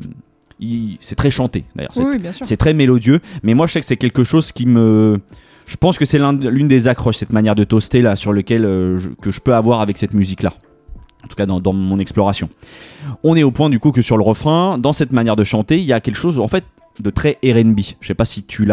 c'est 1.00 1.16
très 1.16 1.30
chanté 1.32 1.64
d'ailleurs, 1.74 1.90
c'est 1.92 2.02
Oui, 2.02 2.10
oui, 2.12 2.18
bien 2.18 2.30
sûr. 2.32 2.46
c'est 2.46 2.56
très 2.56 2.72
mélodieux, 2.72 3.18
mais 3.42 3.54
moi 3.54 3.66
je 3.66 3.72
sais 3.72 3.80
que 3.80 3.86
c'est 3.86 3.96
quelque 3.96 4.22
chose 4.22 4.52
qui 4.52 4.66
me. 4.66 5.20
Je 5.66 5.76
pense 5.76 5.98
que 5.98 6.04
c'est 6.04 6.18
l'un- 6.18 6.32
l'une 6.32 6.68
des 6.68 6.88
accroches, 6.88 7.16
cette 7.16 7.32
manière 7.32 7.54
de 7.54 7.64
toaster 7.64 8.02
là, 8.02 8.16
sur 8.16 8.32
lequel 8.32 8.64
euh, 8.64 8.98
je- 8.98 9.10
que 9.10 9.30
je 9.30 9.40
peux 9.40 9.54
avoir 9.54 9.80
avec 9.80 9.98
cette 9.98 10.14
musique 10.14 10.42
là. 10.42 10.52
En 11.24 11.28
tout 11.28 11.36
cas, 11.36 11.46
dans, 11.46 11.72
mon 11.72 11.98
exploration. 12.00 12.48
On 13.22 13.36
est 13.36 13.44
au 13.44 13.52
point 13.52 13.70
du 13.70 13.78
coup 13.78 13.92
que 13.92 14.02
sur 14.02 14.16
le 14.16 14.24
refrain, 14.24 14.76
dans 14.78 14.92
cette 14.92 15.12
manière 15.12 15.36
de 15.36 15.44
chanter, 15.44 15.78
il 15.78 15.84
y 15.84 15.92
a 15.92 16.00
quelque 16.00 16.16
chose 16.16 16.40
en 16.40 16.48
fait 16.48 16.64
de 17.00 17.10
très 17.10 17.38
R&B. 17.44 17.80
Je 18.00 18.06
sais 18.08 18.14
pas 18.14 18.24
si 18.24 18.42
tu 18.42 18.66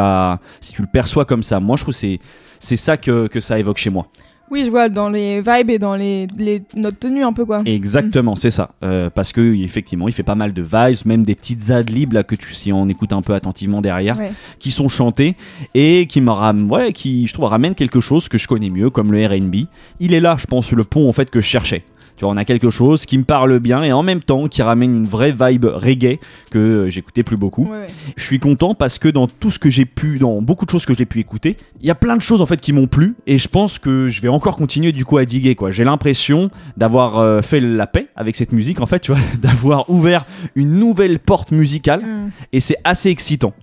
si 0.62 0.74
tu 0.74 0.82
le 0.82 0.88
perçois 0.92 1.26
comme 1.26 1.44
ça. 1.44 1.60
Moi, 1.60 1.78
je 1.78 1.84
trouve 1.84 1.94
c'est 1.94 2.20
c'est 2.60 2.76
ça 2.76 2.98
que, 2.98 3.28
que 3.28 3.40
ça 3.40 3.60
évoque 3.60 3.78
chez 3.78 3.90
moi. 3.92 4.04
Oui, 4.52 4.64
je 4.66 4.70
vois 4.70 4.90
dans 4.90 5.10
les 5.10 5.42
vibes 5.42 5.70
et 5.70 5.80
dans 5.80 5.96
les, 5.96 6.28
les 6.38 6.62
notes 6.76 7.00
tenues 7.00 7.24
un 7.24 7.34
peu 7.34 7.46
quoi. 7.46 7.62
Exactement, 7.66 8.36
c'est 8.36 8.52
ça. 8.52 8.72
Euh, 8.84 9.10
parce 9.14 9.32
que 9.32 9.54
effectivement, 9.64 10.08
il 10.08 10.14
fait 10.14 10.24
pas 10.24 10.36
mal 10.36 10.54
de 10.54 10.62
vibes, 10.62 11.06
même 11.06 11.24
des 11.24 11.36
petites 11.36 11.70
adlibs 11.70 12.14
là 12.14 12.24
que 12.24 12.36
tu 12.36 12.54
si 12.54 12.74
on 12.74 12.88
écoute 12.88 13.14
un 13.14 13.22
peu 13.22 13.34
attentivement 13.34 13.82
derrière. 13.82 14.18
Ouais. 14.18 14.32
qui 14.60 14.72
sont 14.72 14.90
chantés 14.90 15.36
et 15.76 16.08
qui 16.08 16.22
me 16.22 16.32
ram 16.32 16.70
ouais, 16.70 16.94
qui 16.94 17.28
je 17.28 17.34
trouve 17.34 17.46
ramènent 17.46 17.76
quelque 17.76 18.00
chose 18.00 18.28
que 18.28 18.38
je 18.38 18.48
connais 18.48 18.70
mieux 18.70 18.90
comme 18.90 19.12
le 19.12 19.26
R&B. 19.26 19.68
Il 20.00 20.14
est 20.14 20.20
là, 20.20 20.36
je 20.40 20.46
pense, 20.46 20.72
le 20.72 20.84
pont 20.84 21.08
en 21.08 21.14
fait 21.14 21.30
que 21.30 21.42
je 21.42 21.48
cherchais. 21.48 21.84
Tu 22.20 22.26
vois, 22.26 22.34
on 22.34 22.38
a 22.38 22.44
quelque 22.44 22.70
chose 22.70 23.06
qui 23.06 23.18
me 23.18 23.24
parle 23.24 23.60
bien 23.60 23.82
et 23.82 23.94
en 23.94 24.04
même 24.04 24.22
temps 24.22 24.50
qui 24.50 24.62
ramène 24.62 24.94
une 24.94 25.08
vraie 25.08 25.32
vibe 25.32 25.66
reggae 25.66 26.20
que 26.52 26.90
j'écoutais 26.90 27.24
plus 27.24 27.38
beaucoup. 27.38 27.64
Ouais, 27.64 27.80
ouais. 27.80 27.88
Je 28.18 28.24
suis 28.24 28.40
content 28.40 28.76
parce 28.76 29.00
que 29.00 29.08
dans 29.08 29.28
tout 29.28 29.52
ce 29.52 29.58
que 29.58 29.70
j'ai 29.70 29.86
pu, 29.86 30.20
dans 30.20 30.42
beaucoup 30.42 30.66
de 30.66 30.70
choses 30.70 30.86
que 30.86 30.94
j'ai 30.94 31.06
pu 31.06 31.20
écouter, 31.20 31.56
il 31.80 31.88
y 31.88 31.92
a 31.92 31.96
plein 31.96 32.18
de 32.18 32.22
choses 32.22 32.42
en 32.42 32.46
fait 32.46 32.60
qui 32.60 32.74
m'ont 32.74 32.88
plu 32.88 33.16
et 33.26 33.38
je 33.38 33.48
pense 33.48 33.80
que 33.80 34.10
je 34.10 34.22
vais 34.22 34.28
encore 34.28 34.58
continuer 34.58 34.92
du 34.92 35.06
coup 35.06 35.18
à 35.18 35.24
diguer 35.24 35.56
quoi. 35.56 35.72
J'ai 35.72 35.86
l'impression 35.86 36.52
d'avoir 36.76 37.18
euh, 37.20 37.42
fait 37.42 37.62
la 37.62 37.88
paix 37.88 38.08
avec 38.18 38.36
cette 38.36 38.52
musique 38.52 38.82
en 38.82 38.86
fait, 38.86 39.00
tu 39.00 39.14
vois, 39.14 39.22
d'avoir 39.42 39.90
ouvert 39.90 40.26
une 40.56 40.76
nouvelle 40.76 41.20
porte 41.20 41.52
musicale 41.52 41.80
Hmm. 42.10 42.30
et 42.52 42.60
c'est 42.60 42.78
assez 42.84 43.10
excitant. 43.10 43.54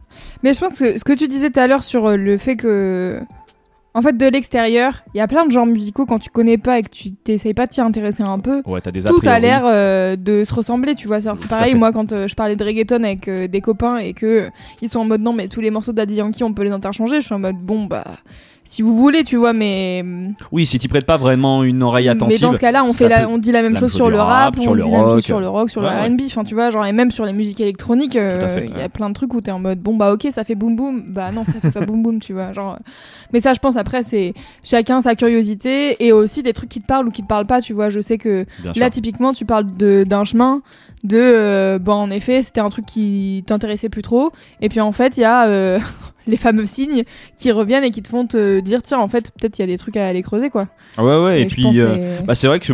Mais 0.42 0.54
je 0.54 0.60
pense 0.60 0.78
que 0.78 0.98
ce 0.98 1.04
que 1.04 1.12
tu 1.12 1.28
disais 1.28 1.50
tout 1.50 1.60
à 1.60 1.66
l'heure 1.66 1.82
sur 1.82 2.06
euh, 2.06 2.16
le 2.16 2.38
fait 2.38 2.56
que, 2.56 3.20
en 3.96 4.02
fait, 4.02 4.14
de 4.14 4.26
l'extérieur, 4.26 5.02
il 5.14 5.16
y 5.16 5.20
a 5.22 5.26
plein 5.26 5.46
de 5.46 5.50
genres 5.50 5.64
musicaux 5.64 6.04
quand 6.04 6.18
tu 6.18 6.28
connais 6.28 6.58
pas 6.58 6.78
et 6.78 6.82
que 6.82 6.90
tu 6.90 7.12
t'essayes 7.12 7.54
pas 7.54 7.64
de 7.64 7.70
t'y 7.70 7.80
intéresser 7.80 8.22
un 8.22 8.38
peu. 8.38 8.60
Ouais, 8.66 8.82
t'as 8.82 8.90
des 8.90 9.00
Tout 9.00 9.22
a 9.24 9.38
l'air 9.38 9.62
euh, 9.64 10.16
de 10.16 10.44
se 10.44 10.52
ressembler, 10.52 10.94
tu 10.94 11.06
vois. 11.06 11.22
C'est 11.22 11.48
pareil, 11.48 11.74
moi, 11.74 11.92
quand 11.92 12.12
euh, 12.12 12.28
je 12.28 12.34
parlais 12.34 12.56
de 12.56 12.62
reggaeton 12.62 13.02
avec 13.04 13.26
euh, 13.26 13.48
des 13.48 13.62
copains 13.62 13.96
et 13.96 14.12
que 14.12 14.50
ils 14.82 14.90
sont 14.90 14.98
en 14.98 15.06
mode 15.06 15.22
non, 15.22 15.32
mais 15.32 15.48
tous 15.48 15.62
les 15.62 15.70
morceaux 15.70 15.92
Daddy 15.92 16.16
Yankee, 16.16 16.44
on 16.44 16.52
peut 16.52 16.64
les 16.64 16.72
interchanger. 16.72 17.22
Je 17.22 17.24
suis 17.24 17.34
en 17.34 17.38
mode 17.38 17.56
bon, 17.56 17.86
bah, 17.86 18.04
si 18.68 18.82
vous 18.82 18.96
voulez, 18.96 19.22
tu 19.24 19.36
vois, 19.36 19.52
mais 19.52 20.04
Oui, 20.52 20.66
si 20.66 20.78
tu 20.78 20.88
prêtes 20.88 21.06
pas 21.06 21.16
vraiment 21.16 21.62
une 21.64 21.82
oreille 21.82 22.08
attentive. 22.08 22.38
mais 22.42 22.46
dans 22.46 22.52
ce 22.52 22.58
cas-là, 22.58 22.84
on 22.84 22.92
fait 22.92 23.08
la, 23.08 23.28
on 23.28 23.38
dit 23.38 23.52
la 23.52 23.62
même 23.62 23.76
chose 23.76 23.92
sur 23.92 24.10
le 24.10 24.18
rap, 24.20 24.58
sur 24.60 24.72
on 24.72 24.74
le 24.74 24.82
dit 24.82 24.90
la 24.90 24.96
même 24.98 25.06
chose 25.06 25.14
rock. 25.14 25.22
sur 25.24 25.40
le 25.40 25.48
rock, 25.48 25.70
sur 25.70 25.80
le. 25.82 25.88
R&B, 25.88 26.20
enfin 26.26 26.44
tu 26.44 26.54
vois, 26.54 26.70
genre 26.70 26.84
et 26.84 26.92
même 26.92 27.10
sur 27.10 27.24
les 27.24 27.32
musiques 27.32 27.60
électroniques, 27.60 28.16
euh, 28.16 28.60
il 28.64 28.76
y 28.76 28.82
a 28.82 28.88
plein 28.88 29.08
de 29.08 29.14
trucs 29.14 29.32
où 29.34 29.40
t'es 29.40 29.50
en 29.52 29.58
mode 29.58 29.78
bon 29.80 29.96
bah 29.96 30.12
ok 30.12 30.26
ça 30.32 30.44
fait 30.44 30.54
boum 30.54 30.76
boum, 30.76 31.02
bah 31.06 31.30
non 31.32 31.44
ça 31.44 31.52
fait 31.60 31.70
pas 31.70 31.80
boum 31.86 32.02
boum, 32.02 32.18
tu 32.20 32.32
vois, 32.32 32.52
genre. 32.52 32.78
Mais 33.32 33.40
ça, 33.40 33.52
je 33.54 33.58
pense 33.60 33.76
après 33.76 34.04
c'est 34.04 34.34
chacun 34.64 35.00
sa 35.00 35.14
curiosité 35.14 36.04
et 36.04 36.12
aussi 36.12 36.42
des 36.42 36.52
trucs 36.52 36.68
qui 36.68 36.80
te 36.80 36.86
parlent 36.86 37.06
ou 37.08 37.10
qui 37.10 37.22
te 37.22 37.28
parlent 37.28 37.46
pas, 37.46 37.60
tu 37.60 37.72
vois. 37.72 37.88
Je 37.88 38.00
sais 38.00 38.18
que 38.18 38.44
Bien 38.62 38.72
sûr. 38.72 38.80
Là, 38.80 38.90
typiquement, 38.90 39.32
tu 39.32 39.44
parles 39.44 39.66
de- 39.76 40.04
d'un 40.04 40.24
chemin, 40.24 40.60
de. 41.04 41.16
euh, 41.18 41.78
bon, 41.78 41.92
en 41.92 42.10
effet, 42.10 42.42
c'était 42.42 42.60
un 42.60 42.68
truc 42.68 42.84
qui 42.86 43.44
t'intéressait 43.46 43.88
plus 43.88 44.02
trop. 44.02 44.32
Et 44.60 44.68
puis, 44.68 44.80
en 44.80 44.92
fait, 44.92 45.16
il 45.16 45.20
y 45.20 45.24
a 45.24 45.46
euh, 45.46 45.78
les 46.26 46.36
fameux 46.36 46.66
signes 46.66 47.04
qui 47.36 47.50
reviennent 47.52 47.84
et 47.84 47.90
qui 47.90 48.02
te 48.02 48.08
font 48.08 48.26
te 48.26 48.60
dire 48.60 48.82
tiens, 48.82 48.98
en 48.98 49.08
fait, 49.08 49.30
peut-être 49.38 49.58
il 49.58 49.62
y 49.62 49.64
a 49.64 49.66
des 49.68 49.78
trucs 49.78 49.96
à 49.96 50.06
aller 50.06 50.22
creuser, 50.22 50.50
quoi. 50.50 50.68
Ouais, 50.98 51.22
ouais, 51.24 51.42
et, 51.42 51.46
puis. 51.46 51.80
euh, 51.80 52.18
c'est- 52.18 52.24
Bah, 52.26 52.34
c'est 52.34 52.46
vrai 52.48 52.60
que 52.60 52.72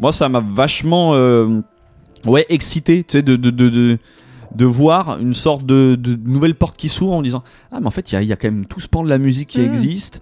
moi, 0.00 0.12
ça 0.12 0.28
m'a 0.28 0.40
vachement 0.40 1.14
euh, 1.14 1.60
ouais, 2.26 2.46
excité 2.48 3.04
tu 3.04 3.18
sais, 3.18 3.22
de, 3.22 3.36
de, 3.36 3.50
de, 3.50 3.68
de, 3.68 3.98
de 4.54 4.64
voir 4.64 5.18
une 5.20 5.34
sorte 5.34 5.66
de, 5.66 5.94
de 5.96 6.18
nouvelle 6.30 6.54
porte 6.54 6.76
qui 6.76 6.88
s'ouvre 6.88 7.12
en 7.14 7.22
disant 7.22 7.42
Ah, 7.72 7.80
mais 7.80 7.86
en 7.86 7.90
fait, 7.90 8.12
il 8.12 8.22
y 8.22 8.26
y 8.26 8.32
a 8.32 8.36
quand 8.36 8.50
même 8.50 8.66
tout 8.66 8.80
ce 8.80 8.88
pan 8.88 9.02
de 9.02 9.08
la 9.08 9.18
musique 9.18 9.48
qui 9.48 9.60
Mm. 9.60 9.64
existe. 9.64 10.20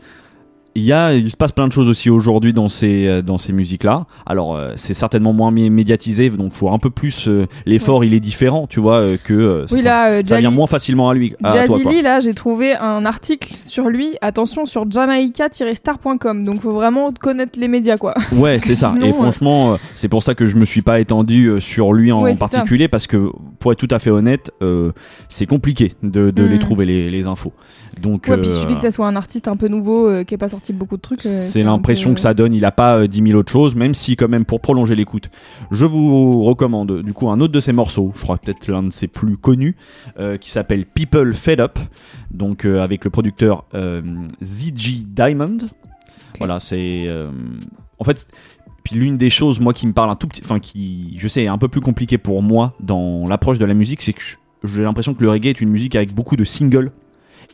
Il, 0.76 0.82
y 0.82 0.92
a, 0.92 1.14
il 1.14 1.30
se 1.30 1.36
passe 1.36 1.52
plein 1.52 1.66
de 1.66 1.72
choses 1.72 1.88
aussi 1.88 2.10
aujourd'hui 2.10 2.52
dans 2.52 2.68
ces, 2.68 3.06
euh, 3.06 3.22
dans 3.22 3.38
ces 3.38 3.52
musiques-là. 3.52 4.02
Alors, 4.26 4.56
euh, 4.56 4.72
c'est 4.76 4.94
certainement 4.94 5.32
moins 5.32 5.50
mé- 5.50 5.70
médiatisé, 5.70 6.30
donc 6.30 6.52
faut 6.52 6.70
un 6.70 6.78
peu 6.78 6.90
plus. 6.90 7.26
euh, 7.28 7.46
L'effort, 7.64 8.04
il 8.04 8.12
est 8.14 8.20
différent, 8.20 8.66
tu 8.68 8.78
vois, 8.80 8.96
euh, 8.98 9.16
que. 9.22 9.64
Oui, 9.72 9.82
ça- 9.82 10.10
là, 10.10 10.22
ça 10.24 10.38
vient 10.38 10.50
moins 10.50 10.66
facilement 10.66 11.08
à 11.08 11.14
lui. 11.14 11.34
À 11.42 11.50
Jazzy. 11.50 11.82
Lee, 11.84 12.02
là, 12.02 12.20
j'ai 12.20 12.34
trouvé 12.34 12.74
un 12.74 13.04
article 13.06 13.54
sur 13.66 13.88
lui, 13.88 14.16
attention, 14.20 14.66
sur 14.66 14.84
jamaica-star.com. 14.90 16.44
Donc, 16.44 16.60
faut 16.60 16.72
vraiment 16.72 17.12
connaître 17.12 17.58
les 17.58 17.68
médias, 17.68 17.96
quoi. 17.96 18.14
Ouais, 18.32 18.58
c'est 18.58 18.74
ça. 18.74 18.92
sinon, 18.94 19.06
Et 19.06 19.12
franchement, 19.12 19.78
c'est 19.94 20.08
pour 20.08 20.22
ça 20.22 20.34
que 20.34 20.46
je 20.46 20.56
me 20.56 20.64
suis 20.64 20.82
pas 20.82 21.00
étendu 21.00 21.50
sur 21.60 21.92
lui 21.92 22.12
en 22.12 22.22
Ouais, 22.22 22.34
particulier 22.34 22.88
parce 22.88 23.06
que, 23.06 23.24
pour 23.58 23.72
être 23.72 23.78
tout 23.78 23.88
à 23.94 23.98
fait 23.98 24.10
honnête, 24.10 24.50
c'est 25.28 25.46
compliqué 25.46 25.92
de, 26.02 26.30
de 26.30 26.42
Mm. 26.42 26.50
les 26.50 26.58
trouver 26.58 26.86
les, 26.86 27.10
les 27.10 27.26
infos. 27.26 27.52
Donc, 28.00 28.26
Ouais, 28.28 28.36
puis 28.36 28.48
il 28.48 28.52
euh, 28.52 28.60
suffit 28.60 28.74
que 28.74 28.80
ça 28.80 28.90
soit 28.90 29.06
un 29.06 29.16
artiste 29.16 29.48
un 29.48 29.56
peu 29.56 29.68
nouveau 29.68 30.06
euh, 30.08 30.24
qui 30.24 30.34
ait 30.34 30.38
pas 30.38 30.48
sorti 30.48 30.72
beaucoup 30.72 30.96
de 30.96 31.00
trucs. 31.00 31.24
euh, 31.24 31.48
c'est 31.50 31.62
l'impression 31.62 32.10
peu- 32.10 32.14
que 32.16 32.20
ça 32.20 32.34
donne. 32.34 32.52
Il 32.52 32.64
a 32.64 32.72
pas 32.72 32.98
euh, 32.98 33.06
10 33.06 33.22
000 33.28 33.38
autres 33.38 33.50
choses, 33.52 33.74
même 33.74 33.94
si 33.94 34.16
quand 34.16 34.28
même 34.28 34.44
pour 34.44 34.60
prolonger 34.60 34.94
l'écoute, 34.94 35.30
je 35.70 35.86
vous 35.86 36.42
recommande 36.42 37.00
du 37.02 37.12
coup 37.12 37.30
un 37.30 37.40
autre 37.40 37.52
de 37.52 37.60
ses 37.60 37.72
morceaux. 37.72 38.10
Je 38.14 38.22
crois 38.22 38.36
peut-être 38.38 38.68
l'un 38.68 38.82
de 38.82 38.90
ses 38.90 39.06
plus 39.08 39.36
connus, 39.38 39.76
euh, 40.20 40.36
qui 40.36 40.50
s'appelle 40.50 40.84
People 40.86 41.32
Fed 41.34 41.60
Up, 41.60 41.78
donc 42.30 42.64
euh, 42.64 42.82
avec 42.82 43.04
le 43.04 43.10
producteur 43.10 43.64
euh, 43.74 44.02
ZG 44.44 45.04
Diamond. 45.06 45.56
Voilà, 46.38 46.60
c'est 46.60 47.04
euh, 47.08 47.24
en 47.98 48.04
fait. 48.04 48.26
Puis 48.84 48.94
l'une 48.94 49.16
des 49.16 49.30
choses, 49.30 49.58
moi, 49.58 49.74
qui 49.74 49.84
me 49.88 49.92
parle 49.92 50.10
un 50.10 50.14
tout 50.14 50.28
petit, 50.28 50.42
enfin, 50.44 50.60
qui, 50.60 51.16
je 51.18 51.26
sais, 51.26 51.42
est 51.42 51.48
un 51.48 51.58
peu 51.58 51.66
plus 51.66 51.80
compliqué 51.80 52.18
pour 52.18 52.40
moi 52.40 52.74
dans 52.78 53.26
l'approche 53.26 53.58
de 53.58 53.64
la 53.64 53.74
musique, 53.74 54.00
c'est 54.00 54.12
que 54.12 54.22
j'ai 54.62 54.84
l'impression 54.84 55.12
que 55.12 55.24
le 55.24 55.28
reggae 55.30 55.46
est 55.46 55.60
une 55.60 55.70
musique 55.70 55.96
avec 55.96 56.14
beaucoup 56.14 56.36
de 56.36 56.44
singles 56.44 56.92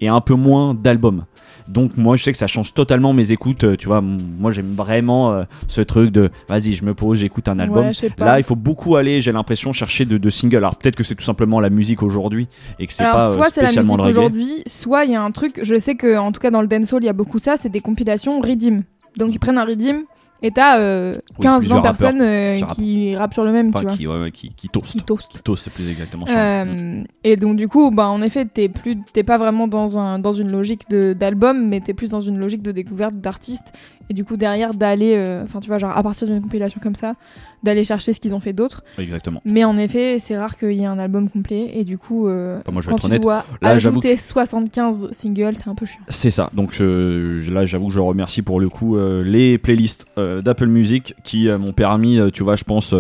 et 0.03 0.09
un 0.09 0.21
peu 0.21 0.35
moins 0.35 0.75
d'albums. 0.75 1.25
Donc 1.69 1.97
moi, 1.97 2.17
je 2.17 2.25
sais 2.25 2.33
que 2.33 2.38
ça 2.38 2.49
change 2.49 2.75
totalement 2.75 3.12
mes 3.12 3.31
écoutes. 3.31 3.62
euh, 3.62 3.77
Tu 3.77 3.87
vois, 3.87 4.01
moi, 4.01 4.51
j'aime 4.51 4.75
vraiment 4.75 5.33
euh, 5.33 5.45
ce 5.69 5.81
truc 5.81 6.11
de, 6.11 6.29
vas-y, 6.49 6.73
je 6.73 6.85
me 6.85 6.93
pose, 6.93 7.19
j'écoute 7.21 7.47
un 7.47 7.61
album. 7.61 7.87
Ouais. 7.87 7.93
Là, 8.19 8.41
il 8.41 8.43
faut 8.43 8.57
beaucoup 8.57 8.97
aller, 8.97 9.21
j'ai 9.21 9.31
l'impression, 9.31 9.73
chercher 9.73 10.05
de, 10.05 10.19
de 10.19 10.29
singles. 10.29 10.57
Alors 10.57 10.75
peut-être 10.75 10.97
que 10.97 11.05
c'est 11.05 11.15
tout 11.15 11.25
simplement 11.25 11.61
la 11.61 11.71
musique 11.71 12.03
aujourd'hui 12.03 12.49
et 12.81 12.88
que 12.88 12.93
c'est 12.93 13.05
pas 13.05 13.31
euh, 13.31 13.37
soit 13.37 13.51
c'est 13.51 13.62
la 13.62 13.69
spécialement 13.69 13.97
musique 13.97 14.11
aujourd'hui, 14.11 14.62
soit 14.67 15.05
il 15.05 15.12
y 15.12 15.15
a 15.15 15.23
un 15.23 15.31
truc, 15.31 15.61
je 15.62 15.79
sais 15.79 15.95
que 15.95 16.19
en 16.19 16.33
tout 16.33 16.41
cas 16.41 16.51
dans 16.51 16.62
le 16.62 16.67
dancehall, 16.67 17.05
il 17.05 17.07
y 17.07 17.09
a 17.09 17.12
beaucoup 17.12 17.38
ça, 17.38 17.57
c'est 17.57 17.69
des 17.69 17.81
compilations 17.81 18.41
redeem. 18.41 18.83
Donc 19.17 19.33
ils 19.33 19.38
prennent 19.38 19.59
un 19.59 19.65
redeem 19.65 20.03
et 20.43 20.51
t'as 20.51 20.79
euh, 20.79 21.15
Oui, 21.39 21.43
15 21.45 21.59
plusieurs 21.61 21.79
20 21.79 21.83
personnes 21.83 22.21
euh, 22.21 22.61
qui 22.75 23.15
rappent 23.17 23.33
sur 23.35 23.45
le 23.45 23.53
même, 23.53 23.71
tu 23.71 23.77
Enfin, 23.79 23.87
vois. 23.89 23.97
qui, 23.97 24.07
ouais, 24.07 24.21
ouais, 24.21 24.31
qui, 24.31 24.49
qui 24.55 24.69
toast. 24.69 24.87
Qui 24.93 25.03
toast. 25.03 25.29
Qui 25.31 25.39
toast, 25.43 25.71
plus 25.71 25.91
exactement. 25.91 26.27
sur- 26.27 26.37
Euh, 26.37 27.03
et 27.25 27.37
donc 27.37 27.57
du 27.57 27.69
coup, 27.69 27.91
bah 27.91 28.09
en 28.09 28.21
effet, 28.23 28.45
t'es 28.45 28.69
plus, 28.69 28.99
t'es 29.13 29.23
pas 29.23 29.39
vraiment 29.39 29.69
dans 29.69 29.99
un 29.99 30.19
dans 30.19 30.33
une 30.33 30.51
logique 30.51 30.89
de 30.91 31.13
d'album, 31.13 31.69
mais 31.69 31.81
t'es 31.81 31.95
plus 31.95 32.11
dans 32.11 32.21
une 32.21 32.39
logique 32.39 32.63
de 32.63 32.73
découverte 32.73 33.15
d'artistes. 33.17 33.73
Et 34.11 34.15
du 34.15 34.25
coup 34.25 34.37
derrière 34.37 34.75
d'aller, 34.75 35.15
euh, 35.17 35.43
enfin 35.45 35.61
tu 35.61 35.69
vois, 35.69 35.79
genre 35.79 35.97
à 35.97 36.03
partir 36.03 36.27
d'une 36.27 36.41
compilation 36.43 36.81
comme 36.83 36.95
ça, 36.95 37.15
d'aller 37.62 37.85
chercher 37.85 38.12
ce 38.12 38.21
qu'ils 38.21 38.35
ont 38.35 38.41
fait 38.41 38.53
d'autre. 38.53 38.83
Exactement. 38.99 39.41
Mais 39.45 39.65
en 39.65 39.79
effet, 39.79 40.19
c'est 40.19 40.37
rare 40.37 40.59
qu'il 40.59 40.73
y 40.73 40.83
ait 40.83 40.87
un 40.87 40.99
album 40.99 41.29
complet. 41.29 41.71
Et 41.75 41.85
du 41.85 41.97
coup, 41.97 42.27
euh, 42.29 42.59
Enfin, 42.61 42.73
moi, 42.73 42.83
je 42.83 42.91
quand 42.91 42.97
tu 42.99 43.07
honnête. 43.07 43.23
dois 43.23 43.45
Là, 43.62 43.71
ajouter 43.71 44.17
75 44.17 45.09
singles, 45.12 45.55
c'est 45.55 45.69
un 45.69 45.75
peu 45.77 45.87
chiant. 45.87 46.01
C'est 46.09 46.31
ça. 46.31 46.51
Donc 46.55 46.73
je- 46.73 47.51
là, 47.51 47.65
j'avoue 47.65 47.87
que 47.88 47.93
je 47.95 48.01
remercie 48.01 48.43
pour 48.43 48.59
le 48.61 48.69
coup 48.69 48.97
euh, 48.97 49.23
les 49.23 49.59
playlists 49.59 50.07
euh, 50.19 50.41
d'Apple 50.43 50.67
Music 50.67 51.15
qui 51.23 51.49
m'ont 51.49 51.73
permis, 51.73 52.19
tu 52.33 52.43
vois, 52.43 52.57
je 52.57 52.65
pense, 52.65 52.95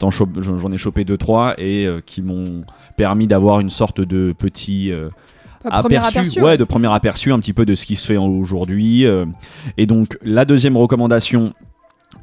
j'en 0.00 0.72
ai 0.72 0.78
chopé 0.78 1.04
deux 1.04 1.16
trois 1.18 1.54
et 1.58 1.86
qui 2.06 2.22
m'ont 2.22 2.60
permis 2.96 3.26
d'avoir 3.28 3.60
une 3.60 3.70
sorte 3.70 4.00
de 4.00 4.32
petit 4.36 4.92
aperçu, 5.64 6.18
aperçu, 6.18 6.42
ouais, 6.42 6.56
de 6.56 6.64
premier 6.64 6.92
aperçu 6.92 7.32
un 7.32 7.38
petit 7.40 7.52
peu 7.52 7.66
de 7.66 7.74
ce 7.74 7.86
qui 7.86 7.96
se 7.96 8.06
fait 8.06 8.16
aujourd'hui. 8.16 9.06
euh. 9.06 9.24
et 9.76 9.86
donc 9.86 10.18
la 10.22 10.44
deuxième 10.44 10.76
recommandation, 10.76 11.52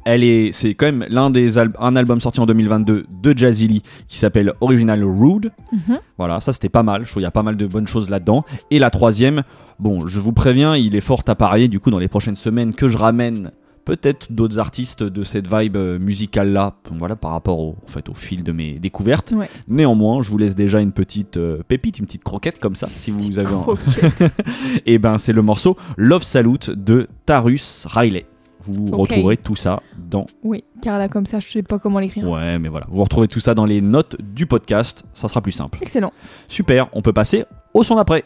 elle 0.04 0.22
est, 0.24 0.52
c'est 0.52 0.74
quand 0.74 0.86
même 0.86 1.04
l'un 1.08 1.30
des 1.30 1.58
al- 1.58 1.72
un 1.80 1.96
album 1.96 2.20
sorti 2.20 2.40
en 2.40 2.46
2022 2.46 3.06
de 3.22 3.38
Jazzy 3.38 3.66
Lee 3.68 3.82
qui 4.08 4.18
s'appelle 4.18 4.52
Original 4.60 5.02
Rude. 5.04 5.50
Mhm. 5.72 5.98
Voilà, 6.18 6.40
ça 6.40 6.52
c'était 6.52 6.68
pas 6.68 6.82
mal. 6.82 7.00
Je 7.04 7.10
trouve 7.10 7.14
qu'il 7.14 7.22
y 7.22 7.26
a 7.26 7.30
pas 7.32 7.42
mal 7.42 7.56
de 7.56 7.66
bonnes 7.66 7.86
choses 7.88 8.08
là-dedans. 8.10 8.42
Et 8.70 8.78
la 8.78 8.90
troisième, 8.90 9.42
bon, 9.80 10.06
je 10.06 10.20
vous 10.20 10.32
préviens, 10.32 10.76
il 10.76 10.94
est 10.96 11.00
fort 11.00 11.22
à 11.26 11.34
parier 11.34 11.68
du 11.68 11.80
coup 11.80 11.90
dans 11.90 11.98
les 11.98 12.08
prochaines 12.08 12.36
semaines 12.36 12.74
que 12.74 12.88
je 12.88 12.96
ramène 12.96 13.50
peut-être 13.86 14.32
d'autres 14.32 14.58
artistes 14.58 15.02
de 15.02 15.22
cette 15.22 15.46
vibe 15.50 15.76
euh, 15.76 15.98
musicale 15.98 16.52
là, 16.52 16.74
voilà, 16.90 17.16
par 17.16 17.30
rapport 17.30 17.60
au, 17.60 17.76
en 17.82 17.88
fait, 17.88 18.10
au 18.10 18.14
fil 18.14 18.44
de 18.44 18.52
mes 18.52 18.78
découvertes. 18.78 19.32
Ouais. 19.34 19.48
Néanmoins, 19.68 20.20
je 20.20 20.30
vous 20.30 20.36
laisse 20.36 20.54
déjà 20.54 20.80
une 20.80 20.92
petite 20.92 21.38
euh, 21.38 21.62
pépite, 21.66 21.98
une 21.98 22.04
petite 22.04 22.24
croquette 22.24 22.58
comme 22.58 22.74
ça, 22.74 22.88
si 22.88 23.10
vous 23.10 23.38
avez. 23.38 23.48
Croquette. 23.48 24.24
Et 24.86 24.98
ben, 24.98 25.16
c'est 25.16 25.32
le 25.32 25.40
morceau 25.40 25.76
Love 25.96 26.24
Salute 26.24 26.70
de 26.70 27.08
Tarus 27.24 27.86
Riley. 27.86 28.26
Vous 28.68 28.96
retrouverez 28.96 29.36
tout 29.36 29.54
ça 29.54 29.80
dans. 29.96 30.26
Oui, 30.42 30.64
car 30.82 30.98
là, 30.98 31.08
comme 31.08 31.24
ça, 31.24 31.38
je 31.38 31.48
sais 31.48 31.62
pas 31.62 31.78
comment 31.78 32.00
l'écrire. 32.00 32.28
Ouais, 32.28 32.58
mais 32.58 32.68
voilà. 32.68 32.86
Vous 32.90 33.00
retrouvez 33.00 33.28
tout 33.28 33.38
ça 33.38 33.54
dans 33.54 33.64
les 33.64 33.80
notes 33.80 34.16
du 34.20 34.46
podcast. 34.46 35.04
Ça 35.14 35.28
sera 35.28 35.40
plus 35.40 35.52
simple. 35.52 35.78
Excellent. 35.80 36.12
Super, 36.48 36.88
on 36.92 37.00
peut 37.00 37.12
passer 37.12 37.44
au 37.72 37.84
son 37.84 37.94
d'après. 37.94 38.24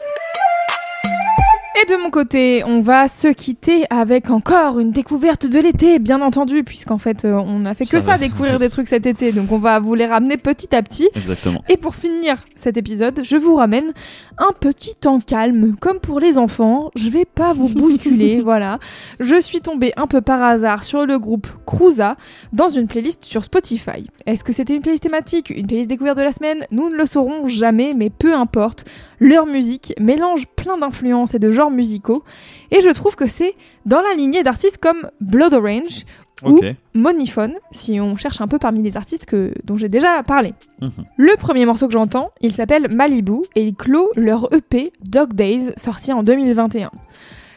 Et 1.81 1.85
de 1.85 1.95
mon 1.95 2.11
côté, 2.11 2.63
on 2.65 2.81
va 2.81 3.07
se 3.07 3.29
quitter 3.29 3.85
avec 3.89 4.29
encore 4.29 4.79
une 4.79 4.91
découverte 4.91 5.47
de 5.47 5.57
l'été, 5.57 5.97
bien 5.99 6.21
entendu, 6.21 6.63
puisqu'en 6.63 6.97
fait, 6.97 7.25
euh, 7.25 7.41
on 7.43 7.65
a 7.65 7.73
fait 7.73 7.85
que 7.85 7.99
Ça 7.99 8.17
découvrir 8.17 8.59
des 8.59 8.69
trucs 8.69 8.87
cet 8.87 9.05
été, 9.05 9.31
donc 9.31 9.51
on 9.51 9.57
va 9.57 9.79
vous 9.79 9.95
les 9.95 10.05
ramener 10.05 10.37
petit 10.37 10.75
à 10.75 10.83
petit. 10.83 11.09
Exactement. 11.15 11.63
Et 11.69 11.77
pour 11.77 11.95
finir 11.95 12.45
cet 12.55 12.77
épisode, 12.77 13.21
je 13.23 13.35
vous 13.35 13.55
ramène 13.55 13.93
un 14.37 14.51
petit 14.59 14.93
temps 14.93 15.19
calme, 15.21 15.75
comme 15.79 15.99
pour 15.99 16.19
les 16.19 16.37
enfants. 16.37 16.91
Je 16.95 17.09
vais 17.09 17.25
pas 17.25 17.53
vous 17.53 17.69
bousculer, 17.69 18.41
voilà. 18.43 18.77
Je 19.19 19.39
suis 19.39 19.61
tombée 19.61 19.93
un 19.97 20.07
peu 20.07 20.21
par 20.21 20.43
hasard 20.43 20.83
sur 20.83 21.07
le 21.07 21.17
groupe 21.17 21.47
Cruza 21.65 22.15
dans 22.53 22.69
une 22.69 22.87
playlist 22.87 23.25
sur 23.25 23.43
Spotify. 23.43 24.05
Est-ce 24.27 24.43
que 24.43 24.53
c'était 24.53 24.75
une 24.75 24.81
playlist 24.81 25.03
thématique, 25.03 25.49
une 25.49 25.65
playlist 25.65 25.89
découverte 25.89 26.17
de 26.17 26.23
la 26.23 26.33
semaine? 26.33 26.63
Nous 26.69 26.89
ne 26.89 26.95
le 26.95 27.05
saurons 27.07 27.47
jamais, 27.47 27.93
mais 27.95 28.11
peu 28.11 28.35
importe. 28.35 28.85
Leur 29.21 29.45
musique 29.45 29.93
mélange 29.99 30.47
plein 30.47 30.79
d'influences 30.79 31.35
et 31.35 31.39
de 31.39 31.51
genres 31.51 31.69
musicaux, 31.69 32.23
et 32.71 32.81
je 32.81 32.89
trouve 32.89 33.15
que 33.15 33.27
c'est 33.27 33.55
dans 33.85 34.01
la 34.01 34.15
lignée 34.15 34.41
d'artistes 34.41 34.79
comme 34.79 35.09
Blood 35.21 35.53
Orange 35.53 36.05
ou. 36.43 36.59
Moniphone, 36.95 37.53
si 37.71 38.01
on 38.01 38.17
cherche 38.17 38.41
un 38.41 38.47
peu 38.47 38.57
parmi 38.57 38.81
les 38.81 38.97
artistes 38.97 39.27
que, 39.27 39.53
dont 39.63 39.75
j'ai 39.75 39.89
déjà 39.89 40.23
parlé. 40.23 40.55
Mhm. 40.81 40.91
Le 41.17 41.35
premier 41.37 41.65
morceau 41.67 41.85
que 41.85 41.93
j'entends, 41.93 42.31
il 42.41 42.51
s'appelle 42.51 42.87
Malibu 42.91 43.43
et 43.55 43.63
il 43.63 43.75
clôt 43.75 44.09
leur 44.15 44.51
EP 44.51 44.91
Dog 45.07 45.33
Days 45.33 45.71
sorti 45.77 46.11
en 46.11 46.23
2021. 46.23 46.89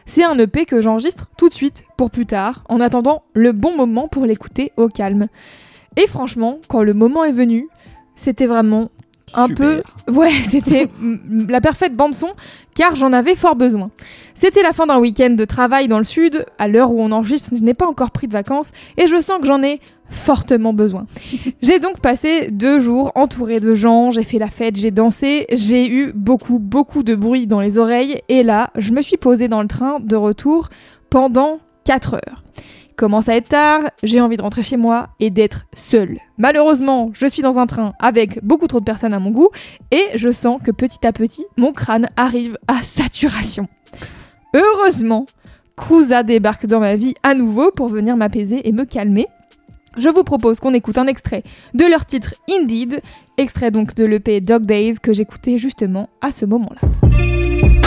C'est 0.04 0.22
un 0.22 0.38
EP 0.38 0.66
que 0.66 0.82
j'enregistre 0.82 1.30
tout 1.38 1.48
de 1.48 1.54
suite 1.54 1.84
pour 1.96 2.10
plus 2.10 2.26
tard, 2.26 2.62
en 2.68 2.78
attendant 2.80 3.22
le 3.32 3.52
bon 3.52 3.74
moment 3.74 4.06
pour 4.06 4.26
l'écouter 4.26 4.70
au 4.76 4.88
calme. 4.88 5.28
Et 5.96 6.06
franchement, 6.06 6.58
quand 6.68 6.82
le 6.82 6.92
moment 6.92 7.24
est 7.24 7.32
venu, 7.32 7.66
c'était 8.14 8.46
vraiment 8.46 8.90
un 9.32 9.46
Super. 9.46 9.82
peu. 10.06 10.12
Ouais, 10.12 10.32
c'était 10.44 10.88
la 11.48 11.60
parfaite 11.60 11.96
bande-son, 11.96 12.32
car 12.74 12.94
j'en 12.94 13.12
avais 13.12 13.34
fort 13.34 13.56
besoin. 13.56 13.86
C'était 14.34 14.62
la 14.62 14.72
fin 14.72 14.86
d'un 14.86 14.98
week-end 14.98 15.30
de 15.30 15.44
travail 15.44 15.88
dans 15.88 15.98
le 15.98 16.04
sud, 16.04 16.44
à 16.58 16.68
l'heure 16.68 16.92
où 16.92 17.00
on 17.00 17.12
enregistre, 17.12 17.50
je 17.54 17.62
n'ai 17.62 17.74
pas 17.74 17.86
encore 17.86 18.10
pris 18.10 18.28
de 18.28 18.32
vacances, 18.32 18.72
et 18.96 19.06
je 19.06 19.20
sens 19.20 19.40
que 19.40 19.46
j'en 19.46 19.62
ai 19.62 19.80
fortement 20.08 20.72
besoin. 20.72 21.06
j'ai 21.62 21.78
donc 21.78 22.00
passé 22.00 22.48
deux 22.50 22.80
jours 22.80 23.12
entourée 23.14 23.60
de 23.60 23.74
gens, 23.74 24.10
j'ai 24.10 24.24
fait 24.24 24.38
la 24.38 24.48
fête, 24.48 24.76
j'ai 24.76 24.90
dansé, 24.90 25.46
j'ai 25.52 25.88
eu 25.88 26.12
beaucoup, 26.14 26.58
beaucoup 26.58 27.02
de 27.02 27.14
bruit 27.14 27.46
dans 27.46 27.60
les 27.60 27.78
oreilles, 27.78 28.20
et 28.28 28.42
là, 28.42 28.70
je 28.76 28.92
me 28.92 29.02
suis 29.02 29.16
posée 29.16 29.48
dans 29.48 29.62
le 29.62 29.68
train 29.68 29.98
de 30.00 30.16
retour 30.16 30.68
pendant 31.10 31.60
4 31.84 32.14
heures. 32.14 32.44
Commence 32.96 33.28
à 33.28 33.34
être 33.34 33.48
tard, 33.48 33.82
j'ai 34.04 34.20
envie 34.20 34.36
de 34.36 34.42
rentrer 34.42 34.62
chez 34.62 34.76
moi 34.76 35.08
et 35.18 35.30
d'être 35.30 35.66
seule. 35.72 36.18
Malheureusement, 36.38 37.10
je 37.12 37.26
suis 37.26 37.42
dans 37.42 37.58
un 37.58 37.66
train 37.66 37.92
avec 37.98 38.44
beaucoup 38.44 38.68
trop 38.68 38.78
de 38.78 38.84
personnes 38.84 39.12
à 39.12 39.18
mon 39.18 39.30
goût 39.30 39.48
et 39.90 40.04
je 40.14 40.30
sens 40.30 40.60
que 40.62 40.70
petit 40.70 41.04
à 41.04 41.12
petit, 41.12 41.44
mon 41.56 41.72
crâne 41.72 42.06
arrive 42.16 42.56
à 42.68 42.84
saturation. 42.84 43.66
Heureusement, 44.54 45.26
Cruza 45.76 46.22
débarque 46.22 46.66
dans 46.66 46.78
ma 46.78 46.94
vie 46.94 47.14
à 47.24 47.34
nouveau 47.34 47.72
pour 47.72 47.88
venir 47.88 48.16
m'apaiser 48.16 48.68
et 48.68 48.72
me 48.72 48.84
calmer. 48.84 49.26
Je 49.96 50.08
vous 50.08 50.22
propose 50.22 50.60
qu'on 50.60 50.74
écoute 50.74 50.98
un 50.98 51.08
extrait 51.08 51.42
de 51.74 51.84
leur 51.84 52.06
titre 52.06 52.34
Indeed, 52.48 53.00
extrait 53.38 53.72
donc 53.72 53.94
de 53.94 54.04
l'EP 54.04 54.40
Dog 54.40 54.66
Days 54.66 54.98
que 55.02 55.12
j'écoutais 55.12 55.58
justement 55.58 56.08
à 56.20 56.30
ce 56.30 56.46
moment-là. 56.46 57.83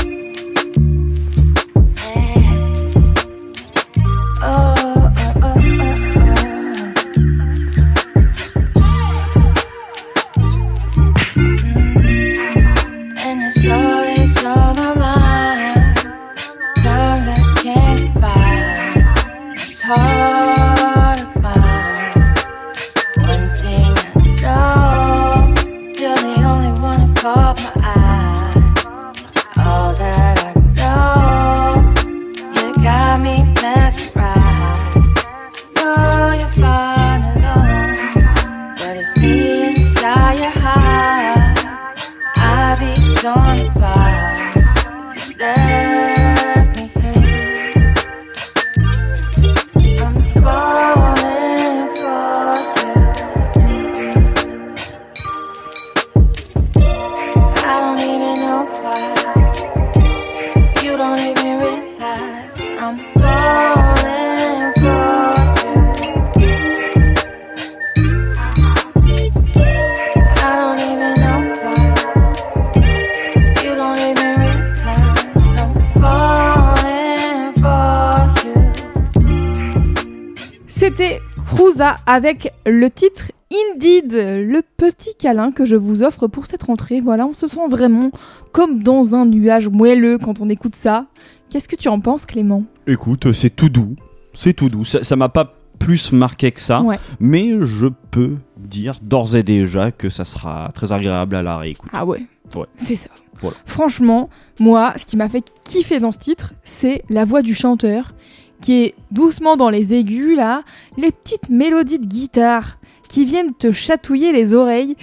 C'était 80.98 81.22
Cruza 81.46 81.98
avec 82.08 82.52
le 82.66 82.90
titre 82.90 83.32
Indeed, 83.54 84.14
le 84.14 84.64
petit 84.78 85.14
câlin 85.14 85.52
que 85.52 85.64
je 85.64 85.76
vous 85.76 86.02
offre 86.02 86.26
pour 86.26 86.48
cette 86.48 86.64
rentrée. 86.64 87.02
Voilà, 87.02 87.28
on 87.28 87.34
se 87.34 87.48
sent 87.48 87.68
vraiment 87.70 88.10
comme 88.52 88.82
dans 88.82 89.14
un 89.14 89.28
nuage 89.28 89.70
moelleux 89.70 90.18
quand 90.18 90.42
on 90.42 90.50
écoute 90.50 90.76
ça. 90.76 91.06
Qu'est-ce 91.52 91.68
que 91.68 91.76
tu 91.76 91.88
en 91.88 92.00
penses, 92.00 92.26
Clément? 92.26 92.64
Écoute, 92.88 93.32
c'est 93.32 93.56
tout 93.56 93.70
doux. 93.70 93.96
C'est 94.34 94.54
tout 94.54 94.70
doux. 94.70 94.84
Ça 94.84 95.16
m'a 95.16 95.30
pas 95.30 95.54
plus 95.78 96.12
marqué 96.14 96.52
que 96.52 96.60
ça. 96.60 96.82
Ouais. 96.82 96.98
Mais 97.20 97.52
je 97.62 97.86
peux 98.10 98.38
dire 98.58 98.96
d'ores 99.04 99.36
et 99.36 99.44
déjà 99.44 99.92
que 99.92 100.10
ça 100.10 100.26
sera 100.26 100.72
très 100.74 100.94
agréable 100.94 101.36
à 101.36 101.44
la 101.44 101.58
réécoute. 101.58 101.92
Ah 101.94 102.08
ouais. 102.08 102.26
Ouais. 102.56 102.66
C'est 102.76 102.96
ça. 102.96 103.12
Voilà. 103.40 103.56
Franchement, 103.68 104.32
moi, 104.60 104.96
ce 104.98 105.06
qui 105.06 105.16
m'a 105.16 105.30
fait 105.30 105.46
kiffer 105.64 106.00
dans 106.00 106.12
ce 106.12 106.18
titre, 106.18 106.56
c'est 106.64 107.04
la 107.08 107.24
voix 107.24 107.44
du 107.44 107.54
chanteur 107.54 108.14
qui 108.62 108.84
est 108.84 108.96
doucement 109.12 109.56
dans 109.58 109.70
les 109.70 109.94
aigus 109.94 110.36
là, 110.36 110.64
les 110.98 111.12
petites 111.12 111.50
mélodies 111.50 112.00
de 112.00 112.06
guitare 112.06 112.78
qui 113.10 113.26
viennent 113.26 113.54
te 113.54 113.72
chatouiller 113.72 114.32
les 114.32 114.54
oreilles 114.54 114.96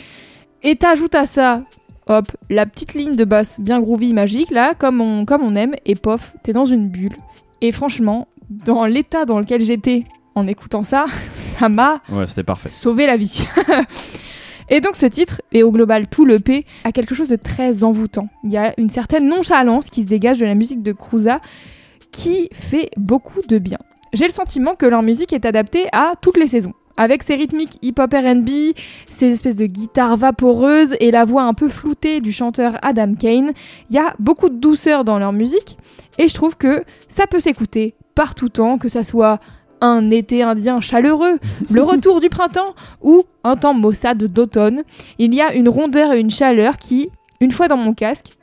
et 0.63 0.77
t'ajoutes 0.77 1.15
à 1.15 1.27
ça 1.27 1.63
hop, 2.07 2.27
la 2.51 2.67
petite 2.67 2.95
ligne 2.95 3.17
de 3.17 3.25
basse 3.25 3.61
bien 3.61 3.81
groovy 3.81 4.13
magique 4.13 4.51
là 4.51 4.75
comme 4.75 5.01
on 5.01 5.25
comme 5.25 5.43
on 5.43 5.57
aime 5.57 5.75
et 5.87 5.95
pof, 5.95 6.35
t'es 6.43 6.53
dans 6.53 6.65
une 6.67 6.89
bulle. 6.89 7.17
Et 7.61 7.73
franchement, 7.73 8.29
dans 8.51 8.85
l'état 8.85 9.25
dans 9.25 9.39
lequel 9.39 9.63
j'étais 9.63 10.03
en 10.35 10.47
écoutant 10.47 10.83
ça, 10.83 11.07
ça 11.35 11.69
m'a 11.69 12.01
Ouais, 12.13 12.27
c'était 12.27 12.43
parfait. 12.43 12.69
sauver 12.69 13.07
la 13.07 13.17
vie. 13.17 13.47
et 14.69 14.81
donc 14.81 14.97
ce 14.97 15.07
titre, 15.07 15.41
et 15.53 15.63
au 15.63 15.71
global 15.71 16.09
tout 16.09 16.25
le 16.25 16.41
P, 16.41 16.67
a 16.85 16.93
quelque 16.93 17.15
chose 17.15 17.29
de 17.29 17.37
très 17.37 17.85
envoûtant. 17.85 18.29
Il 18.43 18.51
y 18.53 18.57
a 18.57 18.75
une 18.79 18.91
certaine 18.91 19.29
nonchalance 19.29 19.87
qui 19.87 20.03
se 20.03 20.07
dégage 20.07 20.39
de 20.41 20.45
la 20.47 20.55
musique 20.55 20.83
de 20.83 20.93
Cruza 20.93 21.41
qui 22.15 22.49
fait 22.53 22.91
beaucoup 22.97 23.41
de 23.49 23.59
bien. 23.59 23.79
J'ai 24.13 24.27
le 24.27 24.33
sentiment 24.33 24.77
que 24.77 24.87
leur 24.87 25.03
musique 25.03 25.33
est 25.33 25.45
adaptée 25.45 25.87
à 25.93 26.15
toutes 26.21 26.37
les 26.37 26.47
saisons. 26.47 26.73
Avec 26.97 27.25
ses 27.25 27.35
rythmiques 27.35 27.79
hip-hop 27.83 28.15
RB, 28.15 28.49
ses 29.11 29.33
espèces 29.33 29.57
de 29.57 29.67
guitares 29.67 30.17
vaporeuses 30.17 30.95
et 31.01 31.11
la 31.11 31.25
voix 31.25 31.43
un 31.43 31.55
peu 31.55 31.69
floutée 31.69 32.21
du 32.21 32.31
chanteur 32.31 32.79
Adam 32.83 33.15
Kane, 33.15 33.53
il 33.91 33.97
y 33.97 33.99
a 33.99 34.15
beaucoup 34.21 34.49
de 34.49 34.55
douceur 34.55 35.05
dans 35.05 35.19
leur 35.19 35.33
musique 35.33 35.77
et 36.19 36.29
je 36.29 36.35
trouve 36.35 36.57
que 36.57 36.85
ça 37.09 37.27
peut 37.27 37.41
s'écouter 37.41 37.97
par 38.15 38.37
tout 38.37 38.49
temps, 38.49 38.79
que 38.79 38.89
ça 38.89 39.03
soit 39.03 39.41
un 39.81 40.11
été 40.13 40.45
indien 40.45 40.81
chaleureux, 40.81 41.41
le 41.69 41.83
retour 41.93 42.21
du 42.21 42.29
printemps 42.29 42.77
ou 43.03 43.25
un 43.43 43.57
temps 43.57 43.75
maussade 43.75 44.23
d'automne. 44.23 44.85
Il 45.19 45.35
y 45.35 45.41
a 45.41 45.53
une 45.53 45.69
rondeur 45.69 46.13
et 46.13 46.21
une 46.21 46.31
chaleur 46.31 46.77
qui, 46.77 47.11
une 47.41 47.51
fois 47.51 47.67
dans 47.67 47.77
mon 47.77 47.93
casque, 47.93 48.37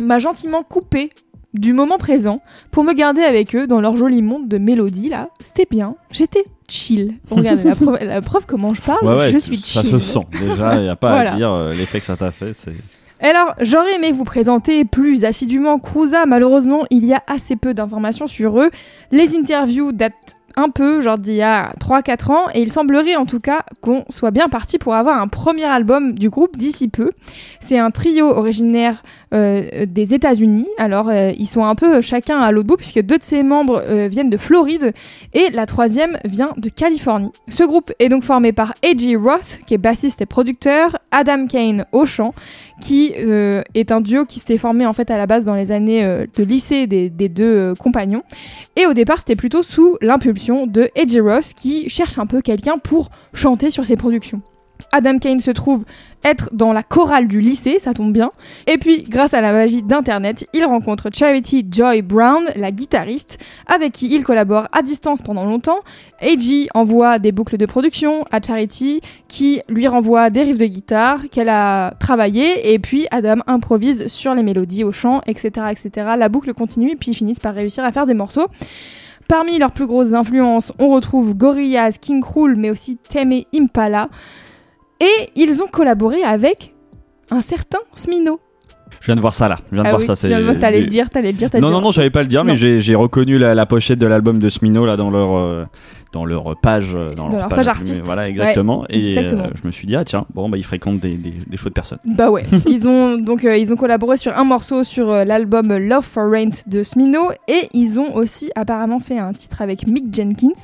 m'a 0.00 0.18
gentiment 0.18 0.64
coupé 0.64 1.10
du 1.58 1.72
moment 1.72 1.98
présent 1.98 2.40
pour 2.70 2.84
me 2.84 2.92
garder 2.92 3.22
avec 3.22 3.54
eux 3.56 3.66
dans 3.66 3.80
leur 3.80 3.96
joli 3.96 4.22
monde 4.22 4.48
de 4.48 4.58
mélodies 4.58 5.08
là. 5.08 5.28
C'était 5.42 5.66
bien, 5.70 5.92
j'étais 6.12 6.44
chill. 6.68 7.14
Regardez 7.30 7.64
la 7.64 7.74
preuve, 7.76 7.98
la 8.02 8.20
preuve 8.20 8.46
comment 8.46 8.74
je 8.74 8.82
parle, 8.82 9.06
Ouais, 9.06 9.16
ouais, 9.16 9.30
je 9.30 9.38
suis 9.38 9.56
ça 9.56 9.80
chill. 9.82 9.90
se 9.90 9.98
sent. 9.98 10.20
Déjà, 10.40 10.76
il 10.76 10.82
n'y 10.82 10.88
a 10.88 10.96
pas 10.96 11.10
Voilà. 11.12 11.32
à 11.32 11.36
dire 11.36 11.52
euh, 11.52 11.74
l'effet 11.74 12.00
que 12.00 12.06
ça 12.06 12.16
t'a 12.16 12.30
fait. 12.30 12.52
C'est... 12.52 12.72
Alors, 13.20 13.54
j'aurais 13.60 13.94
aimé 13.94 14.12
vous 14.12 14.24
présenter 14.24 14.84
plus 14.84 15.24
assidûment 15.24 15.78
Cruza. 15.78 16.26
Malheureusement, 16.26 16.84
il 16.90 17.04
y 17.06 17.14
a 17.14 17.20
assez 17.26 17.56
peu 17.56 17.72
d'informations 17.72 18.26
sur 18.26 18.60
eux. 18.60 18.70
Les 19.10 19.34
interviews 19.36 19.92
datent 19.92 20.36
un 20.58 20.70
peu, 20.70 21.02
genre 21.02 21.18
d'il 21.18 21.34
y 21.34 21.42
a 21.42 21.72
3-4 21.80 22.32
ans, 22.32 22.46
et 22.54 22.62
il 22.62 22.72
semblerait 22.72 23.16
en 23.16 23.26
tout 23.26 23.40
cas 23.40 23.60
qu'on 23.82 24.04
soit 24.08 24.30
bien 24.30 24.48
parti 24.48 24.78
pour 24.78 24.94
avoir 24.94 25.20
un 25.20 25.28
premier 25.28 25.64
album 25.64 26.14
du 26.14 26.30
groupe 26.30 26.56
d'ici 26.56 26.88
peu. 26.88 27.10
C'est 27.60 27.78
un 27.78 27.90
trio 27.90 28.26
originaire 28.26 29.02
euh, 29.36 29.86
des 29.86 30.14
États-Unis. 30.14 30.66
Alors, 30.78 31.08
euh, 31.08 31.32
ils 31.36 31.46
sont 31.46 31.64
un 31.64 31.74
peu 31.74 32.00
chacun 32.00 32.40
à 32.40 32.50
l'autre 32.50 32.68
bout, 32.68 32.76
puisque 32.76 33.00
deux 33.02 33.18
de 33.18 33.22
ses 33.22 33.42
membres 33.42 33.82
euh, 33.86 34.08
viennent 34.08 34.30
de 34.30 34.36
Floride 34.36 34.92
et 35.34 35.50
la 35.50 35.66
troisième 35.66 36.18
vient 36.24 36.52
de 36.56 36.68
Californie. 36.68 37.30
Ce 37.48 37.62
groupe 37.62 37.92
est 37.98 38.08
donc 38.08 38.24
formé 38.24 38.52
par 38.52 38.74
A.G. 38.82 39.16
Roth, 39.16 39.60
qui 39.66 39.74
est 39.74 39.78
bassiste 39.78 40.20
et 40.20 40.26
producteur, 40.26 40.98
Adam 41.10 41.46
Kane 41.46 41.86
au 41.92 42.06
chant, 42.06 42.34
qui 42.80 43.14
euh, 43.18 43.62
est 43.74 43.92
un 43.92 44.00
duo 44.00 44.24
qui 44.24 44.40
s'était 44.40 44.58
formé 44.58 44.86
en 44.86 44.92
fait 44.92 45.10
à 45.10 45.18
la 45.18 45.26
base 45.26 45.44
dans 45.44 45.54
les 45.54 45.72
années 45.72 46.04
euh, 46.04 46.26
de 46.36 46.44
lycée 46.44 46.86
des, 46.86 47.08
deux 47.08 47.44
euh, 47.44 47.74
compagnons. 47.74 48.22
Et 48.76 48.86
au 48.86 48.94
départ, 48.94 49.18
c'était 49.18 49.36
plutôt 49.36 49.62
sous 49.62 49.96
l'impulsion 50.00 50.66
de 50.66 50.90
A.J. 50.96 51.20
Ross 51.20 51.52
qui 51.54 51.88
cherche 51.88 52.18
un 52.18 52.26
peu 52.26 52.42
quelqu'un 52.42 52.78
pour 52.78 53.10
chanter 53.32 53.70
sur 53.70 53.84
ses 53.84 53.96
productions. 53.96 54.42
Adam 54.96 55.18
Kane 55.18 55.40
se 55.40 55.50
trouve 55.50 55.84
être 56.24 56.48
dans 56.54 56.72
la 56.72 56.82
chorale 56.82 57.26
du 57.26 57.42
lycée, 57.42 57.78
ça 57.78 57.92
tombe 57.92 58.14
bien. 58.14 58.30
Et 58.66 58.78
puis, 58.78 59.02
grâce 59.02 59.34
à 59.34 59.42
la 59.42 59.52
magie 59.52 59.82
d'Internet, 59.82 60.46
il 60.54 60.64
rencontre 60.64 61.10
Charity 61.12 61.66
Joy 61.70 62.00
Brown, 62.00 62.44
la 62.56 62.70
guitariste, 62.70 63.36
avec 63.66 63.92
qui 63.92 64.06
il 64.14 64.24
collabore 64.24 64.66
à 64.72 64.80
distance 64.80 65.20
pendant 65.20 65.44
longtemps. 65.44 65.80
AG 66.22 66.68
envoie 66.72 67.18
des 67.18 67.30
boucles 67.30 67.58
de 67.58 67.66
production 67.66 68.24
à 68.30 68.40
Charity, 68.40 69.02
qui 69.28 69.60
lui 69.68 69.86
renvoie 69.86 70.30
des 70.30 70.44
riffs 70.44 70.58
de 70.58 70.64
guitare 70.64 71.20
qu'elle 71.30 71.50
a 71.50 71.92
travaillé, 72.00 72.72
et 72.72 72.78
puis 72.78 73.06
Adam 73.10 73.36
improvise 73.46 74.06
sur 74.06 74.34
les 74.34 74.42
mélodies 74.42 74.82
au 74.82 74.92
chant, 74.92 75.20
etc., 75.26 75.66
etc. 75.70 76.14
La 76.18 76.30
boucle 76.30 76.54
continue, 76.54 76.96
puis 76.96 77.10
ils 77.10 77.14
finissent 77.14 77.38
par 77.38 77.54
réussir 77.54 77.84
à 77.84 77.92
faire 77.92 78.06
des 78.06 78.14
morceaux. 78.14 78.46
Parmi 79.28 79.58
leurs 79.58 79.72
plus 79.72 79.86
grosses 79.86 80.12
influences, 80.14 80.72
on 80.78 80.88
retrouve 80.88 81.34
Gorillaz, 81.34 81.98
King 82.00 82.22
Krul, 82.22 82.54
mais 82.56 82.70
aussi 82.70 82.96
Tame 82.96 83.42
Impala. 83.54 84.08
Et 85.00 85.30
ils 85.36 85.62
ont 85.62 85.66
collaboré 85.66 86.22
avec 86.22 86.74
un 87.30 87.42
certain 87.42 87.78
Smino. 87.94 88.40
Je 89.00 89.06
viens 89.06 89.16
de 89.16 89.20
voir 89.20 89.34
ça 89.34 89.48
là. 89.48 89.58
Je 89.70 89.74
viens 89.74 89.82
de 89.82 89.88
Ah 89.88 89.90
voir 89.90 90.00
oui, 90.00 90.06
ça. 90.06 90.16
t'allais 90.60 90.80
le 90.80 90.86
dire, 90.86 91.10
t'allais 91.10 91.32
le 91.32 91.36
dire, 91.38 91.50
t'allais 91.50 91.60
Non, 91.60 91.68
le 91.68 91.74
non, 91.74 91.80
non, 91.82 91.90
j'allais 91.90 92.10
pas 92.10 92.22
le 92.22 92.28
dire, 92.28 92.44
Non. 92.44 92.52
mais 92.52 92.56
j'ai, 92.56 92.94
reconnu 92.94 93.36
la, 93.38 93.54
la 93.54 93.66
pochette 93.66 93.98
de 93.98 94.06
l'album 94.06 94.38
de 94.38 94.48
Smino 94.48 94.86
là 94.86 94.96
dans 94.96 95.10
leur, 95.10 95.36
euh, 95.36 95.64
dans 96.12 96.24
leur 96.24 96.54
page. 96.62 96.94
euh, 96.94 97.12
Dans, 97.14 97.28
leur 97.28 97.48
page 97.48 97.68
artiste. 97.68 98.02
Voilà, 98.04 98.28
exactement. 98.28 98.86
et 98.88 99.16
exactement. 99.16 99.44
euh, 99.44 99.50
je 99.60 99.66
me 99.66 99.72
suis 99.72 99.86
dit, 99.86 99.96
ah 99.96 100.04
tiens, 100.04 100.24
bon, 100.32 100.48
bah 100.48 100.56
ils 100.56 100.64
fréquentent 100.64 101.00
des, 101.00 101.16
des, 101.16 101.32
des 101.46 101.56
chouettes 101.56 101.74
personnes. 101.74 101.98
Bah 102.06 102.30
ouais, 102.30 102.44
ils 102.68 102.88
ont 102.88 103.18
donc 103.18 103.44
euh, 103.44 103.56
ils 103.56 103.72
ont 103.72 103.76
collaboré 103.76 104.16
sur 104.16 104.36
un 104.36 104.44
morceau 104.44 104.82
sur 104.82 105.08
l'album 105.24 105.76
Love 105.76 106.04
for 106.04 106.30
Rent 106.32 106.62
de 106.66 106.82
Smino 106.82 107.30
et 107.48 107.68
ils 107.74 107.98
ont 107.98 108.14
aussi 108.14 108.50
apparemment 108.54 109.00
fait 109.00 109.18
un 109.18 109.32
titre 109.32 109.60
avec 109.62 109.86
Mick 109.86 110.14
Jenkins. 110.14 110.54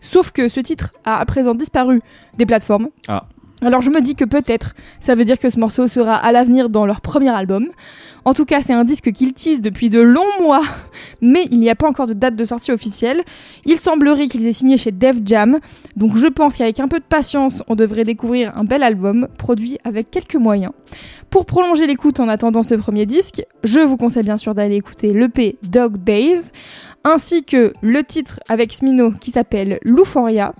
Sauf 0.00 0.30
que 0.30 0.48
ce 0.48 0.60
titre 0.60 0.90
a 1.04 1.18
à 1.18 1.24
présent 1.24 1.54
disparu 1.54 2.00
des 2.38 2.46
plateformes. 2.46 2.88
Ah. 3.08 3.24
Alors 3.62 3.82
je 3.82 3.90
me 3.90 4.00
dis 4.00 4.14
que 4.14 4.24
peut-être 4.24 4.74
ça 5.00 5.14
veut 5.14 5.24
dire 5.24 5.38
que 5.38 5.50
ce 5.50 5.60
morceau 5.60 5.86
sera 5.86 6.14
à 6.14 6.32
l'avenir 6.32 6.70
dans 6.70 6.86
leur 6.86 7.00
premier 7.02 7.28
album. 7.28 7.66
En 8.24 8.34
tout 8.34 8.44
cas, 8.44 8.60
c'est 8.62 8.72
un 8.72 8.84
disque 8.84 9.12
qu'il 9.12 9.32
tease 9.32 9.62
depuis 9.62 9.88
de 9.88 10.00
longs 10.00 10.42
mois, 10.42 10.62
mais 11.22 11.46
il 11.50 11.58
n'y 11.58 11.70
a 11.70 11.74
pas 11.74 11.88
encore 11.88 12.06
de 12.06 12.12
date 12.12 12.36
de 12.36 12.44
sortie 12.44 12.70
officielle. 12.70 13.22
Il 13.64 13.78
semblerait 13.78 14.26
qu'ils 14.26 14.46
aient 14.46 14.52
signé 14.52 14.76
chez 14.76 14.92
Def 14.92 15.16
Jam, 15.24 15.58
donc 15.96 16.16
je 16.16 16.26
pense 16.26 16.56
qu'avec 16.56 16.80
un 16.80 16.88
peu 16.88 16.98
de 16.98 17.04
patience, 17.04 17.62
on 17.68 17.76
devrait 17.76 18.04
découvrir 18.04 18.52
un 18.56 18.64
bel 18.64 18.82
album 18.82 19.28
produit 19.38 19.78
avec 19.84 20.10
quelques 20.10 20.36
moyens. 20.36 20.72
Pour 21.30 21.46
prolonger 21.46 21.86
l'écoute 21.86 22.20
en 22.20 22.28
attendant 22.28 22.62
ce 22.62 22.74
premier 22.74 23.06
disque, 23.06 23.42
je 23.64 23.80
vous 23.80 23.96
conseille 23.96 24.24
bien 24.24 24.38
sûr 24.38 24.54
d'aller 24.54 24.76
écouter 24.76 25.12
l'EP 25.12 25.56
Dog 25.62 25.96
Days, 25.98 26.50
ainsi 27.04 27.44
que 27.44 27.72
le 27.82 28.04
titre 28.04 28.40
avec 28.48 28.72
Smino 28.72 29.12
qui 29.12 29.30
s'appelle 29.30 29.78
L'Euphoria, 29.82 30.54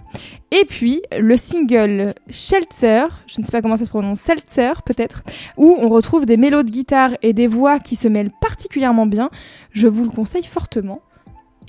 et 0.50 0.64
puis 0.64 1.02
le 1.16 1.36
single 1.36 2.14
Shelter, 2.30 3.06
je 3.26 3.40
ne 3.40 3.46
sais 3.46 3.52
pas 3.52 3.62
comment 3.62 3.76
ça 3.76 3.84
se 3.84 3.90
prononce, 3.90 4.20
Seltzer 4.20 4.72
peut-être, 4.84 5.22
où 5.56 5.76
on 5.78 5.88
retrouve 5.88 6.26
des 6.26 6.36
mélos 6.36 6.64
de 6.64 6.70
guitare 6.70 7.12
et 7.22 7.32
des 7.32 7.46
voix 7.46 7.78
qui 7.78 7.94
se 7.94 8.08
mêlent 8.08 8.32
particulièrement 8.40 9.06
bien. 9.06 9.30
Je 9.72 9.86
vous 9.86 10.04
le 10.04 10.10
conseille 10.10 10.44
fortement. 10.44 11.02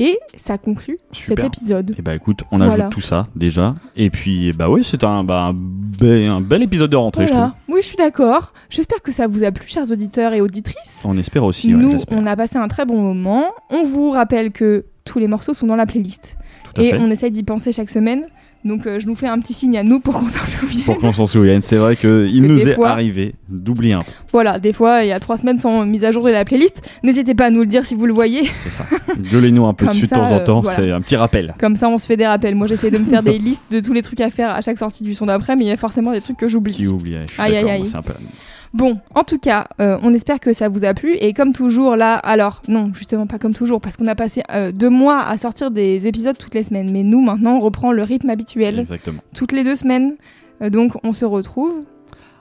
Et 0.04 0.18
ça 0.36 0.58
conclut 0.58 0.98
Super. 1.12 1.46
cet 1.46 1.56
épisode. 1.58 1.96
Et 1.98 2.02
bah 2.02 2.16
écoute, 2.16 2.42
on 2.52 2.58
Voilà. 2.58 2.74
ajoute 2.74 2.90
tout 2.92 3.02
ça 3.02 3.28
déjà. 3.36 3.76
Et 3.96 4.10
puis 4.10 4.52
bah 4.52 4.68
oui, 4.68 4.84
c'est 4.84 5.04
un, 5.04 5.24
bah, 5.24 5.44
un, 5.50 5.54
be- 5.54 6.28
un 6.28 6.42
bel 6.42 6.64
épisode 6.64 6.90
de 6.90 6.96
rentrée, 6.96 7.28
je 7.28 7.32
trouve. 7.34 7.52
Oui, 7.68 7.82
je 7.82 7.88
suis 7.88 7.98
d'accord. 7.98 8.52
J'espère 8.72 9.02
que 9.04 9.12
ça 9.12 9.28
vous 9.28 9.44
a 9.44 9.52
plu, 9.52 9.68
chers 9.68 9.92
auditeurs 9.92 10.34
et 10.34 10.42
auditrices. 10.42 11.04
On 11.06 11.18
espère 11.20 11.44
aussi, 11.44 11.70
Nous, 11.70 11.98
on 12.10 12.26
a 12.26 12.36
passé 12.36 12.58
un 12.58 12.68
très 12.68 12.86
bon 12.86 13.00
moment. 13.02 13.46
On 13.70 13.84
vous 13.84 14.10
rappelle 14.10 14.52
que 14.52 14.86
tous 15.06 15.20
les 15.20 15.28
morceaux 15.28 15.54
sont 15.54 15.68
dans 15.68 15.76
la 15.76 15.86
playlist. 15.86 16.36
Tout 16.74 16.82
à 16.82 16.84
Et 16.84 16.92
fait. 16.92 16.98
on 17.00 17.12
essaye 17.12 17.30
d'y 17.32 17.44
penser 17.44 17.72
chaque 17.72 17.90
semaine. 17.90 18.26
Donc 18.64 18.86
euh, 18.86 19.00
je 19.00 19.08
nous 19.08 19.16
fais 19.16 19.28
un 19.28 19.40
petit 19.40 19.54
signe 19.54 19.78
à 19.78 19.84
nous 19.84 20.00
pour 20.00 20.14
qu'on 20.20 20.30
s'en 20.30 20.46
souvienne. 20.46 20.84
Pour 20.86 21.00
qu'on 21.00 21.12
s'en 21.14 21.26
souvienne, 21.26 21.62
c'est 21.62 21.78
vrai 21.78 21.96
qu'il 21.96 22.44
nous 22.44 22.60
est 22.68 22.74
fois- 22.76 22.90
arrivé 22.90 23.34
d'oublier 23.50 23.94
un 23.94 24.02
peu. 24.04 24.12
Voilà, 24.32 24.60
des 24.60 24.72
fois, 24.74 25.04
il 25.04 25.08
y 25.08 25.12
a 25.12 25.20
trois 25.20 25.38
semaines 25.38 25.60
sans 25.60 25.86
mise 25.86 26.04
à 26.06 26.12
jour 26.12 26.24
de 26.24 26.30
la 26.30 26.46
playlist. 26.46 26.82
N'hésitez 27.04 27.34
pas 27.34 27.46
à 27.48 27.50
nous 27.50 27.62
le 27.62 27.66
dire 27.66 27.86
si 27.86 27.96
vous 27.96 28.06
le 28.06 28.14
voyez. 28.14 28.50
C'est 28.64 28.70
ça. 28.70 28.86
Gueulez-nous 29.32 29.66
un 29.66 29.74
peu 29.74 29.88
dessus 29.88 30.04
de 30.06 30.10
temps 30.10 30.32
en 30.32 30.36
euh, 30.40 30.44
temps, 30.44 30.62
voilà. 30.62 30.78
c'est 30.78 30.92
un 30.92 31.00
petit 31.00 31.16
rappel. 31.16 31.56
Comme 31.60 31.76
ça, 31.76 31.90
on 31.90 31.98
se 31.98 32.06
fait 32.06 32.18
des 32.18 32.28
rappels. 32.28 32.56
Moi, 32.56 32.68
j'essaie 32.68 32.92
de 32.92 32.98
me 32.98 33.06
faire 33.06 33.24
des 33.24 33.40
listes 33.40 33.64
de 33.72 33.80
tous 33.80 33.94
les 33.94 34.02
trucs 34.04 34.22
à 34.22 34.30
faire 34.30 34.50
à 34.52 34.62
chaque 34.62 34.78
sortie 34.78 35.04
du 35.04 35.14
son 35.16 35.26
d'après, 35.26 35.56
mais 35.56 35.66
il 35.66 35.68
y 35.68 35.72
a 35.72 35.78
forcément 35.78 36.12
des 36.12 36.22
trucs 36.22 36.38
que 36.38 36.46
Qui 36.46 36.52
j'oublie. 36.52 36.88
oublie, 36.88 37.16
je 37.28 37.34
suis 37.34 37.42
Aïe, 37.42 37.56
aïe, 37.58 37.70
aïe. 37.70 37.86
c'est 37.86 37.98
un 37.98 38.02
peu 38.02 38.14
la 38.14 38.20
même. 38.20 38.30
Bon, 38.74 39.00
en 39.16 39.24
tout 39.24 39.38
cas, 39.38 39.68
euh, 39.82 39.98
on 40.02 40.14
espère 40.14 40.40
que 40.40 40.54
ça 40.54 40.70
vous 40.70 40.86
a 40.86 40.94
plu. 40.94 41.16
Et 41.16 41.34
comme 41.34 41.52
toujours, 41.52 41.98
là, 41.98 42.14
alors, 42.16 42.62
non, 42.70 42.92
justement 42.94 43.28
pas 43.28 43.38
comme 43.38 43.54
toujours, 43.54 43.82
parce 43.82 43.98
qu'on 43.98 44.08
a 44.08 44.16
passé 44.16 44.44
euh, 44.52 44.72
deux 44.72 44.90
mois 44.90 45.20
à 45.20 45.38
sortir 45.38 45.72
des 45.72 46.08
épisodes 46.08 46.38
toutes 46.38 46.54
les 46.56 46.64
semaines. 46.64 46.90
Mais 46.92 47.04
nous, 47.04 47.22
maintenant, 47.22 47.56
on 47.58 47.60
reprend 47.60 47.92
le 47.92 48.04
rythme 48.04 48.30
habituel, 48.30 48.80
Exactement. 48.80 49.22
toutes 49.36 49.52
les 49.52 49.64
deux 49.66 49.76
semaines. 49.76 50.16
Euh, 50.62 50.70
donc, 50.70 50.94
on 51.04 51.12
se 51.12 51.26
retrouve. 51.26 51.82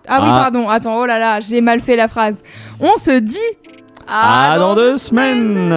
Ah 0.07 0.21
oui, 0.23 0.29
Ah. 0.31 0.41
pardon, 0.43 0.69
attends, 0.69 0.99
oh 1.01 1.05
là 1.07 1.19
là, 1.19 1.41
j'ai 1.41 1.61
mal 1.61 1.81
fait 1.81 1.97
la 1.97 2.07
phrase. 2.09 2.39
On 2.81 2.97
se 2.97 3.19
dit 3.19 3.37
À 4.09 4.57
dans 4.59 4.75
deux 4.77 4.99
semaines 4.99 5.69